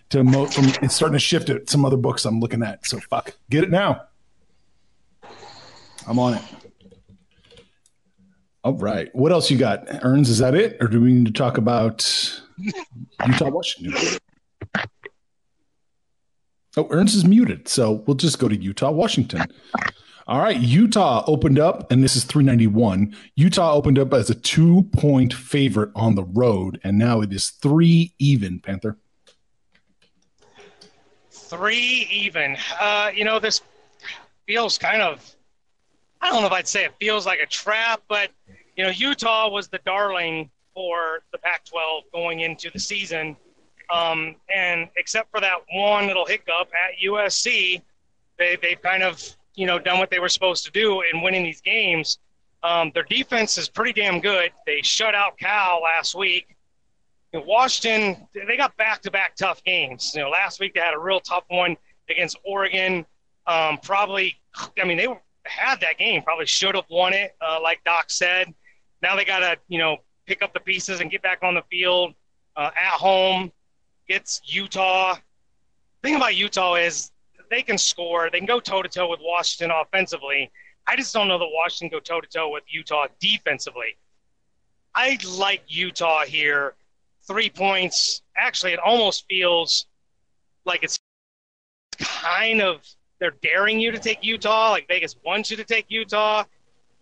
to 0.08 0.24
mo- 0.24 0.46
from. 0.46 0.72
It's 0.80 0.94
starting 0.94 1.16
to 1.16 1.18
shift 1.18 1.50
at 1.50 1.68
some 1.68 1.84
other 1.84 1.98
books 1.98 2.24
I'm 2.24 2.40
looking 2.40 2.62
at. 2.62 2.86
So 2.86 2.98
fuck, 3.10 3.36
get 3.50 3.62
it 3.62 3.70
now. 3.70 4.07
I'm 6.08 6.18
on 6.18 6.34
it. 6.34 6.42
All 8.64 8.72
right. 8.72 9.14
What 9.14 9.30
else 9.30 9.50
you 9.50 9.58
got? 9.58 9.86
Earns, 10.02 10.30
is 10.30 10.38
that 10.38 10.54
it? 10.54 10.78
Or 10.80 10.88
do 10.88 11.00
we 11.00 11.12
need 11.12 11.26
to 11.26 11.32
talk 11.32 11.58
about 11.58 12.40
Utah 13.26 13.50
Washington? 13.50 14.18
Oh, 16.76 16.86
Earns 16.90 17.14
is 17.14 17.24
muted. 17.24 17.68
So 17.68 18.04
we'll 18.06 18.16
just 18.16 18.38
go 18.38 18.48
to 18.48 18.56
Utah 18.56 18.90
Washington. 18.90 19.42
All 20.26 20.40
right. 20.40 20.56
Utah 20.58 21.24
opened 21.26 21.58
up, 21.58 21.90
and 21.92 22.02
this 22.02 22.16
is 22.16 22.24
391. 22.24 23.14
Utah 23.36 23.74
opened 23.74 23.98
up 23.98 24.12
as 24.14 24.30
a 24.30 24.34
two 24.34 24.84
point 24.92 25.34
favorite 25.34 25.90
on 25.94 26.14
the 26.14 26.24
road, 26.24 26.80
and 26.82 26.98
now 26.98 27.20
it 27.20 27.32
is 27.32 27.50
three 27.50 28.14
even, 28.18 28.60
Panther. 28.60 28.96
Three 31.30 32.08
even. 32.10 32.56
Uh, 32.80 33.10
you 33.14 33.24
know, 33.24 33.38
this 33.38 33.60
feels 34.46 34.78
kind 34.78 35.02
of 35.02 35.36
I 36.20 36.30
don't 36.30 36.40
know 36.40 36.46
if 36.46 36.52
I'd 36.52 36.68
say 36.68 36.84
it 36.84 36.94
feels 37.00 37.26
like 37.26 37.40
a 37.40 37.46
trap, 37.46 38.02
but 38.08 38.30
you 38.76 38.84
know, 38.84 38.90
Utah 38.90 39.48
was 39.48 39.68
the 39.68 39.80
darling 39.84 40.50
for 40.74 41.20
the 41.32 41.38
Pac-12 41.38 42.02
going 42.12 42.40
into 42.40 42.70
the 42.70 42.78
season, 42.78 43.36
um, 43.92 44.36
and 44.54 44.88
except 44.96 45.30
for 45.30 45.40
that 45.40 45.58
one 45.72 46.06
little 46.06 46.26
hiccup 46.26 46.68
at 46.72 46.98
USC, 47.04 47.82
they 48.38 48.56
they've 48.60 48.80
kind 48.80 49.02
of 49.02 49.22
you 49.54 49.66
know 49.66 49.78
done 49.78 49.98
what 49.98 50.10
they 50.10 50.18
were 50.18 50.28
supposed 50.28 50.64
to 50.64 50.70
do 50.70 51.02
in 51.12 51.22
winning 51.22 51.42
these 51.42 51.60
games. 51.60 52.18
Um, 52.62 52.90
their 52.92 53.04
defense 53.04 53.56
is 53.56 53.68
pretty 53.68 54.00
damn 54.00 54.20
good. 54.20 54.50
They 54.66 54.82
shut 54.82 55.14
out 55.14 55.38
Cal 55.38 55.82
last 55.82 56.14
week. 56.14 56.56
You 57.32 57.40
know, 57.40 57.46
Washington, 57.46 58.26
they 58.34 58.56
got 58.56 58.76
back-to-back 58.76 59.36
tough 59.36 59.62
games. 59.62 60.12
You 60.14 60.22
know, 60.22 60.30
last 60.30 60.58
week 60.58 60.74
they 60.74 60.80
had 60.80 60.94
a 60.94 60.98
real 60.98 61.20
tough 61.20 61.44
one 61.48 61.76
against 62.10 62.36
Oregon. 62.44 63.06
Um, 63.46 63.78
probably, 63.82 64.36
I 64.80 64.84
mean, 64.84 64.96
they 64.96 65.06
were 65.06 65.20
had 65.48 65.80
that 65.80 65.98
game, 65.98 66.22
probably 66.22 66.46
should 66.46 66.74
have 66.74 66.84
won 66.90 67.12
it, 67.12 67.36
uh, 67.40 67.58
like 67.62 67.82
Doc 67.84 68.10
said. 68.10 68.52
Now 69.02 69.16
they 69.16 69.24
got 69.24 69.40
to, 69.40 69.56
you 69.68 69.78
know, 69.78 69.98
pick 70.26 70.42
up 70.42 70.52
the 70.52 70.60
pieces 70.60 71.00
and 71.00 71.10
get 71.10 71.22
back 71.22 71.38
on 71.42 71.54
the 71.54 71.62
field 71.70 72.14
uh, 72.56 72.70
at 72.76 72.92
home. 72.92 73.52
It's 74.08 74.40
Utah. 74.44 75.16
Thing 76.02 76.16
about 76.16 76.36
Utah 76.36 76.74
is 76.74 77.10
they 77.50 77.62
can 77.62 77.78
score. 77.78 78.28
They 78.30 78.38
can 78.38 78.46
go 78.46 78.60
toe 78.60 78.82
to 78.82 78.88
toe 78.88 79.08
with 79.08 79.20
Washington 79.22 79.74
offensively. 79.74 80.50
I 80.86 80.96
just 80.96 81.12
don't 81.12 81.28
know 81.28 81.38
that 81.38 81.48
Washington 81.52 81.96
go 81.96 82.00
toe 82.00 82.20
to 82.20 82.26
toe 82.26 82.50
with 82.50 82.64
Utah 82.68 83.06
defensively. 83.20 83.96
I 84.94 85.18
like 85.26 85.62
Utah 85.68 86.24
here. 86.24 86.74
Three 87.26 87.50
points. 87.50 88.22
Actually, 88.36 88.72
it 88.72 88.78
almost 88.78 89.26
feels 89.28 89.86
like 90.64 90.82
it's 90.82 90.98
kind 92.00 92.62
of 92.62 92.80
they're 93.18 93.34
daring 93.42 93.80
you 93.80 93.90
to 93.90 93.98
take 93.98 94.18
Utah, 94.22 94.70
like 94.70 94.86
Vegas 94.88 95.16
wants 95.24 95.50
you 95.50 95.56
to 95.56 95.64
take 95.64 95.86
Utah. 95.88 96.44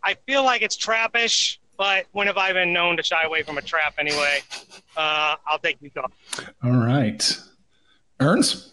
I 0.02 0.14
feel 0.26 0.44
like 0.44 0.62
it's 0.62 0.76
trappish, 0.76 1.58
but 1.76 2.06
when 2.12 2.26
have 2.26 2.36
I 2.36 2.52
been 2.52 2.72
known 2.72 2.96
to 2.96 3.02
shy 3.02 3.22
away 3.24 3.42
from 3.42 3.58
a 3.58 3.62
trap 3.62 3.94
anyway? 3.98 4.40
Uh, 4.96 5.36
I'll 5.46 5.58
take 5.58 5.76
Utah. 5.80 6.06
All 6.62 6.72
right. 6.72 7.38
Earns? 8.20 8.72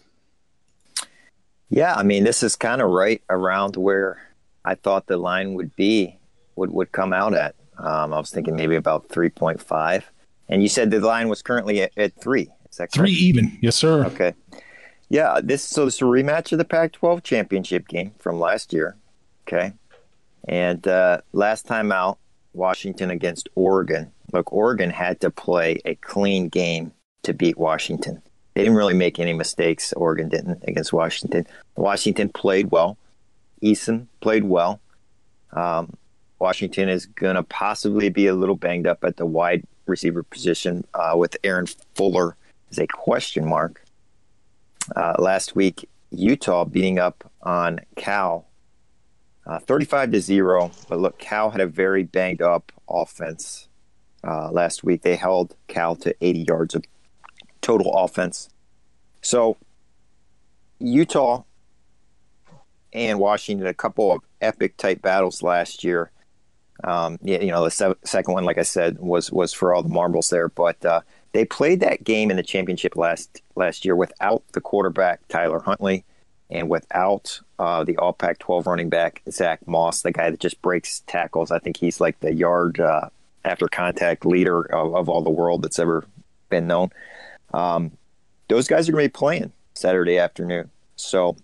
Yeah, 1.70 1.96
I 1.96 2.04
mean, 2.04 2.24
this 2.24 2.44
is 2.44 2.56
kind 2.56 2.82
of 2.82 2.90
right 2.92 3.22
around 3.30 3.76
where 3.76 4.30
I 4.64 4.76
thought 4.76 5.08
the 5.08 5.18
line 5.18 5.56
would 5.56 5.76
be, 5.76 6.18
would, 6.56 6.72
would 6.72 6.92
come 6.92 7.14
out 7.14 7.34
at. 7.34 7.56
Um, 7.78 8.14
I 8.14 8.20
was 8.20 8.30
thinking 8.30 8.56
maybe 8.56 8.76
about 8.76 9.10
3.5. 9.10 10.04
And 10.50 10.62
you 10.62 10.70
said 10.70 10.92
the 10.92 11.00
line 11.00 11.30
was 11.30 11.42
currently 11.42 11.82
at, 11.82 11.98
at 11.98 12.14
three. 12.22 12.50
Is 12.70 12.78
that 12.78 12.92
correct? 12.92 12.96
Three 12.96 13.12
even. 13.12 13.58
Yes, 13.62 13.76
sir. 13.76 14.06
Okay. 14.06 14.34
Yeah, 15.10 15.40
this 15.44 15.64
so 15.64 15.86
this 15.86 15.96
is 15.96 16.02
a 16.02 16.06
rematch 16.06 16.52
of 16.52 16.58
the 16.58 16.66
Pac-12 16.66 17.24
championship 17.24 17.88
game 17.88 18.12
from 18.20 18.40
last 18.40 18.74
year. 18.74 18.96
Okay, 19.48 19.74
and 20.48 20.88
uh, 20.88 21.22
last 21.34 21.66
time 21.66 21.92
out, 21.92 22.18
Washington 22.54 23.10
against 23.10 23.50
Oregon. 23.56 24.12
Look, 24.32 24.52
Oregon 24.52 24.90
had 24.90 25.22
to 25.22 25.30
play 25.30 25.80
a 25.86 25.96
clean 25.96 26.50
game 26.50 26.92
to 27.24 27.34
beat 27.34 27.58
Washington. 27.58 28.22
They 28.54 28.62
didn't 28.62 28.78
really 28.78 28.94
make 28.94 29.20
any 29.20 29.34
mistakes. 29.34 29.94
Oregon 29.94 30.30
didn't 30.30 30.64
against 30.68 30.94
Washington. 30.94 31.46
Washington 31.76 32.30
played 32.30 32.72
well. 32.72 32.98
Eason 33.64 34.08
played 34.22 34.44
well. 34.44 34.80
Um, 35.52 35.96
Washington 36.40 36.90
is 36.90 37.06
going 37.06 37.36
to 37.36 37.44
possibly 37.44 38.10
be 38.10 38.28
a 38.28 38.34
little 38.34 38.56
banged 38.56 38.86
up 38.86 39.04
at 39.04 39.18
the 39.18 39.26
wide 39.26 39.64
receiver 39.86 40.24
position 40.24 40.86
uh, 40.94 41.14
with 41.16 41.38
Aaron 41.44 41.68
Fuller 41.96 42.36
is 42.70 42.80
a 42.80 42.88
question 42.88 43.46
mark. 43.46 43.83
Uh, 44.96 45.16
last 45.18 45.56
week, 45.56 45.90
Utah 46.12 46.66
beating 46.66 47.00
up 47.00 47.30
on 47.42 47.80
Cal, 47.96 48.48
uh, 49.46 49.60
35 49.60 50.12
to 50.12 50.22
zero. 50.22 50.72
But 50.90 51.00
look, 51.00 51.18
Cal 51.20 51.52
had 51.52 51.62
a 51.62 51.68
very 51.68 52.04
banged 52.04 52.42
up 52.42 52.72
offense 52.90 53.68
uh, 54.24 54.52
last 54.52 54.84
week. 54.84 55.02
They 55.02 55.16
held 55.16 55.56
Cal 55.68 55.96
to 55.98 56.16
80 56.22 56.46
yards 56.48 56.76
of 56.76 56.84
total 57.62 57.94
offense. 57.94 58.50
So 59.22 59.58
Utah 60.80 61.44
and 62.92 63.20
Washington, 63.20 63.68
a 63.68 63.74
couple 63.74 64.12
of 64.12 64.22
epic 64.42 64.78
type 64.78 65.02
battles 65.02 65.42
last 65.42 65.84
year. 65.84 66.12
Um, 66.84 67.18
you 67.24 67.48
know, 67.48 67.64
the 67.64 67.72
se- 67.72 67.96
second 68.04 68.34
one, 68.34 68.44
like 68.44 68.58
I 68.58 68.64
said, 68.64 69.00
was 69.00 69.32
was 69.32 69.54
for 69.54 69.74
all 69.74 69.84
the 69.84 69.90
marbles 69.90 70.30
there. 70.30 70.50
But 70.50 70.84
uh, 70.84 71.02
they 71.34 71.46
played 71.46 71.80
that 71.82 72.04
game 72.04 72.32
in 72.32 72.38
the 72.38 72.44
championship 72.44 72.96
last 72.96 73.42
last 73.56 73.84
year 73.84 73.96
without 73.96 74.44
the 74.54 74.62
quarterback 74.62 75.28
Tyler 75.28 75.60
Huntley 75.60 76.06
and 76.50 76.70
without 76.70 77.42
uh, 77.58 77.84
the 77.84 77.98
All 77.98 78.14
Pac-12 78.14 78.66
running 78.66 78.90
back 78.90 79.24
Zach 79.30 79.68
Moss, 79.68 80.04
the 80.04 80.12
guy 80.12 80.30
that 80.30 80.40
just 80.40 80.62
breaks 80.62 81.02
tackles. 81.08 81.52
I 81.52 81.60
think 81.60 81.78
he's 81.78 82.00
like 82.00 82.20
the 82.20 82.34
yard 82.34 82.80
uh, 82.80 83.10
after 83.44 83.68
contact 83.68 84.26
leader 84.26 84.62
of, 84.62 84.96
of, 84.96 85.10
all 85.10 85.24
the 85.24 85.32
world 85.32 85.64
that's 85.64 85.80
ever 85.80 86.06
been 86.50 86.68
known. 86.68 86.92
Um, 87.54 87.92
those 88.50 88.68
guys 88.68 88.88
are 88.88 88.92
going 88.92 89.04
to 89.04 89.10
be 89.10 89.14
playing 89.14 89.52
Saturday 89.74 90.20
afternoon. 90.20 90.70
So 90.96 91.36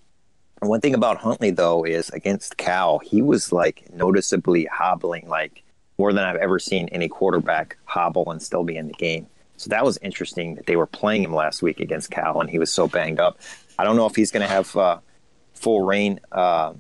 one 0.59 0.81
thing 0.81 0.93
about 0.93 1.17
Huntley 1.17 1.51
though 1.51 1.83
is 1.83 2.09
against 2.11 2.57
Cal, 2.57 2.99
he 2.99 3.21
was 3.21 3.51
like 3.51 3.91
noticeably 3.91 4.65
hobbling, 4.65 5.27
like 5.27 5.63
more 5.97 6.13
than 6.13 6.23
I've 6.23 6.35
ever 6.35 6.59
seen 6.59 6.87
any 6.89 7.07
quarterback 7.07 7.77
hobble 7.85 8.29
and 8.29 8.41
still 8.41 8.63
be 8.63 8.77
in 8.77 8.87
the 8.87 8.93
game. 8.93 9.27
So 9.59 9.67
that 9.71 9.83
was 9.83 9.97
interesting 10.01 10.55
that 10.55 10.67
they 10.67 10.77
were 10.77 10.87
playing 10.87 11.23
him 11.23 11.35
last 11.35 11.61
week 11.61 11.81
against 11.81 12.09
Cal, 12.09 12.39
and 12.39 12.49
he 12.49 12.57
was 12.57 12.71
so 12.71 12.87
banged 12.87 13.19
up. 13.19 13.41
I 13.77 13.83
don't 13.83 13.97
know 13.97 14.05
if 14.05 14.15
he's 14.15 14.31
going 14.31 14.41
to 14.41 14.47
have 14.47 14.73
uh, 14.77 14.99
full 15.53 15.81
reign 15.81 16.21
uh, 16.31 16.75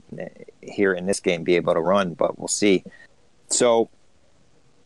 here 0.61 0.93
in 0.93 1.05
this 1.05 1.19
game, 1.19 1.43
be 1.43 1.57
able 1.57 1.73
to 1.73 1.81
run, 1.81 2.13
but 2.13 2.39
we'll 2.39 2.47
see. 2.47 2.85
So, 3.49 3.89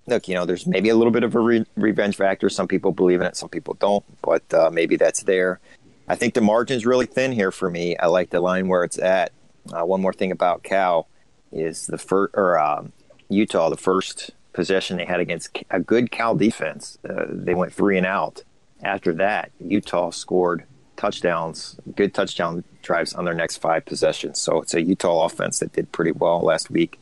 look, 0.07 0.27
you 0.27 0.33
know, 0.33 0.43
there's 0.43 0.65
maybe 0.65 0.89
a 0.89 0.95
little 0.95 1.11
bit 1.11 1.23
of 1.23 1.35
a 1.35 1.39
re- 1.39 1.65
revenge 1.75 2.15
factor. 2.15 2.49
Some 2.49 2.67
people 2.67 2.93
believe 2.93 3.21
in 3.21 3.27
it, 3.27 3.37
some 3.37 3.49
people 3.49 3.75
don't, 3.75 4.03
but 4.23 4.51
uh, 4.55 4.71
maybe 4.73 4.95
that's 4.95 5.21
there. 5.21 5.59
I 6.07 6.15
think 6.15 6.33
the 6.33 6.41
margin's 6.41 6.87
really 6.87 7.05
thin 7.05 7.31
here 7.31 7.51
for 7.51 7.69
me. 7.69 7.95
I 7.97 8.07
like 8.07 8.31
the 8.31 8.41
line 8.41 8.69
where 8.69 8.83
it's 8.83 8.97
at. 8.97 9.33
Uh, 9.71 9.85
one 9.85 10.01
more 10.01 10.13
thing 10.13 10.31
about 10.31 10.63
Cal 10.63 11.07
is 11.51 11.85
the 11.85 11.99
first 11.99 12.33
or 12.33 12.57
um, 12.57 12.91
Utah, 13.29 13.69
the 13.69 13.77
first 13.77 14.31
possession 14.53 14.97
they 14.97 15.05
had 15.05 15.19
against 15.19 15.57
a 15.71 15.79
good 15.79 16.11
Cal 16.11 16.35
defense. 16.35 16.97
Uh, 17.07 17.25
they 17.29 17.53
went 17.53 17.73
three 17.73 17.97
and 17.97 18.05
out. 18.05 18.43
After 18.83 19.13
that, 19.13 19.51
Utah 19.59 20.11
scored 20.11 20.65
touchdowns, 20.95 21.79
good 21.95 22.13
touchdown 22.13 22.63
drives 22.81 23.13
on 23.13 23.25
their 23.25 23.33
next 23.33 23.57
five 23.57 23.85
possessions. 23.85 24.39
So 24.39 24.61
it's 24.61 24.73
a 24.73 24.81
Utah 24.81 25.25
offense 25.25 25.59
that 25.59 25.73
did 25.73 25.91
pretty 25.91 26.11
well 26.11 26.41
last 26.41 26.69
week. 26.69 26.99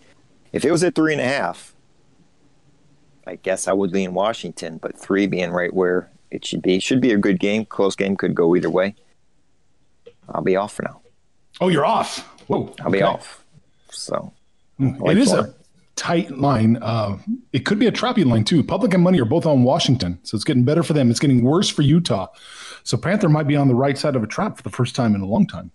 If 0.54 0.66
it 0.66 0.72
was 0.72 0.84
at 0.84 0.96
three 0.96 1.14
and 1.14 1.22
a 1.22 1.26
half, 1.26 1.74
I 3.28 3.36
guess 3.36 3.68
I 3.68 3.74
would 3.74 3.92
lean 3.92 4.14
Washington, 4.14 4.78
but 4.78 4.98
three 4.98 5.28
being 5.28 5.52
right 5.52 5.74
where 5.74 6.10
it 6.30 6.46
should 6.46 6.62
be. 6.62 6.80
Should 6.80 7.02
be 7.02 7.12
a 7.12 7.18
good 7.18 7.40
game. 7.40 7.66
Close 7.66 7.96
game 7.96 8.16
could 8.16 8.34
go 8.36 8.56
either 8.56 8.70
way. 8.70 8.96
I'll 10.30 10.42
be 10.42 10.56
off 10.56 10.74
for 10.74 10.84
now. 10.84 11.02
Oh, 11.60 11.68
you're 11.68 11.86
off. 11.86 12.20
Whoa. 12.48 12.74
I'll 12.82 12.92
be 12.92 13.02
off. 13.02 13.44
So 13.92 14.34
mm, 14.80 15.00
like 15.00 15.18
it 15.18 15.22
is 15.22 15.34
a 15.34 15.54
tight 16.02 16.32
line. 16.32 16.80
Uh, 16.82 17.16
it 17.54 17.64
could 17.64 17.78
be 17.78 17.86
a 17.86 17.92
trappy 17.92 18.26
line 18.26 18.44
too. 18.44 18.64
Public 18.64 18.92
and 18.96 19.04
money 19.04 19.22
are 19.22 19.26
both 19.26 19.46
on 19.46 19.62
Washington, 19.62 20.18
so 20.24 20.34
it's 20.36 20.44
getting 20.44 20.64
better 20.64 20.82
for 20.82 20.94
them. 20.94 21.12
It's 21.12 21.20
getting 21.20 21.44
worse 21.44 21.70
for 21.70 21.84
Utah. 21.84 22.28
So 22.84 22.98
Panther 22.98 23.30
might 23.30 23.46
be 23.46 23.56
on 23.56 23.68
the 23.68 23.76
right 23.76 23.96
side 23.96 24.16
of 24.16 24.24
a 24.24 24.28
trap 24.28 24.58
for 24.58 24.64
the 24.64 24.72
first 24.72 24.96
time 24.96 25.14
in 25.14 25.22
a 25.22 25.28
long 25.28 25.46
time. 25.46 25.70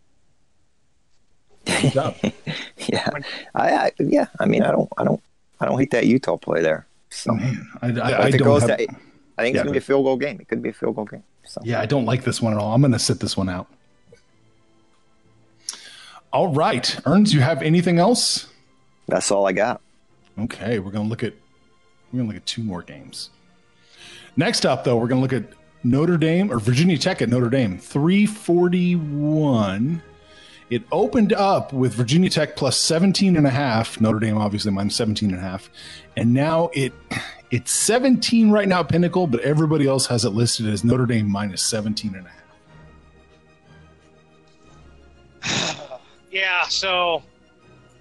yeah, 1.68 2.12
I, 3.54 3.70
I, 3.70 3.92
yeah. 4.00 4.26
I 4.40 4.46
mean, 4.46 4.64
I 4.64 4.72
don't, 4.72 4.88
I 4.98 5.04
don't, 5.04 5.22
I 5.60 5.66
don't 5.66 5.78
hate 5.78 5.92
that 5.92 6.06
Utah 6.06 6.36
play 6.36 6.60
there. 6.60 6.88
So 7.10 7.32
Man, 7.32 7.68
I, 7.80 7.86
I, 7.86 8.22
I 8.24 8.30
don't 8.32 8.60
have, 8.60 8.68
to, 8.68 8.74
I 8.74 8.76
think 8.76 8.98
yeah, 9.38 9.46
it's 9.46 9.58
gonna 9.58 9.70
be 9.70 9.78
a 9.78 9.80
field 9.80 10.04
goal 10.04 10.16
game. 10.16 10.40
It 10.40 10.48
could 10.48 10.60
be 10.60 10.70
a 10.70 10.72
field 10.72 10.96
goal 10.96 11.04
game. 11.04 11.22
So. 11.44 11.60
Yeah, 11.64 11.80
I 11.80 11.86
don't 11.86 12.04
like 12.04 12.24
this 12.24 12.42
one 12.42 12.52
at 12.52 12.58
all. 12.58 12.74
I'm 12.74 12.82
gonna 12.82 12.98
sit 12.98 13.20
this 13.20 13.36
one 13.36 13.48
out. 13.48 13.68
All 16.32 16.52
right, 16.52 16.98
Earns, 17.06 17.32
you 17.32 17.40
have 17.42 17.62
anything 17.62 18.00
else? 18.00 18.48
That's 19.06 19.30
all 19.30 19.46
I 19.46 19.52
got. 19.52 19.80
Okay, 20.38 20.78
we're 20.78 20.90
gonna 20.90 21.08
look 21.08 21.24
at 21.24 21.32
we're 22.12 22.18
gonna 22.18 22.28
look 22.28 22.36
at 22.36 22.44
two 22.46 22.62
more 22.62 22.82
games. 22.82 23.30
Next 24.36 24.66
up, 24.66 24.84
though, 24.84 24.96
we're 24.96 25.08
gonna 25.08 25.22
look 25.22 25.32
at 25.32 25.44
Notre 25.82 26.18
Dame 26.18 26.52
or 26.52 26.58
Virginia 26.58 26.98
Tech 26.98 27.22
at 27.22 27.28
Notre 27.28 27.48
Dame. 27.48 27.78
341. 27.78 30.02
It 30.68 30.82
opened 30.90 31.32
up 31.32 31.72
with 31.72 31.94
Virginia 31.94 32.28
Tech 32.28 32.56
plus 32.56 32.76
17 32.76 33.36
and 33.36 33.46
a 33.46 33.50
half. 33.50 34.00
Notre 34.00 34.18
Dame 34.18 34.36
obviously 34.36 34.72
minus 34.72 34.96
17 34.96 35.30
and 35.30 35.38
a 35.38 35.40
half. 35.40 35.70
And 36.16 36.34
now 36.34 36.70
it 36.74 36.92
it's 37.52 37.70
17 37.70 38.50
right 38.50 38.66
now 38.66 38.82
Pinnacle, 38.82 39.28
but 39.28 39.38
everybody 39.40 39.86
else 39.86 40.06
has 40.06 40.24
it 40.24 40.30
listed 40.30 40.66
as 40.66 40.82
Notre 40.82 41.06
Dame 41.06 41.30
minus 41.30 41.62
17 41.62 42.16
and 42.16 42.26
a 42.26 42.30
half. 45.42 46.00
yeah, 46.32 46.64
so 46.64 47.22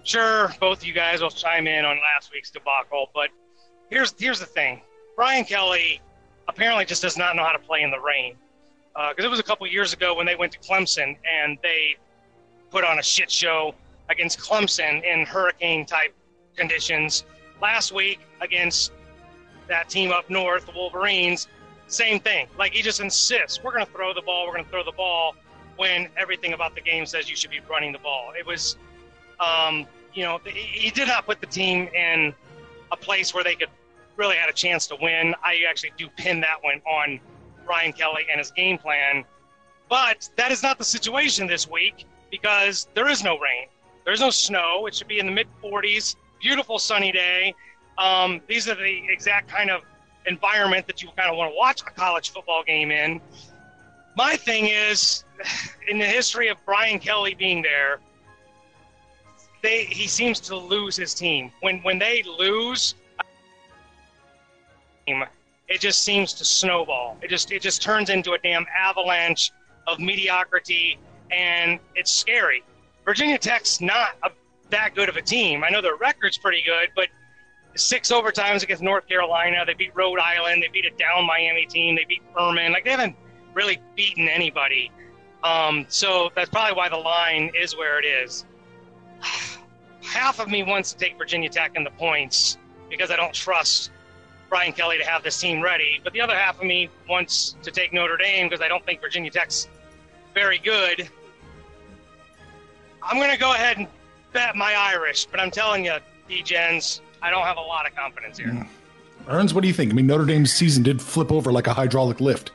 sure, 0.06 0.54
both 0.60 0.80
of 0.80 0.86
you 0.86 0.94
guys 0.94 1.22
will 1.22 1.30
chime 1.30 1.68
in 1.68 1.84
on 1.84 1.98
last 2.16 2.32
week's 2.32 2.52
debacle, 2.52 3.10
but 3.14 3.30
here's 3.90 4.14
here's 4.18 4.40
the 4.40 4.46
thing. 4.46 4.82
Brian 5.16 5.44
Kelly 5.44 6.02
apparently 6.48 6.86
just 6.86 7.02
does 7.02 7.18
not 7.18 7.36
know 7.36 7.44
how 7.44 7.52
to 7.52 7.60
play 7.60 7.82
in 7.82 7.92
the 7.92 8.00
rain. 8.00 8.36
Because 8.94 9.26
uh, 9.26 9.28
it 9.28 9.30
was 9.30 9.40
a 9.40 9.44
couple 9.44 9.68
years 9.68 9.92
ago 9.92 10.16
when 10.16 10.26
they 10.26 10.36
went 10.36 10.54
to 10.54 10.60
Clemson 10.60 11.18
and 11.30 11.58
they 11.62 11.98
put 12.72 12.86
on 12.86 13.00
a 13.00 13.04
shit 13.04 13.30
show 13.30 13.76
against 14.10 14.40
Clemson 14.40 15.04
in 15.04 15.26
hurricane 15.26 15.86
type 15.86 16.14
conditions. 16.56 17.26
Last 17.62 17.92
week 17.92 18.20
against 18.42 18.94
that 19.68 19.90
team 19.90 20.12
up 20.12 20.30
north, 20.30 20.66
the 20.66 20.72
Wolverines, 20.72 21.48
same 21.88 22.20
thing. 22.20 22.48
Like 22.58 22.74
he 22.74 22.82
just 22.82 23.00
insists, 23.02 23.62
we're 23.64 23.74
going 23.74 23.86
to 23.86 23.92
throw 23.92 24.14
the 24.14 24.22
ball, 24.22 24.46
we're 24.48 24.54
going 24.54 24.66
to 24.66 24.72
throw 24.72 24.84
the 24.84 24.92
ball, 24.92 25.36
when 25.78 26.08
everything 26.16 26.54
about 26.54 26.76
the 26.76 26.82
game 26.82 27.06
says 27.06 27.30
you 27.30 27.36
should 27.36 27.52
be 27.52 27.60
running 27.70 27.92
the 27.92 28.00
ball. 28.00 28.32
It 28.38 28.46
was, 28.46 28.78
um, 29.40 29.86
you 30.14 30.24
know, 30.24 30.40
he 30.46 30.90
did 30.92 31.08
not 31.08 31.26
put 31.26 31.42
the 31.42 31.48
team 31.48 31.88
in 31.94 32.34
a 32.92 32.98
place 32.98 33.34
where 33.34 33.44
they 33.44 33.56
could 33.56 33.70
really 34.18 34.36
had 34.36 34.50
a 34.50 34.54
chance 34.54 34.88
to 34.88 34.98
win. 35.02 35.36
I 35.44 35.64
actually 35.68 35.92
do 35.98 36.08
pin 36.10 36.40
that 36.42 36.64
one 36.64 36.82
on 36.88 37.20
Brian 37.66 37.92
Kelly 37.92 38.26
and 38.32 38.40
his 38.40 38.52
game 38.52 38.78
plan. 38.78 39.26
But 39.90 40.30
that 40.38 40.52
is 40.52 40.64
not 40.64 40.78
the 40.78 40.84
situation 40.84 41.48
this 41.48 41.70
week 41.70 42.06
because 42.32 42.88
there 42.94 43.08
is 43.08 43.24
no 43.24 43.34
rain. 43.34 43.68
There's 44.06 44.22
no 44.22 44.30
snow. 44.30 44.86
It 44.88 44.96
should 44.96 45.08
be 45.08 45.20
in 45.20 45.26
the 45.26 45.32
mid 45.32 45.48
40s. 45.64 46.16
Beautiful 46.42 46.80
sunny 46.80 47.12
day. 47.12 47.54
Um, 47.98 48.42
these 48.48 48.68
are 48.68 48.76
the 48.76 49.02
exact 49.10 49.50
kind 49.50 49.70
of 49.70 49.82
environment 50.28 50.88
that 50.88 51.02
you 51.02 51.10
kind 51.16 51.30
of 51.30 51.38
want 51.38 51.52
to 51.52 51.58
watch 51.58 51.82
a 51.82 51.86
college 51.86 52.32
football 52.32 52.64
game 52.64 52.92
in. 52.92 53.22
My 54.16 54.36
thing 54.36 54.68
is, 54.68 55.24
in 55.88 56.00
the 56.00 56.06
history 56.06 56.48
of 56.48 56.58
Brian 56.66 57.00
Kelly 57.00 57.36
being 57.36 57.62
there, 57.62 58.00
they 59.66 59.86
he 59.86 60.08
seems 60.08 60.40
to 60.40 60.56
lose 60.56 60.96
his 60.96 61.14
team. 61.14 61.52
When 61.62 61.80
when 61.80 61.98
they 61.98 62.24
lose, 62.24 62.96
it 65.08 65.80
just 65.80 66.04
seems 66.04 66.34
to 66.34 66.46
snowball. 66.46 67.18
It 67.22 67.30
just 67.30 67.52
it 67.52 67.62
just 67.62 67.82
turns 67.82 68.10
into 68.10 68.34
a 68.34 68.38
damn 68.38 68.66
avalanche 68.78 69.52
of 69.88 70.00
mediocrity, 70.00 71.00
and 71.32 71.80
it's 71.96 72.12
scary. 72.12 72.64
Virginia 73.04 73.38
Tech's 73.38 73.82
not 73.82 74.16
a, 74.24 74.32
that 74.70 74.96
good 74.96 75.10
of 75.10 75.16
a 75.16 75.22
team. 75.22 75.64
I 75.64 75.70
know 75.70 75.82
their 75.82 75.96
record's 75.96 76.38
pretty 76.38 76.64
good, 76.64 76.90
but 76.96 77.08
six 77.76 78.12
overtimes 78.12 78.64
against 78.64 78.82
North 78.82 79.08
Carolina. 79.08 79.64
They 79.66 79.74
beat 79.74 79.96
Rhode 79.96 80.20
Island. 80.20 80.64
They 80.64 80.70
beat 80.70 80.86
a 80.86 80.92
down 80.92 81.26
Miami 81.26 81.66
team. 81.66 81.96
They 81.96 82.06
beat 82.06 82.22
Furman. 82.36 82.72
Like 82.72 82.84
they 82.84 82.92
haven't 82.92 83.16
really 83.54 83.80
beaten 83.96 84.28
anybody. 84.28 84.92
Um, 85.44 85.86
so 85.90 86.32
that's 86.36 86.50
probably 86.50 86.76
why 86.76 86.90
the 86.90 86.98
line 86.98 87.52
is 87.56 87.76
where 87.76 88.00
it 88.00 88.06
is. 88.06 88.46
Half 90.02 90.40
of 90.40 90.48
me 90.48 90.64
wants 90.64 90.94
to 90.94 90.98
take 90.98 91.18
Virginia 91.18 91.50
Tech 91.50 91.76
in 91.76 91.84
the 91.84 91.90
points 91.92 92.58
because 92.90 93.12
I 93.12 93.16
don't 93.16 93.34
trust 93.34 93.92
Brian 94.50 94.74
Kelly 94.74 94.98
to 94.98 95.04
have 95.04 95.24
this 95.24 95.40
team 95.40 95.62
ready. 95.62 96.00
But 96.04 96.14
the 96.14 96.22
other 96.22 96.36
half 96.36 96.60
of 96.60 96.66
me 96.66 96.90
wants 97.10 97.56
to 97.64 97.72
take 97.72 97.92
Notre 97.94 98.18
Dame 98.18 98.48
because 98.48 98.62
I 98.62 98.68
don't 98.68 98.86
think 98.86 99.02
Virginia 99.02 99.32
Tech's 99.32 99.68
very 100.34 100.60
good. 100.60 101.10
I'm 103.02 103.18
going 103.18 103.32
to 103.32 103.38
go 103.38 103.54
ahead 103.54 103.78
and 103.78 103.88
bet 104.34 104.56
my 104.56 104.74
Irish, 104.74 105.26
but 105.26 105.40
I'm 105.40 105.52
telling 105.52 105.86
you, 105.86 105.98
DEGENS, 106.30 107.02
I 107.22 107.30
don't 107.30 107.44
have 107.44 107.58
a 107.58 107.62
lot 107.62 107.88
of 107.88 107.96
confidence 107.96 108.38
here. 108.38 108.52
Hmm. 108.52 108.64
Earns, 109.28 109.54
what 109.54 109.62
do 109.62 109.68
you 109.68 109.74
think? 109.74 109.92
I 109.92 109.96
mean, 109.96 110.08
Notre 110.08 110.26
Dame's 110.26 110.54
season 110.54 110.84
did 110.84 111.02
flip 111.02 111.32
over 111.32 111.52
like 111.52 111.68
a 111.68 111.74
hydraulic 111.74 112.22
lift. 112.22 112.52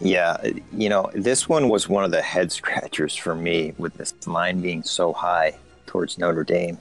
Yeah, 0.00 0.36
you 0.72 0.88
know, 0.88 1.10
this 1.12 1.48
one 1.48 1.68
was 1.68 1.88
one 1.88 2.04
of 2.04 2.10
the 2.10 2.22
head 2.22 2.52
scratchers 2.52 3.16
for 3.16 3.34
me 3.34 3.74
with 3.78 3.94
this 3.94 4.14
line 4.26 4.60
being 4.60 4.82
so 4.82 5.12
high 5.12 5.56
towards 5.86 6.18
Notre 6.18 6.44
Dame. 6.44 6.78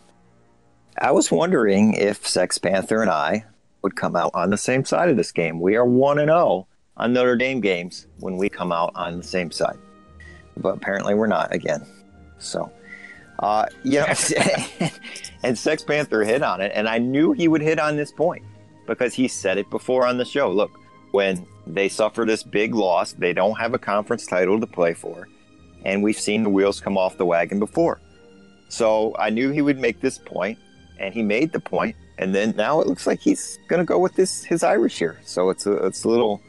I 1.00 1.12
was 1.12 1.32
wondering 1.32 1.94
if 1.94 2.28
Sex 2.28 2.58
Panther 2.58 3.02
and 3.02 3.10
I 3.10 3.46
would 3.82 3.96
come 3.96 4.16
out 4.16 4.32
on 4.34 4.50
the 4.50 4.58
same 4.58 4.84
side 4.86 5.10
of 5.10 5.18
this 5.18 5.32
game. 5.32 5.60
We 5.60 5.76
are 5.76 5.86
1 5.86 6.20
and 6.20 6.30
0 6.30 6.68
on 6.98 7.14
Notre 7.14 7.36
Dame 7.36 7.62
games 7.62 8.08
when 8.20 8.38
we 8.38 8.50
come 8.50 8.72
out 8.72 8.92
on 8.96 9.18
the 9.18 9.24
same 9.24 9.52
side. 9.52 9.78
But 10.58 10.76
apparently 10.76 11.14
we're 11.14 11.28
not 11.28 11.54
again. 11.54 11.86
So, 12.40 12.72
uh, 13.40 13.66
you 13.84 14.00
know, 14.00 14.14
and 15.44 15.58
Sex 15.58 15.84
Panther 15.84 16.24
hit 16.24 16.44
on 16.44 16.62
it, 16.62 16.72
and 16.74 16.88
I 16.88 16.98
knew 16.98 17.32
he 17.32 17.48
would 17.48 17.62
hit 17.62 17.80
on 17.80 17.96
this 17.96 18.12
point 18.12 18.44
because 18.88 19.14
he 19.14 19.28
said 19.28 19.58
it 19.58 19.70
before 19.70 20.06
on 20.06 20.18
the 20.18 20.26
show. 20.26 20.52
Look, 20.52 20.72
when 21.12 21.46
they 21.66 21.90
suffer 21.90 22.26
this 22.26 22.44
big 22.44 22.74
loss, 22.76 23.14
they 23.14 23.34
don't 23.34 23.58
have 23.58 23.74
a 23.74 23.80
conference 23.80 24.26
title 24.26 24.60
to 24.60 24.68
play 24.68 24.94
for, 24.94 25.28
and 25.86 26.04
we've 26.04 26.20
seen 26.20 26.44
the 26.44 26.50
wheels 26.50 26.80
come 26.80 26.98
off 26.98 27.18
the 27.18 27.26
wagon 27.26 27.60
before. 27.60 28.00
So 28.70 29.16
I 29.18 29.30
knew 29.30 29.52
he 29.52 29.62
would 29.62 29.80
make 29.80 30.02
this 30.02 30.18
point, 30.18 30.58
and 31.00 31.14
he 31.14 31.24
made 31.24 31.52
the 31.52 31.60
point, 31.60 31.96
and 32.18 32.34
then 32.34 32.56
now 32.58 32.82
it 32.82 32.88
looks 32.88 33.08
like 33.08 33.20
he's 33.20 33.60
going 33.68 33.80
to 33.80 33.86
go 33.86 34.00
with 34.00 34.16
this 34.16 34.44
his 34.44 34.64
Irish 34.64 34.98
here. 34.98 35.20
So 35.24 35.50
it's 35.50 35.66
a 35.66 35.74
it's 35.86 36.04
a 36.04 36.10
little, 36.10 36.42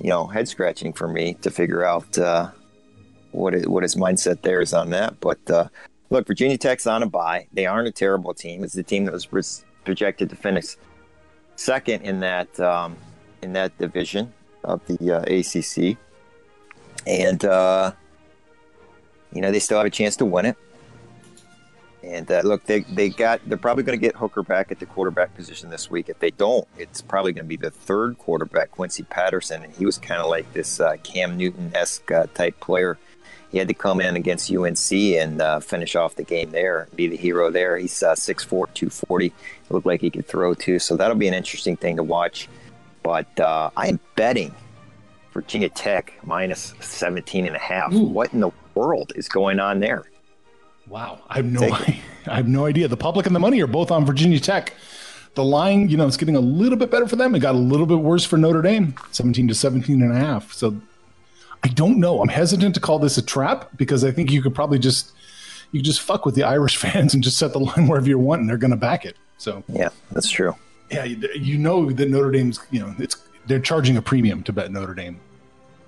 you 0.00 0.10
know, 0.10 0.26
head 0.26 0.48
scratching 0.48 0.92
for 0.92 1.08
me 1.08 1.34
to 1.42 1.50
figure 1.50 1.84
out 1.84 2.16
uh, 2.18 2.50
what 3.32 3.54
it, 3.54 3.68
what 3.68 3.82
his 3.82 3.96
mindset 3.96 4.42
there 4.42 4.60
is 4.60 4.72
on 4.72 4.90
that. 4.90 5.20
But 5.20 5.50
uh, 5.50 5.68
look, 6.10 6.26
Virginia 6.26 6.56
Tech's 6.56 6.86
on 6.86 7.02
a 7.02 7.06
bye. 7.06 7.46
They 7.52 7.66
aren't 7.66 7.88
a 7.88 7.92
terrible 7.92 8.32
team. 8.34 8.64
It's 8.64 8.74
the 8.74 8.82
team 8.82 9.04
that 9.06 9.12
was 9.12 9.64
projected 9.84 10.30
to 10.30 10.36
finish 10.36 10.76
second 11.56 12.02
in 12.02 12.20
that 12.20 12.58
um, 12.60 12.96
in 13.42 13.52
that 13.54 13.76
division 13.78 14.32
of 14.64 14.80
the 14.86 15.12
uh, 15.12 15.22
ACC, 15.22 15.96
and 17.06 17.44
uh, 17.44 17.92
you 19.32 19.40
know 19.40 19.50
they 19.50 19.58
still 19.58 19.78
have 19.78 19.86
a 19.86 19.90
chance 19.90 20.16
to 20.16 20.24
win 20.24 20.46
it. 20.46 20.56
And 22.02 22.30
uh, 22.30 22.40
look, 22.44 22.64
they 22.64 22.80
they 22.80 23.10
got 23.10 23.40
they're 23.46 23.58
probably 23.58 23.84
going 23.84 23.98
to 23.98 24.04
get 24.04 24.16
Hooker 24.16 24.42
back 24.42 24.72
at 24.72 24.80
the 24.80 24.86
quarterback 24.86 25.34
position 25.34 25.70
this 25.70 25.90
week. 25.90 26.08
If 26.08 26.18
they 26.18 26.30
don't, 26.30 26.66
it's 26.76 27.00
probably 27.00 27.32
going 27.32 27.44
to 27.44 27.48
be 27.48 27.56
the 27.56 27.70
third 27.70 28.18
quarterback, 28.18 28.72
Quincy 28.72 29.04
Patterson, 29.04 29.62
and 29.62 29.72
he 29.72 29.86
was 29.86 29.98
kind 29.98 30.20
of 30.20 30.28
like 30.28 30.52
this 30.52 30.80
uh, 30.80 30.96
Cam 31.02 31.36
Newton 31.36 31.70
esque 31.74 32.10
uh, 32.10 32.26
type 32.34 32.58
player. 32.60 32.98
He 33.52 33.58
had 33.58 33.68
to 33.68 33.74
come 33.74 34.00
in 34.00 34.16
against 34.16 34.50
UNC 34.50 34.92
and 34.92 35.40
uh, 35.40 35.60
finish 35.60 35.94
off 35.94 36.16
the 36.16 36.22
game 36.22 36.52
there, 36.52 36.88
be 36.96 37.06
the 37.06 37.18
hero 37.18 37.50
there. 37.50 37.76
He's 37.76 38.02
uh, 38.02 38.14
6'4", 38.14 38.48
240. 38.48 39.26
It 39.26 39.34
looked 39.68 39.86
like 39.86 40.00
he 40.00 40.08
could 40.08 40.26
throw 40.26 40.54
too, 40.54 40.78
so 40.78 40.96
that'll 40.96 41.16
be 41.16 41.28
an 41.28 41.34
interesting 41.34 41.76
thing 41.76 41.96
to 41.96 42.02
watch. 42.02 42.48
But 43.02 43.40
uh, 43.40 43.70
I 43.76 43.88
am 43.88 44.00
betting 44.16 44.54
Virginia 45.32 45.68
Tech 45.68 46.12
minus 46.24 46.74
17 46.80 47.46
and 47.46 47.56
a 47.56 47.58
half. 47.58 47.92
Ooh. 47.92 48.04
What 48.04 48.32
in 48.32 48.40
the 48.40 48.50
world 48.74 49.12
is 49.16 49.28
going 49.28 49.60
on 49.60 49.80
there? 49.80 50.04
Wow, 50.88 51.20
I 51.28 51.36
have 51.36 51.46
no, 51.46 51.60
Take 51.60 52.00
I 52.26 52.36
have 52.36 52.48
no 52.48 52.66
idea. 52.66 52.88
The 52.88 52.96
public 52.96 53.26
and 53.26 53.34
the 53.34 53.40
money 53.40 53.60
are 53.62 53.66
both 53.66 53.90
on 53.90 54.04
Virginia 54.04 54.38
Tech. 54.38 54.74
The 55.34 55.44
line, 55.44 55.88
you 55.88 55.96
know, 55.96 56.06
it's 56.06 56.18
getting 56.18 56.36
a 56.36 56.40
little 56.40 56.76
bit 56.76 56.90
better 56.90 57.08
for 57.08 57.16
them. 57.16 57.34
It 57.34 57.38
got 57.38 57.54
a 57.54 57.58
little 57.58 57.86
bit 57.86 57.98
worse 57.98 58.24
for 58.24 58.36
Notre 58.36 58.60
Dame, 58.60 58.94
17 59.12 59.48
to 59.48 59.54
17 59.54 60.02
and 60.02 60.12
a 60.12 60.16
half. 60.16 60.52
So 60.52 60.76
I 61.62 61.68
don't 61.68 61.98
know. 61.98 62.20
I'm 62.20 62.28
hesitant 62.28 62.74
to 62.74 62.80
call 62.80 62.98
this 62.98 63.16
a 63.16 63.22
trap 63.22 63.70
because 63.76 64.04
I 64.04 64.10
think 64.10 64.30
you 64.30 64.42
could 64.42 64.54
probably 64.54 64.78
just 64.78 65.12
you 65.70 65.80
just 65.80 66.02
fuck 66.02 66.26
with 66.26 66.34
the 66.34 66.42
Irish 66.42 66.76
fans 66.82 67.14
and 67.14 67.22
just 67.22 67.38
set 67.38 67.52
the 67.52 67.60
line 67.60 67.86
wherever 67.86 68.06
you 68.06 68.18
want, 68.18 68.42
and 68.42 68.50
they're 68.50 68.58
going 68.58 68.72
to 68.72 68.76
back 68.76 69.04
it. 69.04 69.16
So 69.38 69.64
Yeah, 69.68 69.88
that's 70.10 70.30
true. 70.30 70.54
Yeah, 70.92 71.04
you, 71.04 71.28
you 71.34 71.58
know 71.58 71.90
that 71.90 72.08
Notre 72.08 72.30
Dame's, 72.30 72.60
you 72.70 72.80
know, 72.80 72.94
it's 72.98 73.16
they're 73.46 73.60
charging 73.60 73.96
a 73.96 74.02
premium 74.02 74.42
to 74.44 74.52
bet 74.52 74.70
Notre 74.70 74.94
Dame. 74.94 75.18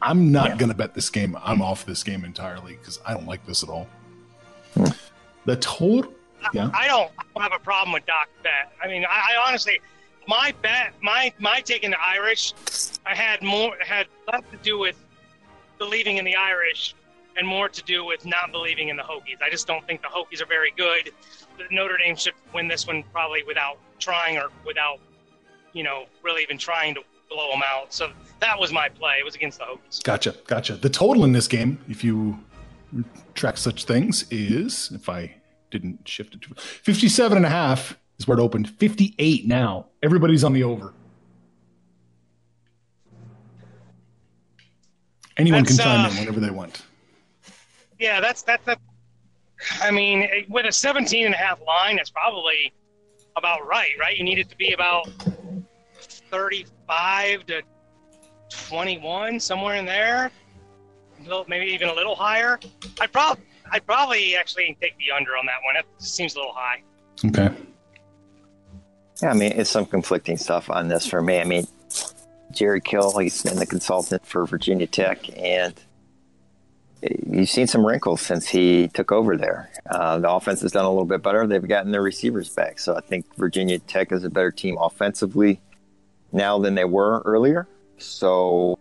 I'm 0.03 0.33
not 0.33 0.51
Yeah. 0.51 0.57
going 0.57 0.69
to 0.71 0.75
bet 0.77 0.95
this 0.95 1.09
game. 1.09 1.37
I'm 1.43 1.63
off 1.63 1.87
this 1.87 2.03
game 2.03 2.25
entirely 2.25 2.75
because 2.75 3.01
I 3.07 3.15
don't 3.15 3.27
like 3.27 3.47
this 3.47 3.63
at 3.63 3.69
all. 3.69 3.89
Hmm. 4.75 4.85
The 5.47 5.57
total, 5.57 6.13
yeah, 6.53 6.71
I 6.75 6.89
don't 6.89 7.11
have 7.43 7.53
a 7.55 7.59
problem 7.63 7.93
with 7.93 8.05
Doc 8.07 8.29
bet. 8.43 8.73
I 8.83 8.89
mean, 8.89 9.05
I, 9.09 9.35
I 9.35 9.49
honestly, 9.49 9.79
my 10.27 10.53
bet, 10.63 10.95
my 11.03 11.33
my 11.39 11.61
taking 11.61 11.91
the 11.91 12.01
Irish, 12.03 12.53
I 13.07 13.15
had 13.15 13.43
more 13.43 13.75
had 13.81 14.07
less 14.31 14.43
to 14.51 14.57
do 14.59 14.79
with 14.79 14.97
believing 15.79 16.17
in 16.17 16.25
the 16.25 16.35
Irish 16.37 16.95
and 17.37 17.47
more 17.47 17.68
to 17.68 17.82
do 17.82 18.05
with 18.05 18.24
not 18.24 18.53
believing 18.53 18.89
in 18.89 18.97
the 18.97 19.03
Hokies. 19.03 19.43
I 19.45 19.51
just 19.51 19.66
don't 19.66 19.85
think 19.87 20.03
the 20.03 20.09
Hokies 20.09 20.43
are 20.43 20.47
very 20.47 20.72
good. 20.76 21.12
Notre 21.70 21.97
Dame 21.99 22.16
should 22.16 22.35
win 22.53 22.68
this 22.68 22.87
one 22.87 23.05
probably 23.12 23.43
without 23.43 23.78
trying 23.99 24.37
or 24.37 24.49
without, 24.66 24.99
you 25.72 25.82
know, 25.82 26.05
really 26.22 26.43
even 26.43 26.59
trying 26.59 26.95
to 26.95 27.01
blow 27.28 27.51
them 27.51 27.62
out. 27.64 27.93
So 27.93 28.12
that 28.41 28.59
was 28.59 28.72
my 28.72 28.89
play. 28.89 29.16
It 29.20 29.24
was 29.24 29.35
against 29.35 29.59
the 29.59 29.64
Hokies. 29.64 30.03
gotcha, 30.03 30.35
gotcha. 30.47 30.74
The 30.76 30.91
total 30.91 31.24
in 31.24 31.32
this 31.32 31.49
game, 31.49 31.78
if 31.89 32.05
you 32.05 32.39
track 33.35 33.57
such 33.57 33.85
things, 33.85 34.24
is 34.30 34.91
if 34.95 35.09
I 35.09 35.35
didn't 35.70 36.07
shift 36.07 36.35
it 36.35 36.43
to 36.43 36.55
57 36.55 37.37
and 37.37 37.47
a 37.47 37.49
half 37.49 37.99
is 38.18 38.28
where 38.28 38.39
it 38.39 38.43
opened. 38.43 38.70
58 38.70 39.47
now. 39.47 39.87
Everybody's 40.03 40.45
on 40.45 40.53
the 40.53 40.62
over. 40.62 40.95
Anyone 45.37 45.64
can 45.64 45.76
That's, 45.76 45.85
chime 45.85 46.07
uh, 46.07 46.11
in 46.11 46.16
whenever 46.18 46.39
they 46.39 46.51
want. 46.51 46.82
Yeah, 47.99 48.20
that's 48.20 48.42
that's 48.42 48.64
that. 48.66 48.78
I 49.80 49.90
mean, 49.90 50.28
with 50.49 50.66
a 50.66 50.72
17 50.72 51.26
and 51.26 51.34
a 51.34 51.38
half 51.38 51.61
line, 51.66 51.97
that's 51.97 52.11
probably 52.11 52.72
about 53.36 53.66
right, 53.66 53.90
right? 53.99 54.16
You 54.16 54.24
need 54.24 54.38
it 54.38 54.49
to 54.51 54.57
be 54.57 54.72
about 54.72 55.09
35 56.30 57.47
to 57.47 57.62
21, 58.68 59.40
somewhere 59.40 59.76
in 59.76 59.84
there. 59.86 60.30
A 61.20 61.22
little- 61.22 61.45
Maybe 61.49 61.66
even 61.72 61.88
a 61.88 61.95
little 61.95 62.14
higher. 62.14 62.59
I'd 63.01 63.12
probably, 63.12 63.45
I'd 63.72 63.86
probably 63.86 64.36
actually 64.36 64.76
take 64.80 64.97
the 64.99 65.11
under 65.16 65.36
on 65.36 65.47
that 65.47 65.57
one. 65.64 65.74
That 65.74 65.84
just 65.99 66.14
seems 66.14 66.34
a 66.34 66.38
little 66.38 66.53
high. 66.55 66.82
Okay. 67.24 67.51
Yeah, 69.22 69.30
I 69.30 69.34
mean, 69.34 69.53
it's 69.53 69.70
some 69.70 69.86
conflicting 69.86 70.36
stuff 70.36 70.68
on 70.70 70.88
this 70.88 71.07
for 71.07 71.22
me. 71.22 71.38
I 71.38 71.45
mean, 71.45 71.66
Jerry 72.51 72.80
Kill, 72.80 73.16
he's 73.18 73.42
been 73.42 73.57
the 73.57 73.66
consultant 73.66 74.26
for 74.26 74.45
Virginia 74.47 74.86
Tech, 74.88 75.18
and 75.38 75.74
you've 77.29 77.49
seen 77.49 77.67
some 77.67 77.85
wrinkles 77.87 78.21
since 78.21 78.49
he 78.49 78.89
took 78.89 79.13
over 79.13 79.37
there. 79.37 79.71
Uh, 79.91 80.19
the 80.19 80.31
offense 80.31 80.61
has 80.63 80.73
done 80.73 80.85
a 80.85 80.89
little 80.89 81.05
bit 81.05 81.23
better. 81.23 81.47
They've 81.47 81.67
gotten 81.67 81.93
their 81.93 82.03
receivers 82.03 82.49
back. 82.49 82.79
So 82.79 82.97
I 82.97 83.01
think 83.01 83.27
Virginia 83.37 83.79
Tech 83.79 84.13
is 84.13 84.25
a 84.25 84.31
better 84.31 84.51
team 84.51 84.77
offensively 84.81 85.61
now 86.33 86.59
than 86.59 86.75
they 86.75 86.85
were 86.85 87.23
earlier. 87.25 87.67
So 87.99 88.79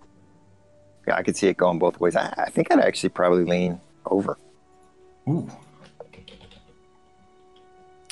yeah, 1.08 1.16
I 1.16 1.24
could 1.24 1.36
see 1.36 1.48
it 1.48 1.58
going 1.58 1.80
both 1.80 2.00
ways. 2.00 2.16
I, 2.16 2.34
I 2.38 2.50
think 2.50 2.72
I'd 2.72 2.80
actually 2.80 3.10
probably 3.10 3.44
lean 3.44 3.80
over. 4.06 4.38
Ooh. 5.28 5.50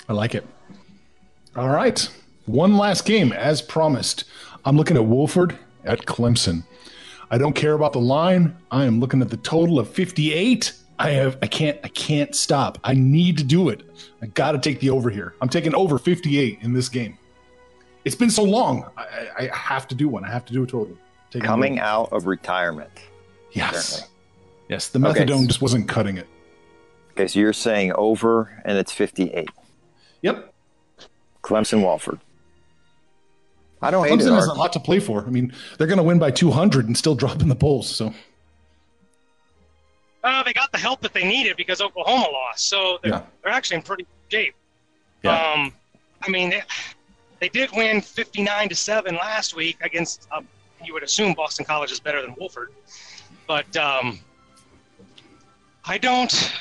I 0.10 0.14
like 0.14 0.36
it. 0.36 0.46
All 1.56 1.70
right. 1.70 2.10
One 2.46 2.78
last 2.78 3.06
game, 3.06 3.32
as 3.32 3.62
promised. 3.62 4.26
I'm 4.66 4.76
looking 4.76 4.98
at 4.98 5.04
Wofford 5.04 5.56
at 5.86 6.06
Clemson. 6.06 6.64
I 7.32 7.38
don't 7.38 7.54
care 7.54 7.74
about 7.74 7.94
the 7.94 8.00
line. 8.02 8.58
I 8.70 8.84
am 8.84 9.00
looking 9.00 9.22
at 9.22 9.30
the 9.30 9.38
total 9.38 9.80
of 9.80 9.90
58. 9.90 10.74
I 11.00 11.12
have 11.12 11.38
I 11.42 11.48
can't 11.48 11.80
I 11.84 11.88
can't 11.88 12.36
stop. 12.36 12.78
I 12.84 12.94
need 12.94 13.38
to 13.38 13.44
do 13.44 13.70
it. 13.70 13.84
I 14.22 14.28
gotta 14.28 14.60
take 14.60 14.82
the 14.82 14.90
over 14.92 15.10
here. 15.10 15.34
I'm 15.42 15.50
taking 15.50 15.74
over 15.74 15.98
58 15.98 16.60
in 16.62 16.74
this 16.74 16.90
game. 16.90 17.18
It's 18.04 18.16
been 18.16 18.30
so 18.30 18.44
long. 18.44 18.86
I, 18.98 19.50
I 19.52 19.56
have 19.56 19.88
to 19.88 19.96
do 19.96 20.08
one. 20.10 20.26
I 20.26 20.32
have 20.32 20.46
to 20.46 20.54
do 20.54 20.64
a 20.64 20.68
total. 20.68 20.96
Taking 21.32 21.48
Coming 21.48 21.80
out 21.80 22.12
of 22.12 22.26
retirement. 22.28 22.92
Yes. 23.54 24.10
Yes. 24.68 24.90
The 24.90 25.00
Okay. 25.08 25.24
methadone 25.26 25.48
just 25.48 25.62
wasn't 25.62 25.88
cutting 25.88 26.18
it. 26.18 26.28
Okay, 27.12 27.28
so 27.28 27.40
you're 27.40 27.54
saying 27.54 27.94
over, 27.94 28.62
and 28.66 28.78
it's 28.78 28.92
58. 28.92 29.50
Yep. 30.22 30.54
Clemson 31.44 31.82
Wofford. 31.82 32.20
I 33.82 33.90
don't 33.92 34.08
hate 34.08 34.14
it. 34.20 34.24
Clemson 34.24 34.36
has 34.36 34.46
a 34.48 34.54
lot 34.54 34.74
to 34.74 34.80
play 34.80 35.00
for. 35.00 35.26
I 35.26 35.30
mean, 35.30 35.54
they're 35.78 35.88
going 35.88 35.98
to 35.98 36.04
win 36.04 36.20
by 36.20 36.32
200 36.32 36.86
and 36.88 36.98
still 36.98 37.16
drop 37.16 37.42
in 37.42 37.50
the 37.50 37.56
polls. 37.56 37.90
So, 37.90 38.14
Uh, 40.24 40.44
they 40.44 40.54
got 40.54 40.72
the 40.72 40.78
help 40.78 41.02
that 41.02 41.14
they 41.14 41.24
needed 41.24 41.58
because 41.58 41.82
Oklahoma 41.82 42.28
lost, 42.32 42.68
so 42.68 43.00
they're, 43.02 43.12
Yeah. 43.14 43.22
they're 43.44 43.52
actually 43.54 43.78
in 43.78 43.82
pretty 43.84 44.04
good 44.04 44.38
shape. 44.38 44.56
Yeah. 45.24 45.36
Um, 45.54 45.74
I 46.22 46.30
mean, 46.30 46.52
they, 46.52 46.62
they 47.40 47.50
did 47.50 47.72
win 47.72 48.02
59 48.02 48.70
to 48.70 48.76
seven 48.76 49.16
last 49.16 49.56
week 49.56 49.78
against. 49.82 50.28
Uh, 50.32 50.42
you 50.86 50.94
would 50.94 51.02
assume 51.04 51.34
Boston 51.34 51.66
College 51.66 51.92
is 51.92 52.00
better 52.00 52.22
than 52.22 52.36
Wofford, 52.36 52.68
but 53.48 53.76
um, 53.78 54.20
I 55.86 55.98
don't. 55.98 56.54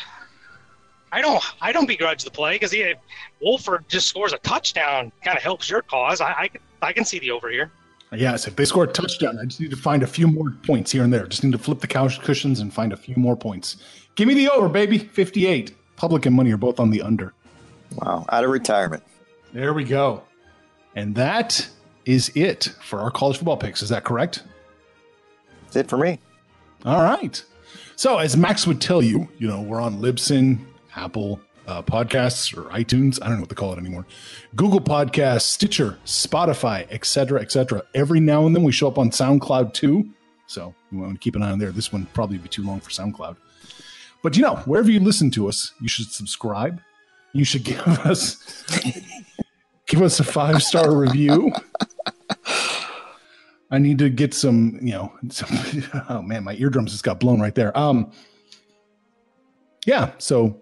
I 1.12 1.20
don't 1.22 1.42
I 1.60 1.72
don't 1.72 1.86
begrudge 1.88 2.22
the 2.22 2.30
play 2.30 2.54
because 2.54 2.72
if 2.72 2.96
Wofford 3.42 3.88
just 3.88 4.06
scores 4.06 4.32
a 4.32 4.38
touchdown, 4.38 5.10
kind 5.24 5.36
of 5.36 5.42
helps 5.42 5.68
your 5.68 5.82
cause. 5.82 6.20
I, 6.20 6.32
I 6.38 6.48
can- 6.48 6.60
I 6.82 6.92
can 6.92 7.04
see 7.04 7.18
the 7.18 7.30
over 7.30 7.50
here. 7.50 7.70
Yes, 8.12 8.48
if 8.48 8.56
they 8.56 8.64
score 8.64 8.84
a 8.84 8.88
touchdown, 8.88 9.38
I 9.38 9.44
just 9.44 9.60
need 9.60 9.70
to 9.70 9.76
find 9.76 10.02
a 10.02 10.06
few 10.06 10.26
more 10.26 10.50
points 10.66 10.90
here 10.90 11.04
and 11.04 11.12
there. 11.12 11.26
Just 11.26 11.44
need 11.44 11.52
to 11.52 11.58
flip 11.58 11.80
the 11.80 11.86
couch 11.86 12.20
cushions 12.20 12.58
and 12.58 12.74
find 12.74 12.92
a 12.92 12.96
few 12.96 13.14
more 13.16 13.36
points. 13.36 13.76
Give 14.16 14.26
me 14.26 14.34
the 14.34 14.48
over, 14.50 14.68
baby. 14.68 14.98
58. 14.98 15.74
Public 15.96 16.26
and 16.26 16.34
money 16.34 16.50
are 16.50 16.56
both 16.56 16.80
on 16.80 16.90
the 16.90 17.02
under. 17.02 17.32
Wow, 17.96 18.24
out 18.30 18.44
of 18.44 18.50
retirement. 18.50 19.02
There 19.52 19.72
we 19.72 19.84
go. 19.84 20.22
And 20.96 21.14
that 21.14 21.68
is 22.04 22.32
it 22.34 22.72
for 22.82 23.00
our 23.00 23.10
college 23.10 23.36
football 23.36 23.56
picks. 23.56 23.82
Is 23.82 23.90
that 23.90 24.04
correct? 24.04 24.42
That's 25.64 25.76
it 25.76 25.88
for 25.88 25.98
me. 25.98 26.18
All 26.84 27.02
right. 27.02 27.42
So, 27.94 28.18
as 28.18 28.36
Max 28.36 28.66
would 28.66 28.80
tell 28.80 29.02
you, 29.02 29.28
you 29.38 29.46
know, 29.46 29.60
we're 29.60 29.80
on 29.80 30.00
Libsyn, 30.00 30.58
Apple 30.96 31.40
uh, 31.70 31.82
Podcasts, 31.82 32.56
or 32.56 32.64
iTunes. 32.70 33.18
I 33.22 33.26
don't 33.26 33.36
know 33.36 33.42
what 33.42 33.48
to 33.50 33.54
call 33.54 33.72
it 33.72 33.78
anymore. 33.78 34.06
Google 34.56 34.80
Podcasts, 34.80 35.42
Stitcher, 35.42 35.98
Spotify, 36.04 36.86
etc., 36.90 37.40
etc. 37.40 37.82
Every 37.94 38.20
now 38.20 38.46
and 38.46 38.54
then 38.54 38.62
we 38.62 38.72
show 38.72 38.88
up 38.88 38.98
on 38.98 39.10
SoundCloud 39.10 39.72
too. 39.72 40.10
So, 40.46 40.74
you 40.90 40.98
want 40.98 41.12
to 41.14 41.18
keep 41.18 41.36
an 41.36 41.42
eye 41.42 41.50
on 41.52 41.60
there. 41.60 41.70
This 41.70 41.92
one 41.92 42.06
probably 42.12 42.38
be 42.38 42.48
too 42.48 42.64
long 42.64 42.80
for 42.80 42.90
SoundCloud. 42.90 43.36
But 44.22 44.36
you 44.36 44.42
know, 44.42 44.56
wherever 44.66 44.90
you 44.90 45.00
listen 45.00 45.30
to 45.32 45.48
us, 45.48 45.72
you 45.80 45.88
should 45.88 46.10
subscribe. 46.10 46.80
You 47.32 47.44
should 47.44 47.64
give 47.64 47.78
us 47.86 48.36
give 49.86 50.02
us 50.02 50.20
a 50.20 50.24
five 50.24 50.62
star 50.62 50.94
review. 50.96 51.52
I 53.72 53.78
need 53.78 53.98
to 53.98 54.08
get 54.08 54.34
some, 54.34 54.78
you 54.82 54.92
know, 54.92 55.12
some, 55.28 55.48
oh 56.08 56.22
man, 56.22 56.44
my 56.44 56.54
eardrums 56.54 56.92
just 56.92 57.04
got 57.04 57.20
blown 57.20 57.40
right 57.40 57.54
there. 57.54 57.76
Um, 57.78 58.10
yeah. 59.86 60.12
So, 60.18 60.60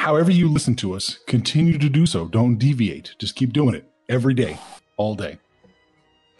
however 0.00 0.30
you 0.30 0.48
listen 0.48 0.74
to 0.74 0.94
us, 0.94 1.18
continue 1.26 1.76
to 1.76 1.90
do 1.90 2.06
so. 2.06 2.26
Don't 2.26 2.56
deviate. 2.56 3.14
Just 3.18 3.36
keep 3.36 3.52
doing 3.52 3.74
it 3.74 3.84
every 4.08 4.32
day, 4.32 4.58
all 4.96 5.14
day. 5.14 5.38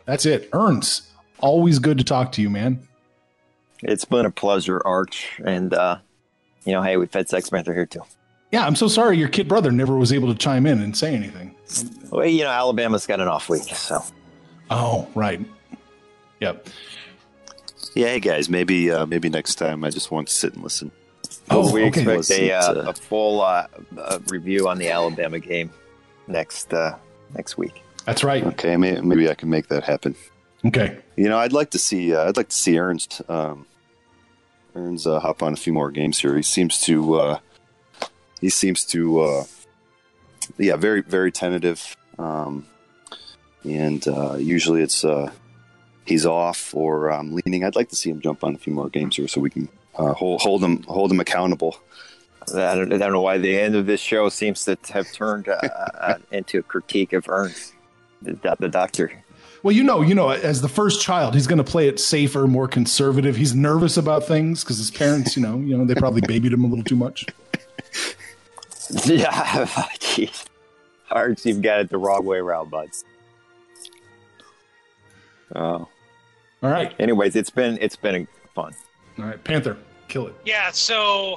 That's 0.07 0.25
it. 0.25 0.49
Earns, 0.55 1.11
always 1.41 1.79
good 1.79 1.99
to 1.99 2.05
talk 2.05 2.33
to 2.33 2.43
you, 2.43 2.49
man. 2.49 2.89
It's 3.83 4.07
been 4.07 4.25
a 4.25 4.31
pleasure, 4.31 4.81
Arch, 4.85 5.39
and 5.45 5.75
uh, 5.75 5.99
you 6.65 6.73
know, 6.73 6.83
hey, 6.83 6.97
we've 6.97 7.13
had 7.13 7.29
Sex 7.29 7.51
Panther 7.51 7.75
here 7.75 7.87
too. 7.87 8.03
Yeah, 8.51 8.67
I'm 8.67 8.77
so 8.77 8.89
sorry 8.89 9.19
your 9.19 9.29
kid 9.29 9.47
brother 9.47 9.71
never 9.71 9.95
was 9.97 10.13
able 10.13 10.29
to 10.33 10.39
chime 10.39 10.67
in 10.67 10.81
and 10.81 10.97
say 10.97 11.15
anything. 11.15 11.55
Well, 12.11 12.27
you 12.27 12.45
know, 12.45 12.51
Alabama's 12.51 13.07
got 13.07 13.21
an 13.21 13.29
off 13.29 13.49
week, 13.49 13.63
so 13.63 14.03
Oh, 14.71 15.07
right. 15.15 15.41
Yep. 16.41 16.67
Yeah, 17.95 18.07
hey 18.07 18.21
guys, 18.21 18.49
maybe 18.49 18.91
uh, 18.91 19.05
maybe 19.05 19.29
next 19.29 19.57
time 19.57 19.85
I 19.85 19.91
just 19.91 20.11
want 20.11 20.29
to 20.29 20.35
sit 20.35 20.55
and 20.55 20.63
listen. 20.63 20.91
Oh, 21.51 21.73
we 21.73 21.85
okay. 21.85 22.01
expect 22.01 22.31
a, 22.31 22.53
uh, 22.53 22.73
uh, 22.73 22.91
a 22.91 22.93
full 22.95 23.43
uh, 23.43 23.67
uh, 23.99 24.19
review 24.29 24.69
on 24.69 24.79
the 24.79 24.89
Alabama 24.91 25.39
game 25.39 25.71
next 26.29 26.73
uh, 26.73 26.97
next 27.35 27.59
week. 27.59 27.83
That's 28.05 28.25
right. 28.25 28.45
Okay, 28.45 28.77
may, 28.77 29.01
maybe 29.01 29.29
I 29.29 29.35
can 29.35 29.51
make 29.51 29.69
that 29.69 29.85
happen. 29.85 30.15
Okay. 30.65 30.99
You 31.17 31.29
know, 31.29 31.39
I'd 31.39 31.53
like 31.53 31.71
to 31.71 31.79
see 31.79 32.15
uh, 32.15 32.29
I'd 32.29 32.37
like 32.37 32.49
to 32.49 32.57
see 32.57 32.79
Earns 32.79 33.23
um, 33.29 33.67
Earns 34.75 35.07
uh, 35.07 35.21
hop 35.21 35.43
on 35.43 35.53
a 35.53 35.57
few 35.57 35.73
more 35.73 35.91
games 35.91 36.19
here. 36.19 36.37
He 36.37 36.43
seems 36.43 36.81
to 36.83 37.15
uh, 37.15 37.39
he 38.41 38.49
seems 38.49 38.85
to 38.87 39.21
uh, 39.21 39.45
yeah 40.59 40.77
very 40.77 41.03
very 41.03 41.33
tentative, 41.33 41.97
um, 42.19 42.67
and 43.65 44.07
uh, 44.07 44.37
usually 44.37 44.83
it's 44.83 45.05
uh, 45.05 45.31
he's 46.05 46.27
off 46.27 46.75
or 46.75 47.11
um, 47.11 47.35
leaning. 47.35 47.65
I'd 47.65 47.77
like 47.77 47.89
to 47.89 47.97
see 47.97 48.11
him 48.11 48.21
jump 48.21 48.45
on 48.45 48.55
a 48.55 48.59
few 48.59 48.73
more 48.73 48.89
games 48.89 49.17
here 49.17 49.29
so 49.29 49.41
we 49.41 49.51
can 49.51 49.69
uh, 49.97 50.12
hold 50.14 50.41
hold 50.41 50.62
him 50.62 50.82
hold 50.84 51.11
them 51.11 51.20
accountable. 51.20 51.76
I 52.55 52.74
don't, 52.74 52.93
I 52.93 52.99
don't 52.99 53.12
know 53.12 53.20
why 53.20 53.38
the 53.38 53.59
end 53.59 53.76
of 53.76 53.86
this 53.86 54.01
show 54.01 54.28
seems 54.28 54.64
to 54.64 54.76
have 54.88 55.12
turned 55.12 55.49
uh, 55.49 55.61
uh, 55.62 56.18
into 56.32 56.59
a 56.59 56.62
critique 56.62 57.12
of 57.12 57.28
Earns, 57.28 57.72
the, 58.22 58.32
doc- 58.32 58.59
the 58.59 58.68
doctor. 58.68 59.12
Well, 59.62 59.72
you 59.72 59.84
know, 59.84 60.01
you 60.01 60.14
know, 60.14 60.30
as 60.30 60.62
the 60.62 60.68
first 60.68 61.03
child, 61.03 61.34
he's 61.34 61.47
going 61.47 61.59
to 61.59 61.70
play 61.70 61.86
it 61.86 62.01
safer, 62.01 62.47
more 62.47 62.66
conservative. 62.66 63.36
He's 63.36 63.55
nervous 63.55 63.99
about 63.99 64.24
things 64.24 64.64
because 64.64 64.78
his 64.78 64.91
parents, 64.91 65.36
you 65.36 65.43
know, 65.43 65.59
you 65.59 65.76
know, 65.76 65.84
they 65.84 65.95
probably 65.95 66.22
babied 66.22 66.53
him 66.53 66.64
a 66.64 66.66
little 66.66 66.84
too 66.84 66.97
much. 66.97 67.26
Yeah, 69.05 69.30
jeez. 70.01 70.47
Arch, 71.11 71.47
you've 71.47 71.62
got 71.62 71.80
it 71.80 71.91
the 71.91 71.99
wrong 71.99 72.24
way 72.24 72.38
around, 72.38 72.70
bud. 72.70 72.88
Oh. 75.55 75.88
All 76.62 76.70
right. 76.70 76.95
Anyways, 76.99 77.36
it's 77.36 77.51
been 77.51 77.78
it's 77.80 77.97
been 77.97 78.28
fun. 78.55 78.74
All 79.21 79.29
right. 79.29 79.43
Panther, 79.43 79.77
kill 80.09 80.27
it. 80.27 80.35
Yeah, 80.45 80.71
so 80.71 81.37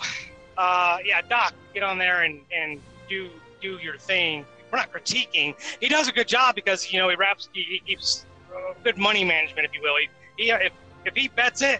uh, 0.57 0.97
yeah, 1.03 1.21
Doc, 1.21 1.53
get 1.73 1.83
on 1.83 1.97
there 1.97 2.23
and, 2.23 2.39
and 2.55 2.81
do 3.09 3.29
do 3.61 3.77
your 3.77 3.97
thing. 3.97 4.45
We're 4.71 4.79
not 4.79 4.91
critiquing. 4.91 5.55
He 5.79 5.87
does 5.87 6.07
a 6.07 6.11
good 6.11 6.27
job 6.27 6.55
because 6.55 6.91
you 6.91 6.99
know 6.99 7.09
he 7.09 7.15
wraps 7.15 7.49
he, 7.53 7.63
he 7.63 7.79
keeps 7.79 8.25
uh, 8.53 8.73
good 8.83 8.97
money 8.97 9.23
management, 9.23 9.65
if 9.65 9.73
you 9.73 9.81
will. 9.81 9.95
He, 9.97 10.09
he 10.43 10.51
if 10.51 10.73
if 11.05 11.15
he 11.15 11.27
bets 11.27 11.61
it, 11.61 11.79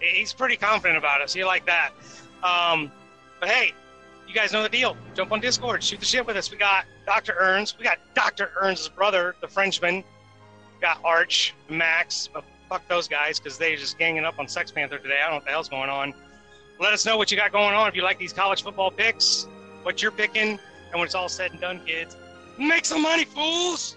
he's 0.00 0.32
pretty 0.32 0.56
confident 0.56 0.98
about 0.98 1.20
us. 1.20 1.32
He 1.32 1.44
like 1.44 1.66
that. 1.66 1.90
Um, 2.42 2.92
but 3.40 3.48
hey, 3.48 3.72
you 4.26 4.34
guys 4.34 4.52
know 4.52 4.62
the 4.62 4.68
deal. 4.68 4.96
Jump 5.14 5.32
on 5.32 5.40
Discord, 5.40 5.82
shoot 5.82 6.00
the 6.00 6.06
shit 6.06 6.26
with 6.26 6.36
us. 6.36 6.50
We 6.50 6.58
got 6.58 6.84
Dr. 7.06 7.34
Earns. 7.38 7.76
We 7.78 7.84
got 7.84 7.98
Dr. 8.14 8.52
Earns' 8.60 8.88
brother, 8.88 9.34
the 9.40 9.48
Frenchman. 9.48 9.96
We 9.96 10.80
got 10.80 11.00
Arch, 11.04 11.54
Max. 11.68 12.28
Fuck 12.68 12.86
those 12.88 13.08
guys 13.08 13.38
because 13.38 13.56
they 13.56 13.76
just 13.76 13.98
ganging 13.98 14.24
up 14.24 14.38
on 14.38 14.46
Sex 14.46 14.70
Panther 14.70 14.98
today. 14.98 15.18
I 15.20 15.22
don't 15.22 15.30
know 15.30 15.36
what 15.36 15.44
the 15.44 15.50
hell's 15.50 15.68
going 15.68 15.88
on. 15.88 16.12
Let 16.78 16.92
us 16.92 17.06
know 17.06 17.16
what 17.16 17.30
you 17.30 17.36
got 17.36 17.50
going 17.50 17.74
on. 17.74 17.88
If 17.88 17.96
you 17.96 18.02
like 18.02 18.18
these 18.18 18.32
college 18.32 18.62
football 18.62 18.90
picks, 18.90 19.46
what 19.82 20.02
you're 20.02 20.10
picking, 20.10 20.50
and 20.50 20.94
when 20.94 21.04
it's 21.04 21.14
all 21.14 21.28
said 21.28 21.52
and 21.52 21.60
done, 21.60 21.80
kids, 21.86 22.16
make 22.58 22.84
some 22.84 23.02
money, 23.02 23.24
fools. 23.24 23.96